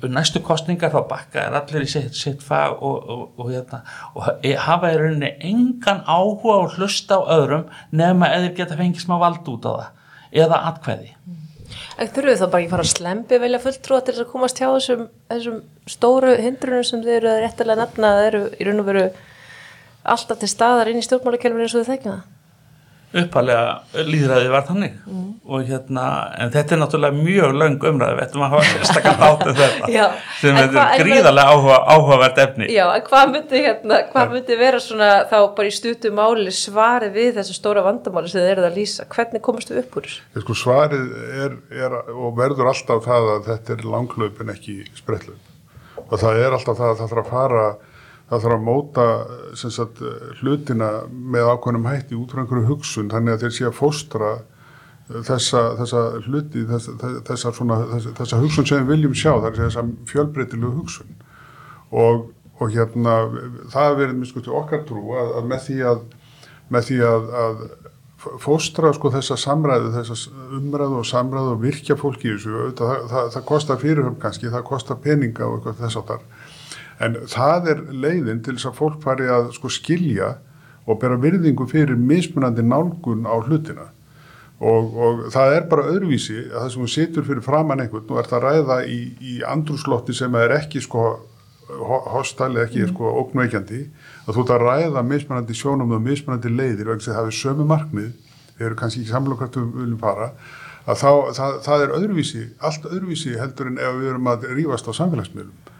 næstu 0.09 0.41
kostningar 0.45 0.93
þá 0.93 1.01
bakka 1.09 1.43
er 1.45 1.57
allir 1.59 1.85
í 1.85 1.89
sitt, 1.91 2.15
sitt 2.17 2.41
fag 2.43 2.81
og, 2.81 3.09
og, 3.09 3.23
og, 3.37 3.51
hérna, 3.51 3.81
og 4.15 4.47
hafa 4.65 4.91
í 4.93 4.97
rauninni 4.97 5.31
engan 5.51 6.01
áhuga 6.07 6.57
og 6.63 6.77
hlusta 6.77 7.19
á 7.21 7.21
öðrum 7.37 7.67
nema 7.91 8.31
eða 8.33 8.55
geta 8.57 8.79
fengið 8.79 9.05
smá 9.05 9.17
vald 9.21 9.47
út 9.51 9.67
á 9.69 9.71
það 9.71 10.41
eða 10.45 10.61
atkveði 10.71 11.15
En 12.01 12.09
þurfuð 12.09 12.39
þá 12.39 12.45
bara 12.51 12.61
ekki 12.61 12.71
fara 12.71 12.83
að 12.83 12.91
slempi 12.91 13.37
velja 13.39 13.59
fulltrúa 13.63 14.01
til 14.01 14.13
þess 14.15 14.23
að 14.25 14.31
komast 14.31 14.59
hjá 14.59 14.67
þessum, 14.67 15.03
þessum 15.31 15.59
stóru 15.87 16.33
hindrunum 16.41 16.87
sem 16.87 17.03
þið 17.03 17.17
eru 17.19 17.35
réttilega 17.43 17.85
nefna 17.85 18.11
að 18.15 18.27
eru 18.27 18.41
í 18.57 18.67
raun 18.67 18.81
og 18.83 18.87
veru 18.89 19.03
alltaf 20.15 20.41
til 20.41 20.49
staðar 20.51 20.91
inn 20.91 20.99
í 20.99 21.05
stjórnmálakelfinu 21.05 21.67
eins 21.67 21.75
og 21.75 21.83
þið 21.83 21.91
þekkja 21.93 22.15
það? 22.15 22.40
Uppalega 23.11 24.03
líðræði 24.07 24.51
var 24.53 24.63
þannig 24.67 24.93
mm. 25.03 25.25
og 25.51 25.65
hérna, 25.67 26.05
en 26.39 26.53
þetta 26.53 26.75
er 26.75 26.79
náttúrulega 26.79 27.17
mjög 27.17 27.57
löng 27.59 27.85
umræði, 27.89 28.17
við 28.17 28.25
ættum 28.25 28.45
að 28.45 28.53
hafa 28.53 28.69
sérstaklega 28.69 29.17
þáttu 29.25 29.55
þetta, 29.57 29.89
Já, 29.91 30.05
sem 30.39 30.59
er 30.61 30.71
gríðarlega 31.01 31.55
áhuga, 31.55 31.79
áhugavert 31.91 32.41
efni. 32.45 32.69
Já, 32.71 32.83
en 32.95 33.05
hvað 33.09 33.35
myndi, 33.35 33.63
hérna, 33.67 33.99
hvað 34.13 34.33
myndi 34.37 34.59
vera 34.61 34.81
svona 34.83 35.11
þá 35.27 35.37
bara 35.59 35.67
í 35.67 35.75
stutu 35.75 36.13
máli 36.15 36.55
svarið 36.55 37.15
við 37.19 37.31
þessu 37.41 37.59
stóra 37.59 37.85
vandamáli 37.85 38.31
sem 38.31 38.41
þið 38.41 38.55
eruð 38.55 38.69
að 38.71 38.79
lýsa? 38.79 39.07
Hvernig 39.11 39.45
komast 39.45 39.73
við 39.73 39.83
upp 39.83 39.99
úr 39.99 40.09
þessu? 40.09 40.25
Sko 40.45 40.59
svarið 40.63 41.15
er, 41.45 41.61
er 41.83 41.99
og 42.15 42.35
verður 42.39 42.71
alltaf 42.71 43.05
það 43.05 43.31
að 43.35 43.47
þetta 43.51 43.75
er 43.75 43.87
langlaup 43.91 44.43
en 44.43 44.55
ekki 44.55 44.81
sprettlaup 44.95 45.47
og 46.11 46.19
það 46.19 46.43
er 46.43 46.55
alltaf 46.55 46.77
það 46.79 46.89
að 46.91 46.99
það 47.01 47.11
þarf 47.11 47.21
að 47.21 47.31
fara 47.31 47.65
það 48.31 48.45
þarf 48.45 48.55
að 48.55 48.65
móta 48.67 49.05
sagt, 49.59 50.01
hlutina 50.39 50.91
með 51.11 51.49
ákveðnum 51.51 51.89
hætti 51.89 52.15
út 52.15 52.31
frá 52.31 52.43
einhverju 52.45 52.69
hugsun 52.69 53.11
þannig 53.11 53.35
að 53.35 53.45
þeir 53.45 53.55
sé 53.57 53.67
að 53.67 53.77
fóstra 53.79 54.31
þessa, 55.11 55.63
þessa 55.81 56.03
hluti 56.27 56.63
þessa, 56.69 56.95
þessa, 57.27 57.51
svona, 57.57 57.79
þessa, 58.07 58.39
hugsun 58.39 58.69
sem 58.69 58.85
við 58.85 58.93
viljum 58.95 59.17
sjá 59.17 59.33
það 59.33 59.49
er 59.51 59.59
þessa 59.65 59.85
fjölbreytilegu 60.13 60.71
hugsun 60.77 61.11
og, 61.91 62.29
og 62.57 62.71
hérna 62.71 63.17
það 63.73 63.89
er 63.89 63.99
verið 63.99 64.19
miskuð 64.21 64.47
til 64.47 64.57
okkar 64.61 64.85
trú 64.87 65.03
að, 65.19 65.35
að 65.41 65.51
með 65.51 65.63
því 65.67 65.79
að 65.91 66.03
með 66.71 66.87
því 66.87 66.99
að, 67.03 67.31
að 67.43 67.63
fóstra 68.41 68.91
sko 68.95 69.09
þessa 69.13 69.37
samræðu, 69.39 69.91
þessa 69.95 70.17
umræðu 70.57 70.99
og 71.01 71.07
samræðu 71.09 71.55
og 71.55 71.63
virkja 71.63 71.97
fólki 71.99 72.29
í 72.29 72.35
þessu, 72.35 72.53
það, 72.53 72.75
það, 72.77 73.07
það, 73.11 73.29
það 73.35 73.45
kostar 73.49 73.81
fyrirhöfn 73.81 74.19
kannski, 74.21 74.51
það 74.53 74.67
kostar 74.67 74.99
peninga 75.03 75.47
og 75.47 75.57
eitthvað 75.57 75.81
þess 75.81 75.99
áttar. 76.01 76.25
En 77.01 77.17
það 77.29 77.71
er 77.71 77.81
leiðin 77.89 78.43
til 78.45 78.55
þess 78.57 78.69
að 78.69 78.77
fólk 78.77 79.01
fari 79.01 79.29
að 79.31 79.49
sko 79.55 79.71
skilja 79.73 80.35
og 80.85 80.99
bera 81.01 81.17
virðingu 81.21 81.65
fyrir 81.69 81.97
mismunandi 81.97 82.63
nálgun 82.65 83.25
á 83.25 83.35
hlutina. 83.41 83.89
Og, 84.61 84.93
og 84.93 85.21
það 85.33 85.55
er 85.55 85.67
bara 85.71 85.87
öðruvísi 85.89 86.37
að 86.43 86.57
það 86.59 86.71
sem 86.73 86.83
hún 86.83 86.93
situr 86.93 87.25
fyrir 87.25 87.45
framann 87.45 87.81
einhvern 87.81 88.13
og 88.13 88.21
ert 88.21 88.33
að 88.37 88.43
ræða 88.45 88.77
í, 88.85 88.99
í 89.17 89.39
andrúslotti 89.47 90.13
sem 90.13 90.35
er 90.37 90.53
ekki 90.59 90.83
sko 90.85 91.05
hostæli, 92.11 92.59
ekki 92.61 92.85
sko 92.91 93.09
ógnveikjandi, 93.23 93.81
að 94.27 94.35
þú 94.35 94.43
ert 94.43 94.53
að 94.53 94.65
ræða 94.67 95.05
mismunandi 95.07 95.57
sjónum 95.57 95.95
og 95.95 96.03
mismunandi 96.05 96.51
leiðir 96.51 96.91
og 96.91 97.01
það 97.01 97.17
hefur 97.21 97.37
sömu 97.39 97.67
markmið, 97.69 98.11
þeir 98.57 98.67
eru 98.67 98.79
kannski 98.81 99.05
ekki 99.07 99.63
við 99.63 99.73
viljum 99.79 100.01
fara, 100.01 100.33
að 100.85 100.99
þá, 101.01 101.11
það, 101.39 101.57
það 101.65 101.85
er 101.85 101.95
öðruvísi, 101.97 102.45
allt 102.59 102.89
öðruvísi 102.91 103.37
heldur 103.39 103.71
en 103.71 103.79
ef 103.81 103.97
við 104.01 104.11
erum 104.11 104.29
að 104.33 104.49
rífast 104.51 104.89
á 104.89 104.93
samfélagsmiðlum 104.99 105.70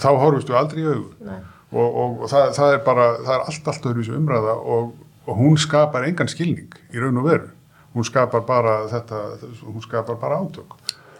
þá 0.00 0.08
horfist 0.22 0.50
við 0.50 0.60
aldrei 0.60 0.82
í 0.82 0.88
augu. 0.88 1.38
Og, 1.68 1.86
og, 1.86 2.18
og 2.24 2.32
það, 2.32 2.50
það 2.56 2.74
er 2.74 2.82
bara 2.86 3.06
það 3.18 3.34
er 3.34 3.46
allt, 3.50 3.70
allt 3.72 3.88
öðruvísu 3.90 4.16
umræða 4.16 4.54
og, 4.74 4.92
og 5.28 5.40
hún 5.40 5.58
skapar 5.60 6.06
engan 6.08 6.30
skilning 6.32 6.78
í 6.94 7.02
raun 7.02 7.20
og 7.20 7.28
veru. 7.28 7.50
Hún 7.96 8.06
skapar 8.08 8.44
bara 8.48 8.80
þetta 8.88 9.24
hún 9.64 9.84
skapar 9.84 10.20
bara 10.20 10.40
átök. 10.40 10.76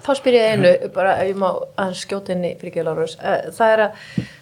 Þá 0.08 0.12
spyr 0.16 0.36
ég 0.38 0.54
einu, 0.54 0.68
bara 0.94 1.16
ef 1.20 1.28
ég 1.28 1.36
má 1.36 1.48
að 1.76 1.90
skjóta 1.98 2.32
inn 2.32 2.46
í 2.46 2.54
fyrir 2.56 2.86
Lárus, 2.86 3.16
það 3.18 3.72
er 3.74 3.82
að 3.84 3.96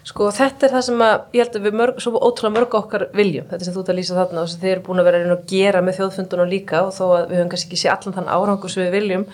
sko 0.06 0.28
þetta 0.36 0.68
er 0.68 0.74
það 0.76 0.84
sem 0.86 1.02
að 1.02 1.14
ég 1.34 1.42
held 1.42 1.56
að 1.58 1.64
við 1.66 1.78
mörg, 1.80 1.98
svo 2.04 2.20
ótrúlega 2.20 2.54
mörg 2.54 2.76
okkar 2.78 3.06
viljum 3.16 3.48
þetta 3.50 3.66
sem 3.66 3.74
þú 3.74 3.82
ert 3.82 3.90
að 3.90 3.98
lýsa 3.98 4.18
þarna 4.20 4.44
og 4.44 4.52
sem 4.52 4.62
þið 4.62 4.72
eru 4.74 4.84
búin 4.86 5.02
að 5.02 5.08
vera 5.08 5.22
að 5.34 5.42
gera 5.50 5.82
með 5.82 5.98
þjóðfundunum 5.98 6.52
líka 6.52 6.84
og 6.86 6.92
þó 6.94 7.02
að 7.08 7.24
við 7.32 7.40
höfum 7.40 7.50
kannski 7.54 7.70
ekki 7.72 7.80
sé 7.82 7.90
allan 7.90 8.16
þann 8.20 8.30
árangur 8.36 8.74
sem 8.76 8.84
við 8.84 8.94
viljum 9.00 9.26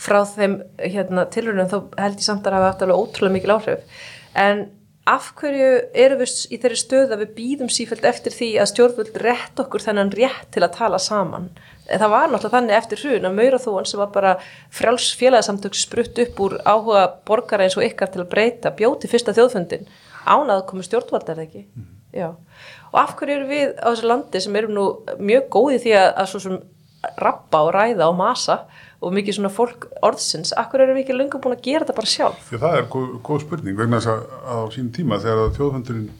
frá 0.00 0.20
þeim 0.28 0.56
hérna, 0.78 1.26
tilrunum 1.34 1.72
þá 1.72 1.78
held 2.04 2.20
ég 2.20 2.28
samt 2.28 2.46
að 2.46 2.58
hafa 2.60 2.70
haft 2.70 2.86
alveg 2.86 3.02
ótrúlega 3.02 3.36
mikil 3.38 3.56
áhrif 3.56 4.06
en 4.34 4.68
af 5.10 5.30
hverju 5.40 5.70
eru 5.96 6.18
við 6.20 6.32
í 6.52 6.58
þeirri 6.60 6.78
stöð 6.78 7.14
að 7.14 7.22
við 7.24 7.30
býðum 7.38 7.70
sífælt 7.72 8.04
eftir 8.06 8.34
því 8.34 8.50
að 8.60 8.70
stjórnvöld 8.70 9.14
rétt 9.24 9.62
okkur 9.62 9.82
þennan 9.82 10.12
rétt 10.14 10.50
til 10.54 10.62
að 10.62 10.74
tala 10.76 11.00
saman 11.02 11.48
það 11.88 12.12
var 12.12 12.28
náttúrulega 12.28 12.54
þannig 12.54 12.76
eftir 12.76 13.00
hrun 13.02 13.26
að 13.26 13.38
Mauraþóan 13.38 13.88
sem 13.88 14.00
var 14.00 14.10
bara 14.14 14.34
fráls 14.74 15.08
félagsamtök 15.18 15.78
sprutt 15.78 16.20
upp 16.22 16.42
úr 16.44 16.58
áhuga 16.62 17.06
borgara 17.26 17.66
eins 17.66 17.78
og 17.78 17.86
ykkar 17.86 18.12
til 18.12 18.22
að 18.22 18.30
breyta 18.34 18.74
bjóti 18.76 19.10
fyrsta 19.10 19.34
þjóðfundin 19.34 19.88
ánað 20.28 20.66
komu 20.68 20.84
stjórnvöld 20.86 21.24
er 21.24 21.40
það 21.40 21.46
ekki 21.48 21.64
mm. 21.64 21.88
Já. 22.10 22.28
og 22.90 23.00
af 23.00 23.16
hverju 23.18 23.38
eru 23.38 23.48
við 23.50 23.74
á 23.78 23.86
þessu 23.88 24.10
landi 24.10 24.44
sem 24.44 24.56
eru 24.60 24.70
nú 24.74 24.86
mjög 25.22 25.50
góði 25.54 25.82
því 25.86 25.96
að, 25.98 26.08
að 26.22 26.30
svo 26.32 26.42
sem 26.44 26.60
rappa 27.22 27.64
og 27.66 27.74
ræða 27.74 28.10
og 28.10 28.16
masa 28.18 28.56
og 29.00 29.14
mikið 29.16 29.38
svona 29.38 29.52
fólk 29.52 29.86
orðsins 30.04 30.52
akkur 30.60 30.84
eru 30.84 30.96
við 30.96 31.06
ekki 31.06 31.16
lengur 31.16 31.40
búin 31.40 31.56
að 31.56 31.64
gera 31.64 31.86
þetta 31.86 31.96
bara 31.96 32.10
sjálf? 32.12 32.50
Já, 32.52 32.58
það 32.60 32.76
er 32.78 32.90
góð, 32.92 33.14
góð 33.24 33.44
spurning 33.46 33.78
vegna 33.78 34.00
þess 34.00 34.12
að 34.12 34.26
á 34.44 34.58
sín 34.74 34.90
tíma 34.92 35.20
þegar 35.22 35.54
þjóðfundurinn 35.56 36.10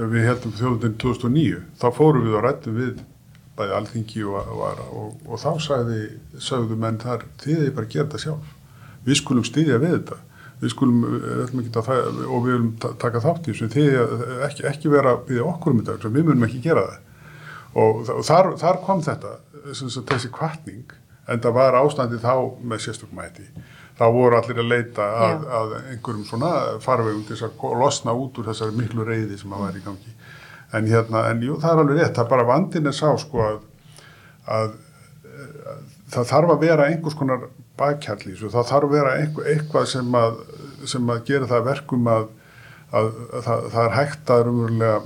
við 0.00 0.26
heldum 0.26 0.56
þjóðfundurinn 0.58 0.98
2009 1.04 1.62
þá 1.78 1.86
fórum 1.94 2.26
við 2.26 2.38
og 2.38 2.44
rættum 2.46 2.78
við 2.80 3.04
bæði 3.60 3.76
alþingi 3.76 4.24
og, 4.28 4.50
og, 4.54 4.80
og, 4.96 5.12
og 5.28 5.40
þá 5.40 5.50
sagði, 5.62 6.00
sagðu 6.40 6.78
menn 6.80 6.98
þar 7.02 7.26
þið 7.42 7.62
er 7.66 7.76
bara 7.76 7.88
að 7.88 7.94
gera 7.94 8.08
þetta 8.08 8.22
sjálf. 8.24 8.56
Við 9.06 9.20
skulum 9.20 9.46
styðja 9.46 9.80
við 9.82 9.94
þetta. 9.98 10.18
Við 10.60 10.72
skulum, 10.74 11.04
það, 11.72 11.92
og 12.26 12.42
við 12.44 12.50
viljum 12.50 12.70
taka 13.00 13.22
þátt 13.24 13.46
í 13.46 13.52
þessu. 13.52 13.68
Þið 13.74 13.94
ekki, 14.46 14.66
ekki 14.70 14.92
vera 14.92 15.14
byggja 15.24 15.46
okkur 15.48 15.74
um 15.76 15.84
þetta 15.86 16.12
við 16.16 16.26
munum 16.28 16.48
ekki 16.48 16.62
gera 16.64 16.86
það. 16.88 17.06
Og 17.80 18.10
þar, 18.26 18.50
þar 18.60 18.80
kom 18.84 19.04
þetta 19.06 19.36
þessi 20.10 20.32
kvartning 20.34 20.96
en 21.30 21.42
það 21.42 21.56
var 21.56 21.78
ástandi 21.80 22.18
þá 22.22 22.34
með 22.60 22.84
sérstökumæti 22.86 23.46
þá 24.00 24.06
voru 24.14 24.38
allir 24.38 24.62
að 24.62 24.70
leita 24.70 25.06
að, 25.26 25.42
að 25.58 25.72
einhverjum 25.78 26.24
svona 26.24 26.50
farvegum 26.80 27.24
til 27.28 27.36
að 27.44 27.74
losna 27.76 28.14
út 28.16 28.38
úr 28.40 28.48
þessari 28.48 28.76
miklu 28.78 29.04
reyði 29.04 29.36
sem 29.36 29.52
að 29.52 29.66
væri 29.66 29.82
í 29.82 29.84
gangi. 29.84 30.14
En 30.76 30.88
hérna, 30.88 31.24
en 31.28 31.42
jú, 31.44 31.58
það 31.60 31.72
er 31.72 31.82
alveg 31.82 31.98
rétt, 31.98 32.14
það 32.16 32.24
er 32.24 32.30
bara 32.30 32.46
vandin 32.48 32.88
er 32.88 32.96
sá 32.96 33.08
sko 33.20 33.42
að, 33.44 33.58
að, 34.56 34.72
að 35.74 35.84
það 36.14 36.30
þarf 36.32 36.54
að 36.54 36.64
vera 36.64 36.88
einhvers 36.88 37.18
konar 37.18 37.46
bakkjarlís 37.80 38.44
og 38.46 38.54
það 38.54 38.68
þarf 38.72 38.88
að 38.88 38.96
vera 38.96 39.14
eitthvað, 39.18 39.48
eitthvað 39.52 39.88
sem 39.92 40.20
að, 40.22 40.42
sem 40.94 41.12
að 41.12 41.24
gera 41.28 41.50
það 41.50 41.66
verkum 41.68 42.12
að 42.14 42.28
það, 42.90 43.10
það 43.44 43.82
er 43.84 43.96
hægt 43.98 44.32
að 44.36 44.52
umverulega 44.54 45.00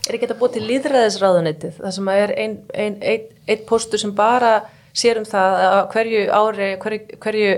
Er 0.00 0.16
ekki 0.16 0.26
þetta 0.26 0.40
búið 0.40 0.54
til 0.56 0.66
líðræðisráðunitið, 0.66 1.74
það 1.78 1.92
sem 1.94 2.08
er 2.10 2.30
einn 2.34 2.54
ein, 2.74 2.94
ein, 3.06 3.26
ein 3.46 3.60
postur 3.68 4.00
sem 4.00 4.14
bara 4.16 4.54
sér 4.96 5.20
um 5.20 5.26
það 5.28 5.58
að 5.66 5.80
hverju 5.94 6.22
ári, 6.40 6.70
hverju, 6.82 7.18
hverju 7.22 7.52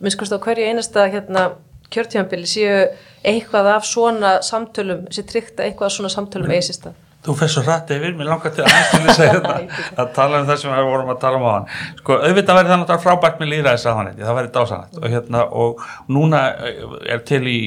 minnst 0.00 0.34
á 0.34 0.38
hverju 0.38 0.68
einasta 0.68 1.06
hérna, 1.12 1.46
kjörtjámbili 1.94 2.48
séu 2.48 2.76
eitthvað 3.24 3.70
af 3.76 3.88
svona 3.88 4.36
samtölum, 4.44 5.06
sé 5.14 5.24
tryggt 5.28 5.60
að 5.60 5.68
eitthvað 5.68 5.90
af 5.90 5.96
svona 5.96 6.12
samtölum 6.12 6.52
eigi 6.52 6.68
sér 6.68 6.80
stað. 6.80 7.03
Þú 7.24 7.34
fyrir 7.38 7.52
svo 7.54 7.62
rætt 7.64 7.88
yfir, 7.94 8.12
mér 8.18 8.28
langar 8.28 8.52
til 8.52 8.66
aðeins 8.66 8.90
til 8.92 8.98
þess 9.06 9.20
að, 9.22 9.28
hérna, 9.30 9.78
að 10.02 10.08
tala 10.12 10.40
um 10.42 10.48
það 10.50 10.58
sem 10.60 10.72
við 10.74 10.88
vorum 10.90 11.12
að 11.14 11.20
tala 11.22 11.38
um 11.38 11.44
á 11.48 11.52
hann. 11.54 11.68
Sko, 12.00 12.16
auðvitað 12.20 12.58
verður 12.58 12.72
það 12.72 12.80
náttúrulega 12.82 13.04
frábært 13.04 13.38
með 13.40 13.48
líðræðis 13.52 13.86
að 13.88 13.96
hann, 13.98 14.10
það 14.18 14.36
verður 14.38 14.50
dásanætt 14.56 14.98
og 14.98 15.14
hérna, 15.14 15.44
og 15.62 15.86
núna 16.12 16.42
er 17.14 17.22
til 17.30 17.40
í, 17.48 17.60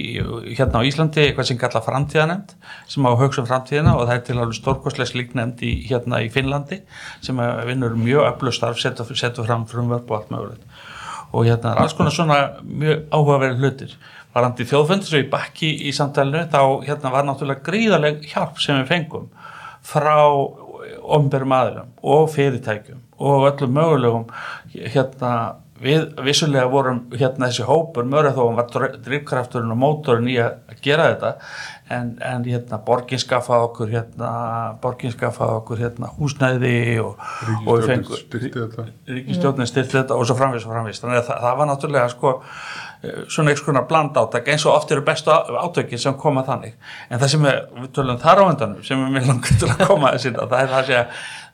hérna 0.51 0.83
á 0.85 0.87
Íslandi 0.91 1.23
eitthvað 1.23 1.49
sem 1.49 1.61
kalla 1.63 1.81
framtíðanemnd, 1.87 2.53
sem 2.93 3.09
á 3.09 3.11
hugsa 3.17 3.41
um 3.41 3.49
framtíðina 3.49 3.95
og 3.97 4.05
það 4.05 4.13
er 4.13 4.21
til 4.27 4.37
alveg 4.37 4.59
stórkosleis 4.59 5.15
líknemnd 5.17 5.63
í, 5.65 5.73
hérna 5.89 6.21
í 6.21 6.29
Finnlandi, 6.33 6.83
sem 7.25 7.41
vinnur 7.71 7.97
mjög 7.97 8.29
öllu 8.29 8.53
starf, 8.53 8.77
setur, 8.77 9.41
fram 9.41 9.65
frumvörp 9.65 10.13
og 10.13 10.19
allt 10.19 10.35
mögulegt. 10.35 10.85
Og 11.33 11.49
hérna 11.49 11.73
er 11.73 11.81
alls 11.81 11.97
konar 11.97 12.13
svona 12.13 12.37
mjög 12.61 13.09
áhugaverið 13.09 13.65
hlutir 13.65 13.97
varandi 14.37 14.67
þjóðfundur 14.67 15.09
sem 15.09 15.23
við 15.23 15.31
bakki 15.31 15.69
í 15.87 15.93
samtælinu 15.95 16.45
þá 16.51 16.61
hérna 16.85 17.11
var 17.13 17.25
náttúrulega 17.27 17.65
gríðaleg 17.65 18.25
hjálp 18.29 18.59
sem 18.61 18.77
við 18.81 18.91
fengum 18.91 19.27
frá 19.87 20.17
omberum 21.17 21.55
aðilum 21.55 21.93
og 22.15 22.27
fyrirtækjum 22.33 22.99
og 23.17 23.47
öllum 23.51 23.73
mögulegum 23.77 24.27
hérna 24.73 25.31
við 25.81 26.07
vissulega 26.25 26.69
vorum 26.71 27.03
hérna 27.13 27.49
þessi 27.49 27.65
hópur 27.67 28.07
mörg 28.09 28.33
þó 28.33 28.47
hann 28.47 28.57
var 28.57 28.93
drivkrafturinn 29.05 29.73
og 29.75 29.81
mótorinn 29.81 30.29
í 30.31 30.37
að 30.41 30.79
gera 30.81 31.11
þetta 31.11 31.33
en, 31.93 32.09
en 32.23 32.43
hérna 32.47 32.79
borgin 32.87 33.21
skaffaði 33.21 33.67
okkur 33.69 33.93
hérna 33.93 34.31
borgin 34.81 35.13
skaffaði 35.13 35.61
okkur 35.61 35.83
hérna 35.85 36.11
húsnæði 36.17 36.73
og, 37.03 37.21
ríkistjóðin 39.07 39.69
styrti 39.69 39.99
þetta. 39.99 40.17
og 40.17 40.27
svo 40.27 40.35
framvís 40.39 40.67
og 40.67 40.75
framvís 40.75 41.01
þannig 41.03 41.21
að 41.21 41.29
það, 41.29 41.41
það 41.45 41.57
var 41.61 41.71
náttúrulega 41.71 42.11
sko 42.15 42.35
svona 43.27 43.51
einhvers 43.51 43.65
konar 43.65 43.85
bland 43.87 44.17
áttak 44.17 44.47
eins 44.49 44.65
og 44.65 44.73
oft 44.73 44.91
eru 44.91 45.03
bestu 45.05 45.31
átökið 45.31 46.01
sem 46.01 46.15
koma 46.17 46.43
þannig. 46.47 46.77
En 47.09 47.21
það 47.21 47.33
sem 47.33 47.47
er, 47.49 47.59
við 47.81 47.91
tölum 47.95 48.21
þar 48.21 48.41
á 48.41 48.45
endanum 48.47 48.85
sem 48.85 49.03
er 49.03 49.11
mér 49.13 49.27
langt 49.29 49.51
til 49.59 49.69
að 49.69 49.83
koma 49.89 50.13
sinna 50.21 50.47
það 50.49 50.63
er 50.63 50.73
að 50.79 50.87
segja, 50.89 51.03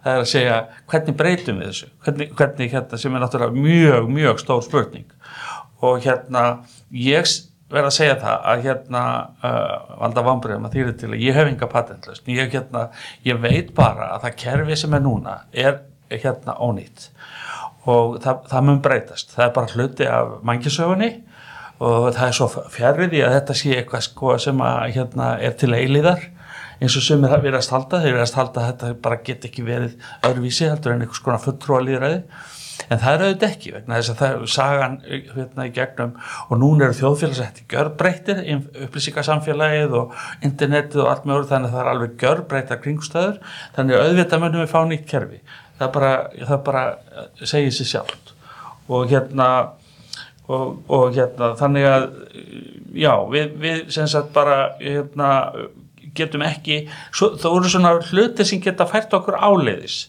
það 0.04 0.14
er 0.14 0.22
að 0.24 0.30
segja 0.32 0.60
hvernig 0.94 1.18
breytum 1.20 1.60
við 1.60 1.72
þessu, 1.72 1.90
hvernig, 2.06 2.36
hvernig 2.40 2.76
hérna 2.78 3.02
sem 3.02 3.18
er 3.18 3.26
náttúrulega 3.26 3.66
mjög, 3.68 4.10
mjög 4.20 4.44
stór 4.44 4.64
spurning. 4.64 5.18
Og 5.84 6.00
hérna 6.06 6.46
ég 6.96 7.28
verð 7.74 7.90
að 7.90 7.96
segja 7.98 8.18
það 8.22 8.46
að 8.52 8.66
hérna 8.68 9.04
uh, 9.44 9.96
valda 10.02 10.26
vambriðum 10.28 10.68
að 10.68 10.78
þýri 10.78 10.94
til 11.02 11.10
að 11.12 11.24
ég 11.24 11.38
hef 11.40 11.50
enga 11.50 11.70
patentlust, 11.72 12.30
ég 12.30 12.54
hérna 12.54 12.86
ég 13.26 13.42
veit 13.44 13.74
bara 13.78 14.14
að 14.14 14.28
það 14.28 14.38
kerfi 14.44 14.80
sem 14.84 14.98
er 14.98 15.04
núna 15.04 15.38
er 15.52 15.82
hérna 16.14 16.58
ónýtt. 16.62 17.10
Og 17.90 18.20
það, 18.24 18.46
það 18.52 18.68
mun 18.70 18.84
breytast. 18.84 19.34
Það 19.36 19.46
er 19.46 19.56
bara 19.58 19.74
hluti 19.74 20.08
af 20.08 20.36
mangisögunni 20.48 21.10
og 21.84 22.14
það 22.16 22.28
er 22.28 22.38
svo 22.38 22.48
fjærriði 22.72 23.24
að 23.26 23.36
þetta 23.40 23.58
sé 23.60 23.74
eitthvað 23.76 24.06
sko 24.06 24.38
sem 24.40 24.62
að 24.64 24.86
hérna 24.96 25.34
er 25.44 25.58
til 25.60 25.74
eiliðar 25.74 26.30
eins 26.84 26.96
og 27.00 27.06
sem 27.06 27.24
er 27.24 27.36
að 27.36 27.46
vera 27.48 27.60
að 27.62 27.70
halda, 27.74 28.00
þeir 28.04 28.14
eru 28.14 28.24
að 28.24 28.38
halda 28.40 28.62
að 28.62 28.70
þetta 28.70 28.92
bara 29.04 29.20
get 29.28 29.46
ekki 29.48 29.66
verið 29.66 29.94
öðruvísi 30.28 30.68
heldur 30.68 30.94
en 30.94 31.04
einhvers 31.06 31.24
konar 31.24 31.44
fulltrúa 31.44 31.82
líðræði 31.86 32.22
en 32.90 33.00
það 33.02 33.14
er 33.14 33.24
auðvitað 33.24 33.50
ekki 33.50 33.74
vegna 33.74 34.00
þess 34.00 34.14
að 34.14 34.22
það 34.22 34.36
er 34.36 34.52
sagan 34.54 34.96
hérna 35.08 35.68
í 35.68 35.74
gegnum 35.76 36.16
og 36.48 36.62
núna 36.62 36.88
eru 36.88 36.98
þjóðfélagsætti 37.00 37.68
görbreytir 37.74 38.42
upplýsingarsamfélagið 38.88 39.96
og 40.00 40.18
internetið 40.46 41.04
og 41.04 41.12
allt 41.12 41.28
með 41.28 41.38
orð 41.40 41.54
þannig 41.54 41.70
að 41.70 41.78
það 41.78 41.84
er 41.84 41.92
alveg 41.94 42.18
görbreytar 42.24 42.82
kringstæður 42.84 43.38
þannig 43.78 44.00
að 44.00 44.08
auðvitað 44.08 44.44
munum 44.46 44.64
við 44.64 44.74
fá 44.74 44.80
nýtt 44.90 45.08
kerfi. 45.10 45.40
Það 45.80 45.94
bara, 45.98 46.12
það 46.50 46.60
bara 46.68 46.84
segir 47.42 47.74
sér 47.76 47.90
sjálft. 47.94 48.34
Og 48.94 49.08
hérna 49.10 49.48
og, 50.48 50.84
og 50.92 51.16
hérna 51.16 51.54
þannig 51.60 51.88
að 51.88 52.10
já 52.94 53.14
við, 53.32 53.56
við 53.64 53.80
sem 53.96 54.10
sagt 54.12 54.34
bara 54.36 54.76
hérna 54.82 55.32
getum 56.14 56.44
ekki, 56.46 56.84
svo, 57.16 57.34
þá 57.42 57.48
eru 57.50 57.72
svona 57.72 57.94
hluti 58.12 58.46
sem 58.46 58.62
geta 58.62 58.86
fært 58.90 59.14
okkur 59.18 59.40
áleiðis 59.40 60.04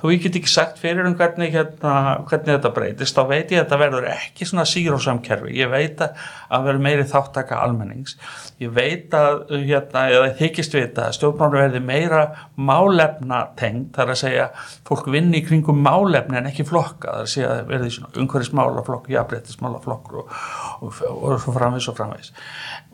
þó 0.00 0.10
ég 0.10 0.24
get 0.24 0.36
ekki 0.40 0.50
sagt 0.50 0.80
fyrir 0.82 1.06
um 1.06 1.14
hvernig, 1.18 1.52
hérna, 1.54 1.92
hvernig 2.28 2.50
þetta 2.56 2.72
breytist, 2.74 3.16
þá 3.16 3.30
veit 3.30 3.52
ég 3.52 3.60
að 3.60 3.64
þetta 3.64 3.78
verður 3.80 4.08
ekki 4.10 4.48
svona 4.48 4.66
sírósamkerfi, 4.68 5.54
ég 5.56 5.70
veit 5.72 6.02
að 6.02 6.66
verður 6.66 6.82
meiri 6.86 7.06
þáttaka 7.08 7.60
almennings, 7.62 8.16
ég 8.62 8.72
veit 8.74 9.14
að, 9.16 9.44
hérna, 9.54 10.04
eða 10.10 10.32
þykist 10.40 10.74
vita 10.76 11.06
að 11.08 11.16
stjórnmánu 11.18 11.60
verði 11.60 11.82
meira 11.84 12.24
málefna 12.56 13.40
tengd, 13.60 13.92
þar 13.94 14.14
að 14.16 14.20
segja 14.24 14.48
fólk 14.88 15.08
vinni 15.14 15.40
í 15.40 15.46
kringum 15.46 15.80
málefni 15.84 16.40
en 16.40 16.50
ekki 16.50 16.66
flokka, 16.68 17.14
þar 17.14 17.28
að 17.28 17.32
segja 17.36 17.54
verði 17.70 17.94
svona 17.94 18.12
umhverfismálaflokk, 18.24 19.08
jafnbrettismálaflokkur 19.14 20.24
og, 20.24 20.36
og, 20.80 20.98
og, 21.10 21.36
svo 21.42 21.54
framvegs 21.54 21.88
og 21.90 21.98
framvegs 21.98 22.32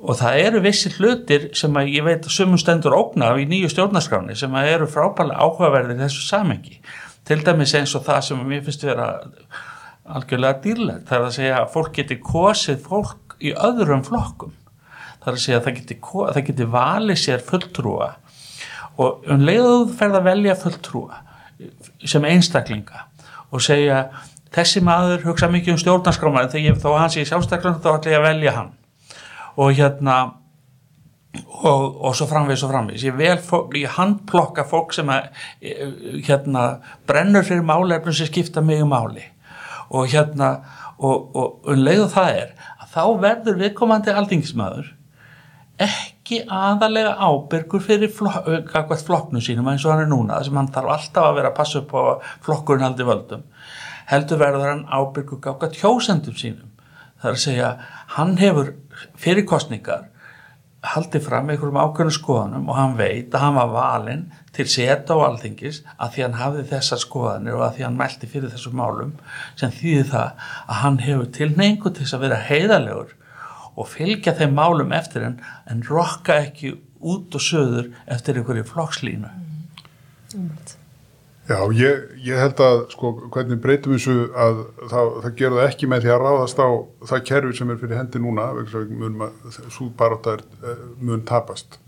og 0.01 0.19
það 0.21 0.43
eru 0.47 0.65
vissi 0.65 0.93
hlutir 0.97 1.49
sem 1.57 1.77
að 1.77 1.93
ég 1.95 2.07
veit 2.07 2.27
að 2.27 2.37
sumum 2.37 2.61
stendur 2.61 2.97
ógna 2.97 3.33
í 3.41 3.49
nýju 3.49 3.73
stjórnarskráni 3.75 4.37
sem 4.39 4.55
að 4.57 4.75
eru 4.75 4.91
frábælega 4.91 5.41
áhugaverðir 5.41 6.03
þessu 6.05 6.27
samengi 6.27 6.81
til 7.29 7.43
dæmis 7.47 7.75
eins 7.79 7.97
og 7.97 8.07
það 8.07 8.23
sem 8.29 8.47
mér 8.47 8.65
finnst 8.67 8.87
vera 8.87 9.11
algjörlega 10.11 10.63
dýrlegt 10.65 11.09
það 11.09 11.19
er 11.19 11.27
að 11.27 11.37
segja 11.39 11.59
að 11.61 11.75
fólk 11.75 11.93
geti 12.01 12.21
kosið 12.25 12.81
fólk 12.87 13.31
í 13.41 13.53
öðrum 13.57 14.05
flokkum. 14.07 14.55
Það 15.21 15.33
er 15.33 15.37
að 15.37 15.45
segja 15.45 15.59
að 15.61 15.67
það 15.67 15.79
geti, 15.79 15.99
það 16.17 16.43
geti 16.49 16.67
valið 16.75 17.21
sér 17.21 17.45
fulltrúa. 17.45 18.09
Og 19.01 19.31
um 19.33 19.45
leiðuð 19.45 19.95
ferð 19.97 20.19
að 20.19 20.29
velja 20.29 20.57
fulltrúa 20.61 21.21
sem 22.09 22.25
einstaklinga 22.25 23.07
og 23.51 23.63
segja 23.65 24.05
þessi 24.55 24.83
maður 24.85 25.25
hugsa 25.29 25.49
mikið 25.53 25.77
um 25.77 25.81
stjórnarskráma 25.83 26.45
en 26.45 26.53
þegar 26.53 26.83
þá 26.83 26.91
hans 26.97 27.17
ég 27.19 27.31
sjálfstaklega 27.31 27.83
þá 27.83 27.91
ætla 27.95 28.13
ég 28.15 28.21
að 28.21 28.29
velja 28.29 28.55
hann. 28.59 28.71
Og 29.61 29.73
hérna 29.79 30.17
og, 31.63 31.85
og 32.01 32.15
svo 32.19 32.27
framvegis 32.31 32.65
og 32.67 32.73
framvegis. 32.73 33.07
Ég, 33.07 33.51
ég 33.79 33.97
handplokka 33.97 34.67
fólk 34.69 34.95
sem 34.97 35.11
að, 35.13 35.31
hérna, 36.27 36.67
brennur 37.09 37.47
fyrir 37.47 37.67
málefnum 37.67 38.17
sem 38.17 38.31
skipta 38.31 38.65
mig 38.65 38.83
um 38.83 38.91
máli. 38.95 39.27
Og 39.91 40.11
hérna 40.11 40.55
og, 41.01 41.37
og 41.37 41.71
um 41.71 41.85
leiðu 41.85 42.09
það 42.13 42.41
er 42.45 42.57
að 42.81 42.95
þá 42.95 43.05
verður 43.25 43.61
viðkomandi 43.65 44.15
aldingismæður 44.15 44.97
ekki 45.81 46.43
aðalega 46.53 47.15
ábyrgur 47.17 47.83
fyrir 47.83 48.11
flok, 48.13 48.45
flokknu 49.07 49.41
sínum 49.41 49.71
eins 49.73 49.87
og 49.87 49.95
hann 49.95 50.05
er 50.05 50.11
núna 50.11 50.37
þess 50.37 50.53
að 50.53 50.59
hann 50.61 50.73
þarf 50.75 50.93
alltaf 50.95 51.29
að 51.29 51.39
vera 51.39 51.53
að 51.53 51.57
passa 51.57 51.81
upp 51.81 51.95
á 51.97 52.03
flokkurinn 52.45 52.85
haldi 52.85 53.07
völdum 53.09 53.47
heldur 54.11 54.41
verður 54.43 54.69
hann 54.69 54.87
ábyrgur 54.91 55.43
gátt 55.45 55.79
hjósendum 55.81 56.37
sínum 56.39 56.71
það 57.21 57.29
er 57.31 57.37
að 57.37 57.45
segja 57.45 57.75
hann 58.17 58.37
hefur 58.41 58.75
fyrir 59.21 59.47
kostningar 59.49 60.09
haldið 60.91 61.27
fram 61.27 61.51
einhverjum 61.53 61.77
ákveðnum 61.77 62.15
skoðanum 62.17 62.69
og 62.73 62.79
hann 62.79 62.95
veit 62.97 63.35
að 63.35 63.43
hann 63.45 63.57
var 63.59 63.73
valinn 63.75 64.23
til 64.57 64.65
seta 64.73 65.13
á 65.13 65.27
alþingis 65.27 65.83
að 65.97 66.15
því 66.15 66.25
hann 66.25 66.39
hafði 66.41 66.63
þessar 66.71 67.03
skoðanir 67.03 67.59
og 67.59 67.65
að 67.67 67.75
því 67.77 67.87
hann 67.87 67.99
meldi 68.01 68.31
fyrir 68.33 68.53
þessum 68.55 68.79
málum 68.81 69.13
sem 69.61 69.75
þýði 69.77 70.07
það 70.15 70.47
að 70.65 70.79
hann 70.81 70.99
hefur 71.05 71.33
tilneingu 71.37 71.93
til 71.93 72.07
þess 72.07 72.17
að 72.17 72.25
vera 72.25 72.41
heiðalegur 72.49 73.13
og 73.77 73.91
fylgja 73.93 74.35
þeim 74.41 74.57
málum 74.57 74.97
eftir 74.97 75.27
hann 75.27 75.39
en 75.69 75.85
rokka 75.89 76.41
ekki 76.47 76.73
út 77.01 77.37
og 77.37 77.45
söður 77.45 77.93
eftir 78.09 78.41
einhverju 78.41 78.65
flokkslínu. 78.73 79.31
Mm. 80.35 80.51
Já, 81.51 81.59
ég, 81.75 82.03
ég 82.23 82.39
held 82.39 82.61
að 82.63 82.81
sko 82.93 83.09
hvernig 83.35 83.59
breytum 83.59 83.97
þessu 83.97 84.29
að 84.39 84.61
það, 84.85 85.09
það 85.25 85.33
gerur 85.41 85.59
það 85.59 85.71
ekki 85.73 85.89
með 85.91 86.05
því 86.05 86.13
að 86.15 86.21
ráðast 86.23 86.61
á 86.63 86.69
það 87.11 87.23
kerfi 87.27 87.57
sem 87.59 87.73
er 87.73 87.81
fyrir 87.81 87.99
hendi 87.99 88.21
núna 88.23 88.45
svo 89.75 89.89
baróta 89.99 90.37
er 90.37 90.45
eh, 90.63 90.85
mun 91.03 91.25
tapast. 91.27 91.81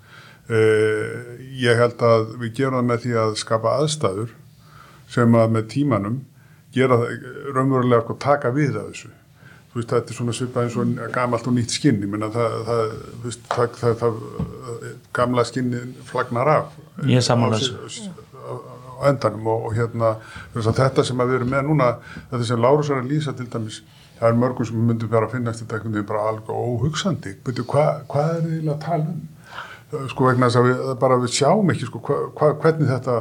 Uh, 0.50 1.38
ég 1.62 1.78
held 1.78 2.02
að 2.02 2.32
við 2.40 2.56
gerum 2.58 2.80
það 2.80 2.88
með 2.88 3.04
því 3.04 3.12
að 3.22 3.36
skapa 3.38 3.76
aðstæður 3.78 4.32
sem 5.14 5.36
að 5.38 5.54
með 5.54 5.68
tímanum 5.76 6.18
gera 6.74 6.98
raunverulega 7.54 8.02
að 8.16 8.18
taka 8.24 8.50
við 8.56 8.80
að 8.80 8.90
þessu. 8.90 9.12
Þú 9.70 9.78
veist 9.78 9.94
þetta 9.94 10.12
er 10.12 10.18
svona 10.18 10.34
svipað 10.36 10.66
eins 10.66 10.80
og 10.82 11.14
gamalt 11.14 11.46
og 11.46 11.54
nýtt 11.56 11.76
skinn 11.76 12.02
ég 12.02 12.10
menna 12.10 12.32
það, 12.34 12.58
það, 12.66 12.98
veist, 13.22 13.46
það, 13.54 14.02
það 14.02 14.18
gamla 15.14 15.46
skinnin 15.48 15.94
flagnar 16.10 16.50
af. 16.58 16.76
Ég 17.06 17.22
samanlega 17.24 17.70
á 19.02 19.10
endanum 19.10 19.50
og, 19.50 19.66
og 19.66 19.74
hérna 19.76 20.14
þetta 20.54 21.04
sem 21.04 21.18
við 21.24 21.40
erum 21.40 21.52
með 21.52 21.66
núna 21.68 21.90
þetta 22.30 22.46
sem 22.48 22.62
Lárus 22.62 22.92
er 22.92 23.02
að 23.02 23.10
lýsa 23.10 23.34
til 23.36 23.48
dæmis 23.50 23.82
það 24.22 24.28
er 24.30 24.38
mörgum 24.38 24.68
sem 24.68 24.82
myndur 24.86 25.10
bara 25.10 25.26
að 25.26 25.36
finna 25.36 25.54
þetta 25.56 25.78
eitthvað 25.78 26.04
bara 26.06 26.26
alveg 26.30 26.50
óhugsandi. 26.54 27.32
Betur 27.42 27.66
hvað 27.72 28.04
hva 28.12 28.26
er 28.36 28.44
þið 28.46 28.68
að 28.70 28.84
tala 28.84 29.08
um? 29.10 29.24
Sko 30.12 30.28
vegna 30.28 30.48
þess 30.48 30.60
að 30.60 30.68
við 30.68 30.84
bara 31.02 31.16
við 31.20 31.34
sjáum 31.36 31.72
ekki 31.72 31.88
sko 31.88 32.02
hva, 32.06 32.52
hvernig 32.62 32.92
þetta 32.92 33.16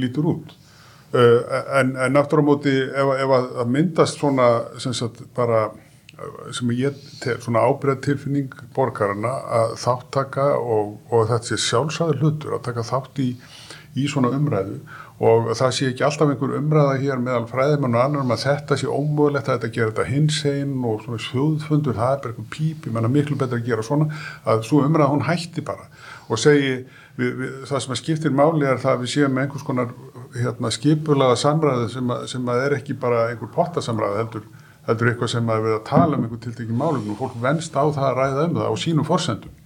lítur 0.00 0.30
út. 0.32 0.54
Uh, 1.08 1.44
en, 1.80 1.92
en 1.96 2.16
náttúrulega 2.16 2.48
móti 2.48 2.72
ef, 2.84 3.12
ef 3.24 3.34
að 3.36 3.70
myndast 3.72 4.18
svona 4.20 4.48
sem 4.80 4.96
sagt 4.96 5.22
bara 5.36 5.68
sem 6.52 6.72
ég 6.74 6.96
til 7.22 7.36
svona 7.40 7.62
ábreð 7.68 8.00
tilfinning 8.08 8.54
borgarna 8.74 9.30
að 9.60 9.76
þáttaka 9.84 10.48
og, 10.58 10.96
og 11.12 11.28
þetta 11.30 11.52
sé 11.52 11.60
sjálfsæður 11.68 12.22
hlutur 12.24 12.56
að 12.56 12.64
taka 12.66 12.84
þátt 12.88 13.20
í 13.22 13.28
í 13.98 14.06
svona 14.10 14.32
umræðu 14.34 14.80
og 15.18 15.48
það 15.58 15.72
sé 15.74 15.88
ekki 15.90 16.04
alltaf 16.06 16.30
einhver 16.30 16.52
umræða 16.60 16.98
hér 17.00 17.22
meðal 17.22 17.48
fræðimenn 17.50 17.96
og 17.96 18.04
annar 18.04 18.22
um 18.22 18.34
að 18.34 18.44
þetta 18.44 18.76
sé 18.78 18.86
ómögulegt 18.86 19.48
að 19.48 19.56
þetta 19.56 19.70
gera 19.74 19.90
þetta 19.90 20.06
hinsegin 20.12 20.76
og 20.86 21.00
svona 21.02 21.18
þjóðfundur, 21.24 21.98
það 21.98 22.12
er 22.12 22.20
bara 22.22 22.34
einhver 22.34 22.46
píp, 22.54 22.86
ég 22.86 22.94
menna 22.94 23.10
miklu 23.10 23.38
betur 23.40 23.58
að 23.58 23.66
gera 23.66 23.86
svona, 23.88 24.06
að 24.46 24.62
svo 24.68 24.84
umræða 24.86 25.10
hún 25.16 25.26
hætti 25.26 25.66
bara. 25.66 25.88
Og 26.30 26.38
segi, 26.38 26.72
við, 27.18 27.34
við, 27.40 27.58
það 27.66 27.84
sem 27.84 27.96
að 27.96 28.00
skiptir 28.04 28.38
máli 28.38 28.70
er 28.70 28.78
það 28.78 28.94
að 28.94 29.02
við 29.02 29.14
séum 29.16 29.34
með 29.34 29.48
einhvers 29.48 29.66
konar 29.66 29.92
hérna, 30.38 30.74
skipulaða 30.78 31.42
samræðu 31.42 31.92
sem, 31.96 32.14
að, 32.14 32.26
sem 32.30 32.52
að 32.54 32.64
er 32.68 32.78
ekki 32.78 32.98
bara 33.02 33.26
einhver 33.32 33.54
pottasamræðu 33.58 34.22
heldur, 34.22 34.50
heldur 34.86 35.10
eitthvað 35.10 35.34
sem 35.34 35.50
að 35.50 35.66
við 35.66 35.80
að 35.80 35.86
tala 35.88 36.14
um 36.14 36.28
einhver 36.28 36.44
tiltekki 36.46 36.78
málum 36.78 37.10
og 37.10 37.24
fólk 37.24 37.40
venst 37.42 37.74
á 37.74 37.82
það 37.90 38.12
að 38.12 38.20
ræða 38.22 38.46
um 38.46 38.60
það 38.60 38.70
á 38.70 38.74
sínum 38.84 39.08
forsendum 39.08 39.57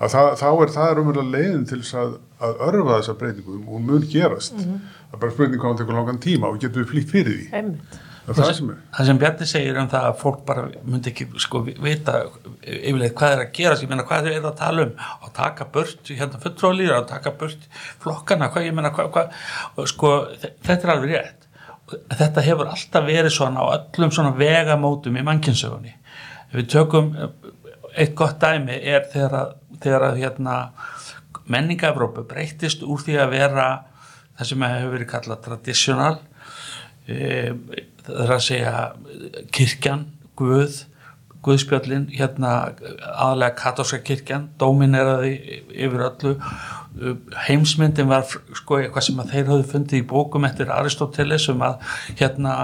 að 0.00 0.12
það, 0.14 0.28
þá 0.40 0.46
er 0.64 0.70
það 0.76 1.00
umverulega 1.02 1.32
leiðin 1.36 1.64
til 1.70 1.80
þess 1.82 1.94
að, 2.02 2.12
að 2.40 2.62
örfa 2.68 2.98
þessa 3.00 3.14
breytingu. 3.20 3.56
Og 3.66 3.72
hún 3.74 3.88
mun 3.90 4.06
gerast. 4.12 4.54
Mhm. 4.56 4.78
það 5.10 5.16
er 5.16 5.20
bara 5.24 5.34
spurning 5.34 5.60
hvað 5.60 5.72
það 5.74 5.80
tekur 5.82 5.98
langan 5.98 6.18
tíma 6.22 6.48
og 6.52 6.60
getur 6.62 6.84
við 6.84 6.90
flýtt 6.94 7.10
fyrir 7.10 7.34
því? 7.36 7.46
Einmitt. 7.58 7.98
það 8.30 8.30
er 8.30 8.44
það 8.44 8.52
sem 8.60 8.68
er. 8.70 8.76
það 8.96 9.06
sem 9.08 9.18
Bjarni 9.18 9.46
segir 9.50 9.78
um 9.80 9.88
það 9.90 10.04
að 10.10 10.18
fólk 10.20 10.42
bara 10.46 10.62
myndi 10.86 11.10
ekki 11.10 11.24
sko 11.42 11.62
vita 11.66 12.14
yfirleitt 12.62 13.14
hvað 13.18 13.32
er 13.34 13.40
að 13.42 13.52
gera 13.58 13.78
ég 13.80 13.90
meina 13.90 14.04
hvað 14.06 14.28
er 14.30 14.36
það 14.36 14.48
að 14.52 14.58
tala 14.60 14.84
um? 14.86 14.92
Að 15.26 15.32
taka 15.40 15.66
burt 15.74 16.12
hérna 16.14 16.40
fulltróðlýra 16.44 16.98
að 17.00 17.08
taka 17.10 17.32
burt 17.40 17.64
flokkana 18.04 18.50
hvað 18.54 18.68
ég 18.68 18.76
meina 18.76 18.92
hvað, 18.94 19.10
hvað 19.16 19.88
sko 19.90 20.12
þe- 20.44 20.52
þetta 20.68 20.86
er 20.88 20.92
alveg 20.94 21.14
rétt. 21.16 21.48
Þetta 22.20 22.44
hefur 22.46 22.70
alltaf 22.70 23.08
verið 23.08 23.34
svona 23.34 23.64
á 23.66 23.72
öllum 23.80 24.12
svona 24.14 24.30
vegamótum 24.38 25.16
í 25.18 25.24
mannkynsögunni 25.26 25.96
við 26.54 26.68
tökum 26.70 27.10
eitt 27.94 28.14
gott 28.18 28.40
dæmi 28.42 28.76
er 28.78 29.06
þegar 29.12 29.36
að, 29.40 29.54
þegar 29.82 30.06
að 30.08 30.20
hérna 30.22 30.56
menninga 31.50 31.90
Evrópu 31.90 32.24
breytist 32.28 32.84
úr 32.86 33.02
því 33.02 33.18
að 33.22 33.34
vera 33.34 33.68
það 34.38 34.50
sem 34.50 34.66
hefur 34.66 34.94
verið 34.94 35.10
kallað 35.10 35.42
traditional 35.46 36.14
e, 37.06 37.18
það 38.06 38.22
er 38.24 38.34
að 38.36 38.46
segja 38.46 38.76
kirkjan, 39.54 40.06
Guð 40.38 40.84
Guðspjöllin, 41.40 42.10
hérna 42.12 42.50
aðlega 43.00 43.54
katólska 43.56 44.02
kirkjan, 44.04 44.50
domineraði 44.60 45.30
yfir 45.72 46.02
öllu. 46.04 46.32
Heimsmyndin 47.46 48.10
var 48.10 48.26
sko 48.28 48.76
eitthvað 48.76 49.06
sem 49.06 49.22
að 49.22 49.32
þeir 49.32 49.48
höfðu 49.48 49.68
fundið 49.70 50.02
í 50.02 50.06
bókum 50.10 50.44
eftir 50.44 50.72
Aristoteles 50.74 51.46
um 51.52 51.64
að 51.64 51.78
hérna 52.18 52.56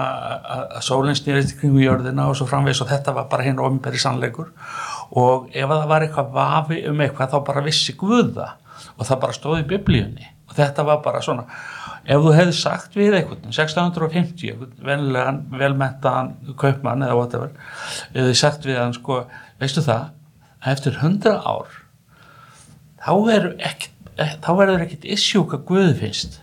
að 0.57 0.77
sólinn 0.85 1.17
snýrist 1.17 1.55
kringu 1.57 1.81
jörðina 1.81 2.27
og 2.29 2.37
svo 2.37 2.45
framvegis 2.51 2.83
og 2.85 2.91
þetta 2.91 3.15
var 3.17 3.29
bara 3.31 3.47
hinn 3.47 3.63
ofinberi 3.63 4.01
sannleikur 4.03 4.51
og 5.11 5.49
ef 5.53 5.67
að 5.67 5.81
það 5.81 5.91
var 5.91 6.05
eitthvað 6.05 6.31
vafi 6.35 6.79
um 6.89 7.03
eitthvað 7.03 7.33
þá 7.33 7.37
bara 7.49 7.65
vissi 7.65 7.95
Guð 7.99 8.33
það. 8.37 8.55
Og 8.97 9.07
það 9.07 9.21
bara 9.23 9.35
stóði 9.37 9.63
í 9.63 9.69
biblíunni. 9.71 10.31
Og 10.47 10.55
þetta 10.57 10.85
var 10.87 11.03
bara 11.05 11.21
svona 11.23 11.47
ef 12.07 12.23
þú 12.23 12.33
hefði 12.37 12.55
sagt 12.55 12.95
við 12.95 13.17
einhvern 13.17 13.49
1650, 13.51 14.53
einhvern 14.53 14.85
venlegan 14.87 15.41
velmentaðan 15.59 16.55
kaupmann 16.59 17.03
eða 17.03 17.17
whatever 17.19 17.51
ef 18.13 18.29
þið 18.29 18.37
sagt 18.39 18.67
við 18.67 18.79
hann 18.79 18.95
sko 18.95 19.25
veistu 19.59 19.83
það, 19.83 20.13
að 20.63 20.77
eftir 20.77 20.99
100 21.01 21.35
ár 21.43 21.73
þá 23.03 23.11
verður 23.27 23.57
ekkert 23.59 23.97
þá 24.17 24.51
verður 24.57 24.85
ekkert 24.87 25.07
hvað 25.51 25.65
Guði 25.67 25.95
finnst. 25.99 26.39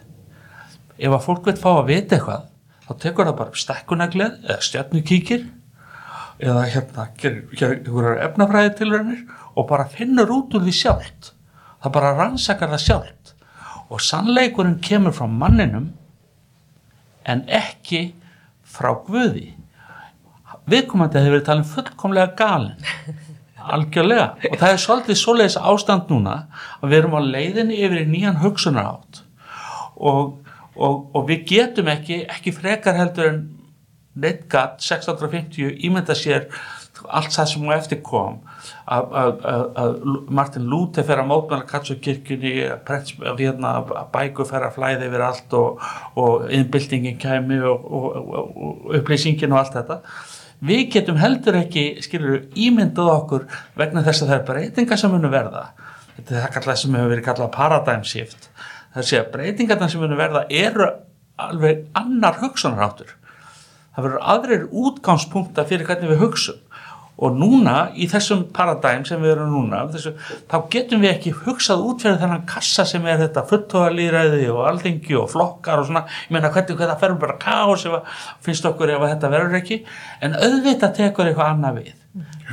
Ef 0.94 1.10
að 1.10 1.24
fólk 1.24 1.48
veit 1.48 1.58
fá 1.58 1.70
að 1.72 1.88
vita 1.90 2.18
eitthvað 2.18 2.44
þá 2.84 2.92
tekur 3.02 3.28
það 3.28 3.38
bara 3.40 3.62
stekkunaglið 3.64 4.36
eða 4.44 4.60
stjarnukíkir 4.68 5.46
eða 6.43 6.64
hérna 6.70 7.09
gerir, 7.18 7.45
einhverjar 7.53 8.22
efnafræði 8.28 8.72
tilraunir 8.78 9.24
og 9.55 9.68
bara 9.70 9.87
finnur 9.91 10.32
út 10.35 10.57
úr 10.57 10.64
því 10.66 10.74
sjálft. 10.78 11.32
Það 11.82 11.95
bara 11.97 12.14
rannsakar 12.18 12.72
það 12.74 12.85
sjálft. 12.87 13.35
Og 13.93 14.01
sannleikurinn 14.03 14.80
kemur 14.82 15.14
frá 15.14 15.28
manninum 15.30 15.93
en 17.28 17.45
ekki 17.47 18.07
frá 18.64 18.93
Guði. 19.07 19.53
Viðkomandi 20.70 21.20
hefur 21.20 21.37
verið 21.37 21.47
talin 21.49 21.68
fullkomlega 21.68 22.32
galin 22.39 23.20
algjörlega. 23.74 24.30
Og 24.51 24.57
það 24.61 24.70
er 24.70 24.80
svolítið 24.80 25.20
svoleiðis 25.20 25.59
ástand 25.61 26.11
núna 26.12 26.39
að 26.80 26.89
við 26.89 26.99
erum 26.99 27.18
á 27.18 27.20
leiðinni 27.24 27.78
yfir 27.85 28.03
í 28.03 28.09
nýjan 28.09 28.41
hugsunar 28.43 28.91
átt 28.97 29.22
og, 29.95 30.41
og, 30.74 30.97
og 31.14 31.28
við 31.28 31.45
getum 31.49 31.91
ekki 31.93 32.24
ekki 32.28 32.55
frekar 32.55 32.99
heldur 32.99 33.30
en 33.30 33.43
neitt 34.14 34.48
gatt 34.50 34.80
1650 34.82 35.78
ímynda 35.86 36.16
sér 36.18 36.48
allt 37.10 37.34
það 37.34 37.48
sem 37.50 37.64
á 37.68 37.72
eftir 37.74 38.00
kom 38.06 38.38
að, 38.86 39.96
Martin 40.32 40.68
Luther 40.70 41.04
fer 41.06 41.20
að 41.20 41.28
mótmæla 41.30 41.66
katsukirkjunni 41.68 42.52
að 42.70 43.40
hérna, 43.40 43.74
bæku 44.12 44.46
fer 44.48 44.66
að 44.66 44.76
flæði 44.78 45.08
yfir 45.08 45.24
allt 45.26 45.56
og, 45.58 45.82
og 46.20 46.46
innbyltingin 46.54 47.18
kæmi 47.20 47.60
og, 47.66 47.84
og, 47.84 48.30
og 48.38 48.94
upplýsingin 49.00 49.52
og 49.54 49.62
allt 49.62 49.78
þetta. 49.78 49.98
Við 50.64 50.84
getum 50.94 51.18
heldur 51.20 51.58
ekki 51.58 51.84
skilur 52.04 52.44
ímyndað 52.56 53.10
okkur 53.18 53.48
vegna 53.76 54.04
þess 54.06 54.24
að 54.24 54.30
það 54.30 54.38
er 54.38 54.46
breytingar 54.52 55.00
sem 55.00 55.12
munu 55.12 55.32
verða. 55.32 55.66
Þetta 56.14 56.44
er 56.46 56.68
það 56.68 56.80
sem 56.80 56.94
hefur 56.94 57.10
verið 57.10 57.26
kallað 57.26 57.52
paradigm 57.56 58.06
shift. 58.06 58.48
Það 58.94 59.08
sé 59.10 59.20
að 59.20 59.32
breytingarna 59.34 59.90
sem 59.90 60.00
munu 60.04 60.16
verða 60.16 60.46
eru 60.48 60.88
alveg 61.42 61.84
annar 61.98 62.38
hugsunaráttur 62.40 63.16
það 63.95 64.07
verður 64.07 64.28
aðrir 64.34 64.68
útgangspunkta 64.84 65.64
fyrir 65.68 65.88
hvernig 65.88 66.12
við 66.12 66.22
hugsum. 66.24 66.61
Og 67.14 67.36
núna 67.38 67.92
í 67.95 68.09
þessum 68.11 68.40
paradigm 68.51 69.05
sem 69.07 69.20
við 69.22 69.36
erum 69.36 69.53
núna 69.55 69.84
þessu, 69.92 70.16
þá 70.51 70.57
getum 70.72 71.05
við 71.05 71.12
ekki 71.12 71.32
hugsað 71.45 71.84
út 71.86 72.03
fyrir 72.03 72.18
þennan 72.18 72.42
kassa 72.51 72.82
sem 72.90 73.07
er 73.07 73.20
þetta 73.20 73.45
fulltóðalýræði 73.53 74.49
og 74.51 74.64
alþingi 74.72 75.14
og 75.20 75.28
flokkar 75.30 75.84
og 75.84 75.86
svona, 75.86 76.03
ég 76.26 76.34
meina 76.34 76.51
hvernig 76.51 76.80
það 76.80 76.97
ferur 77.05 77.20
bara 77.22 77.38
kaos 77.45 77.86
ef 77.86 78.18
finnst 78.42 78.66
okkur 78.66 78.97
ef 78.97 79.07
þetta 79.07 79.30
verður 79.30 79.61
ekki. 79.61 79.78
En 80.26 80.34
auðvitað 80.40 80.97
tekur 80.99 81.30
eitthvað 81.30 81.53
annað 81.53 81.78
við. 81.84 81.95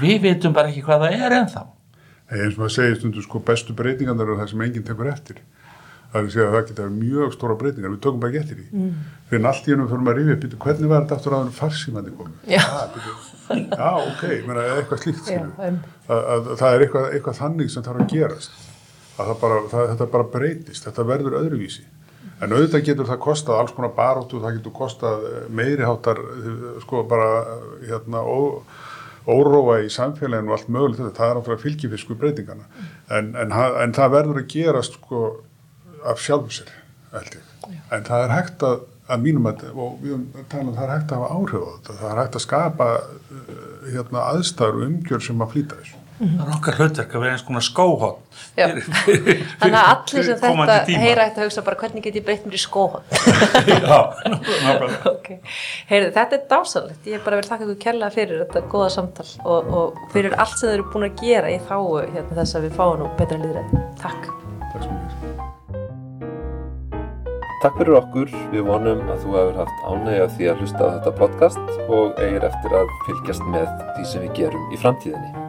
Við 0.03 0.21
vitum 0.27 0.53
bara 0.53 0.69
ekki 0.69 0.85
hvað 0.85 1.07
það 1.07 1.25
er 1.25 1.37
ennþá. 1.39 1.65
Eins 2.31 2.53
og 2.53 2.61
maður 2.61 2.75
segir 2.77 3.01
stundu 3.01 3.25
sko 3.25 3.41
bestu 3.49 3.73
breytingarnar 3.75 4.29
eru 4.29 4.37
það 4.39 4.53
sem 4.53 4.61
enginn 4.67 4.85
tekur 4.87 5.09
eftir 5.09 5.41
það 6.13 6.35
er 6.35 6.47
að 6.47 6.55
það 6.57 6.65
geta 6.71 6.87
mjög 6.95 7.35
stóra 7.35 7.55
breytingar. 7.61 7.93
Við 7.95 8.01
tökum 8.05 8.25
ekki 8.27 8.41
eftir 8.41 8.59
því. 8.59 8.67
Mm. 8.71 8.95
fyrir 9.31 9.47
allt 9.51 9.67
í 9.67 9.71
hennum 9.71 9.87
fyrir 9.91 10.03
maður 10.05 10.17
að 10.17 10.25
rifja 10.25 10.39
býtu 10.41 10.59
hvernig 10.65 10.91
var 10.91 11.05
þetta 11.05 11.17
aftur 11.19 11.35
að 11.37 11.51
farsímandi 11.55 12.11
komið 12.17 12.51
Já. 12.51 12.63
ah, 12.67 13.61
já 13.71 13.91
ok, 14.09 14.23
meina, 14.47 14.65
eitthvað 14.75 15.01
slíkt 15.05 15.21
Já, 15.21 15.23
skilur. 15.29 15.53
um. 15.69 15.79
að, 16.11 16.21
að, 16.35 16.51
það 16.59 16.75
er 16.75 16.85
eitthvað, 16.85 17.07
eitthvað 17.15 17.39
þannig 17.39 17.71
sem 17.71 17.85
þarf 17.87 18.03
að 18.03 18.13
gerast. 18.15 18.59
Að 19.21 19.33
bara, 19.41 19.57
það, 19.71 19.89
þetta 19.93 20.09
bara 20.17 20.29
breytist. 20.35 20.85
Þetta 20.87 21.07
verður 21.07 21.39
öðruvísi. 21.41 21.87
En 22.41 22.53
auðvitað 22.55 22.85
getur 22.87 23.05
það 23.05 23.19
kostað 23.21 23.59
alls 23.61 23.73
konar 23.77 23.91
baróttu 23.93 24.39
það 24.41 24.55
getur 24.57 24.73
kostað 24.73 25.25
eh, 25.29 25.43
meiri 25.53 25.85
háttar 25.85 26.17
eh, 26.17 26.63
sko 26.81 27.03
bara 27.09 27.27
eh, 27.43 27.67
hérna 27.91 28.23
ó, 28.25 28.63
óróa 29.29 29.75
í 29.85 29.91
samfélaginu 29.93 30.49
og 30.49 30.57
allt 30.57 30.71
mögulegt 30.73 31.03
þetta, 31.03 31.13
það 31.19 31.33
er 31.35 31.39
áfram 31.41 31.61
fylgifisku 31.61 32.17
breytingana 32.17 32.65
en, 33.13 33.29
en, 33.37 33.53
en 33.53 33.93
það 33.93 34.13
verður 34.15 34.39
að 34.41 34.47
gerast 34.55 34.97
sko 34.97 35.21
af 36.07 36.23
sjálfu 36.23 36.61
sér 36.61 36.73
en 37.91 38.07
það 38.07 38.25
er 38.25 38.35
hægt 38.37 38.65
að 38.67 38.87
að 39.11 39.23
mínum 39.25 39.47
að, 39.49 39.63
og 39.75 39.95
við 39.99 40.13
höfum 40.13 40.45
talað 40.51 40.69
um 40.69 40.75
það 40.77 40.85
er 40.85 40.93
hægt 40.93 41.09
að 41.11 41.21
hafa 41.21 41.37
áhrif 41.37 41.63
á 41.65 41.69
þetta, 41.71 41.95
það 42.01 42.11
er 42.11 42.21
hægt 42.21 42.37
að 42.37 42.43
skapa 42.45 42.85
uh, 43.01 43.57
hérna 43.89 44.27
aðstæður 44.29 44.77
og 44.77 44.85
umgjör 44.85 45.25
sem 45.25 45.43
að 45.43 45.51
flýta 45.55 45.79
þessu 45.81 46.01
það 46.21 46.41
er 46.43 46.51
okkar 46.53 46.77
hlutverk 46.77 47.13
að 47.15 47.23
vera 47.23 47.35
eins 47.35 47.43
konar 47.45 47.63
skóhótt. 47.65 48.41
Þannig 48.53 49.77
að 49.79 49.87
allir 49.93 50.27
sem 50.27 50.41
þetta 50.41 50.75
heyra 51.01 51.25
ætti 51.29 51.41
að 51.41 51.47
hugsa 51.47 51.63
bara 51.65 51.79
hvernig 51.81 52.05
get 52.05 52.19
ég 52.19 52.25
breytt 52.27 52.45
mér 52.45 52.57
í 52.57 52.61
skóhótt. 52.61 53.15
já, 53.71 53.97
nákvæmlega 54.27 54.99
okay. 55.15 55.39
Heyrðu, 55.89 56.11
þetta 56.19 56.37
er 56.37 56.43
dásanlegt. 56.51 57.09
Ég 57.09 57.17
hef 57.17 57.25
bara 57.25 57.41
verið 57.41 57.53
þakka 57.55 57.67
ykkur 57.67 57.81
kærlega 57.87 58.17
fyrir 58.17 58.43
þetta 58.45 58.63
góða 58.75 58.91
samtal 58.97 59.27
og, 59.41 59.73
og 59.81 60.05
fyrir 60.13 60.37
allt 60.37 60.59
sem 60.59 60.69
þau 60.69 60.75
eru 60.77 60.87
búin 60.93 61.09
að 61.09 61.25
gera 61.25 61.55
í 61.55 61.57
þáu 61.65 61.81
hérna, 62.03 62.37
þess 62.37 62.59
að 62.59 62.69
við 62.69 62.77
fáum 62.77 63.01
nú 63.01 63.11
betra 63.17 63.41
líðræði. 63.41 63.83
Takk. 64.03 64.31
Takk 67.61 67.75
fyrir 67.77 67.93
okkur, 67.99 68.31
við 68.49 68.63
vonum 68.65 69.03
að 69.13 69.19
þú 69.21 69.35
hefur 69.35 69.59
haft 69.59 69.83
ánægja 69.85 70.23
því 70.33 70.47
að 70.49 70.63
hlusta 70.63 70.81
á 70.81 70.93
þetta 70.95 71.13
podcast 71.19 71.75
og 71.93 72.17
eigir 72.17 72.47
eftir 72.49 72.73
að 72.79 72.97
fylgjast 73.05 73.45
með 73.53 73.69
því 73.91 74.09
sem 74.15 74.25
við 74.25 74.35
gerum 74.39 74.73
í 74.73 74.81
framtíðinni. 74.81 75.40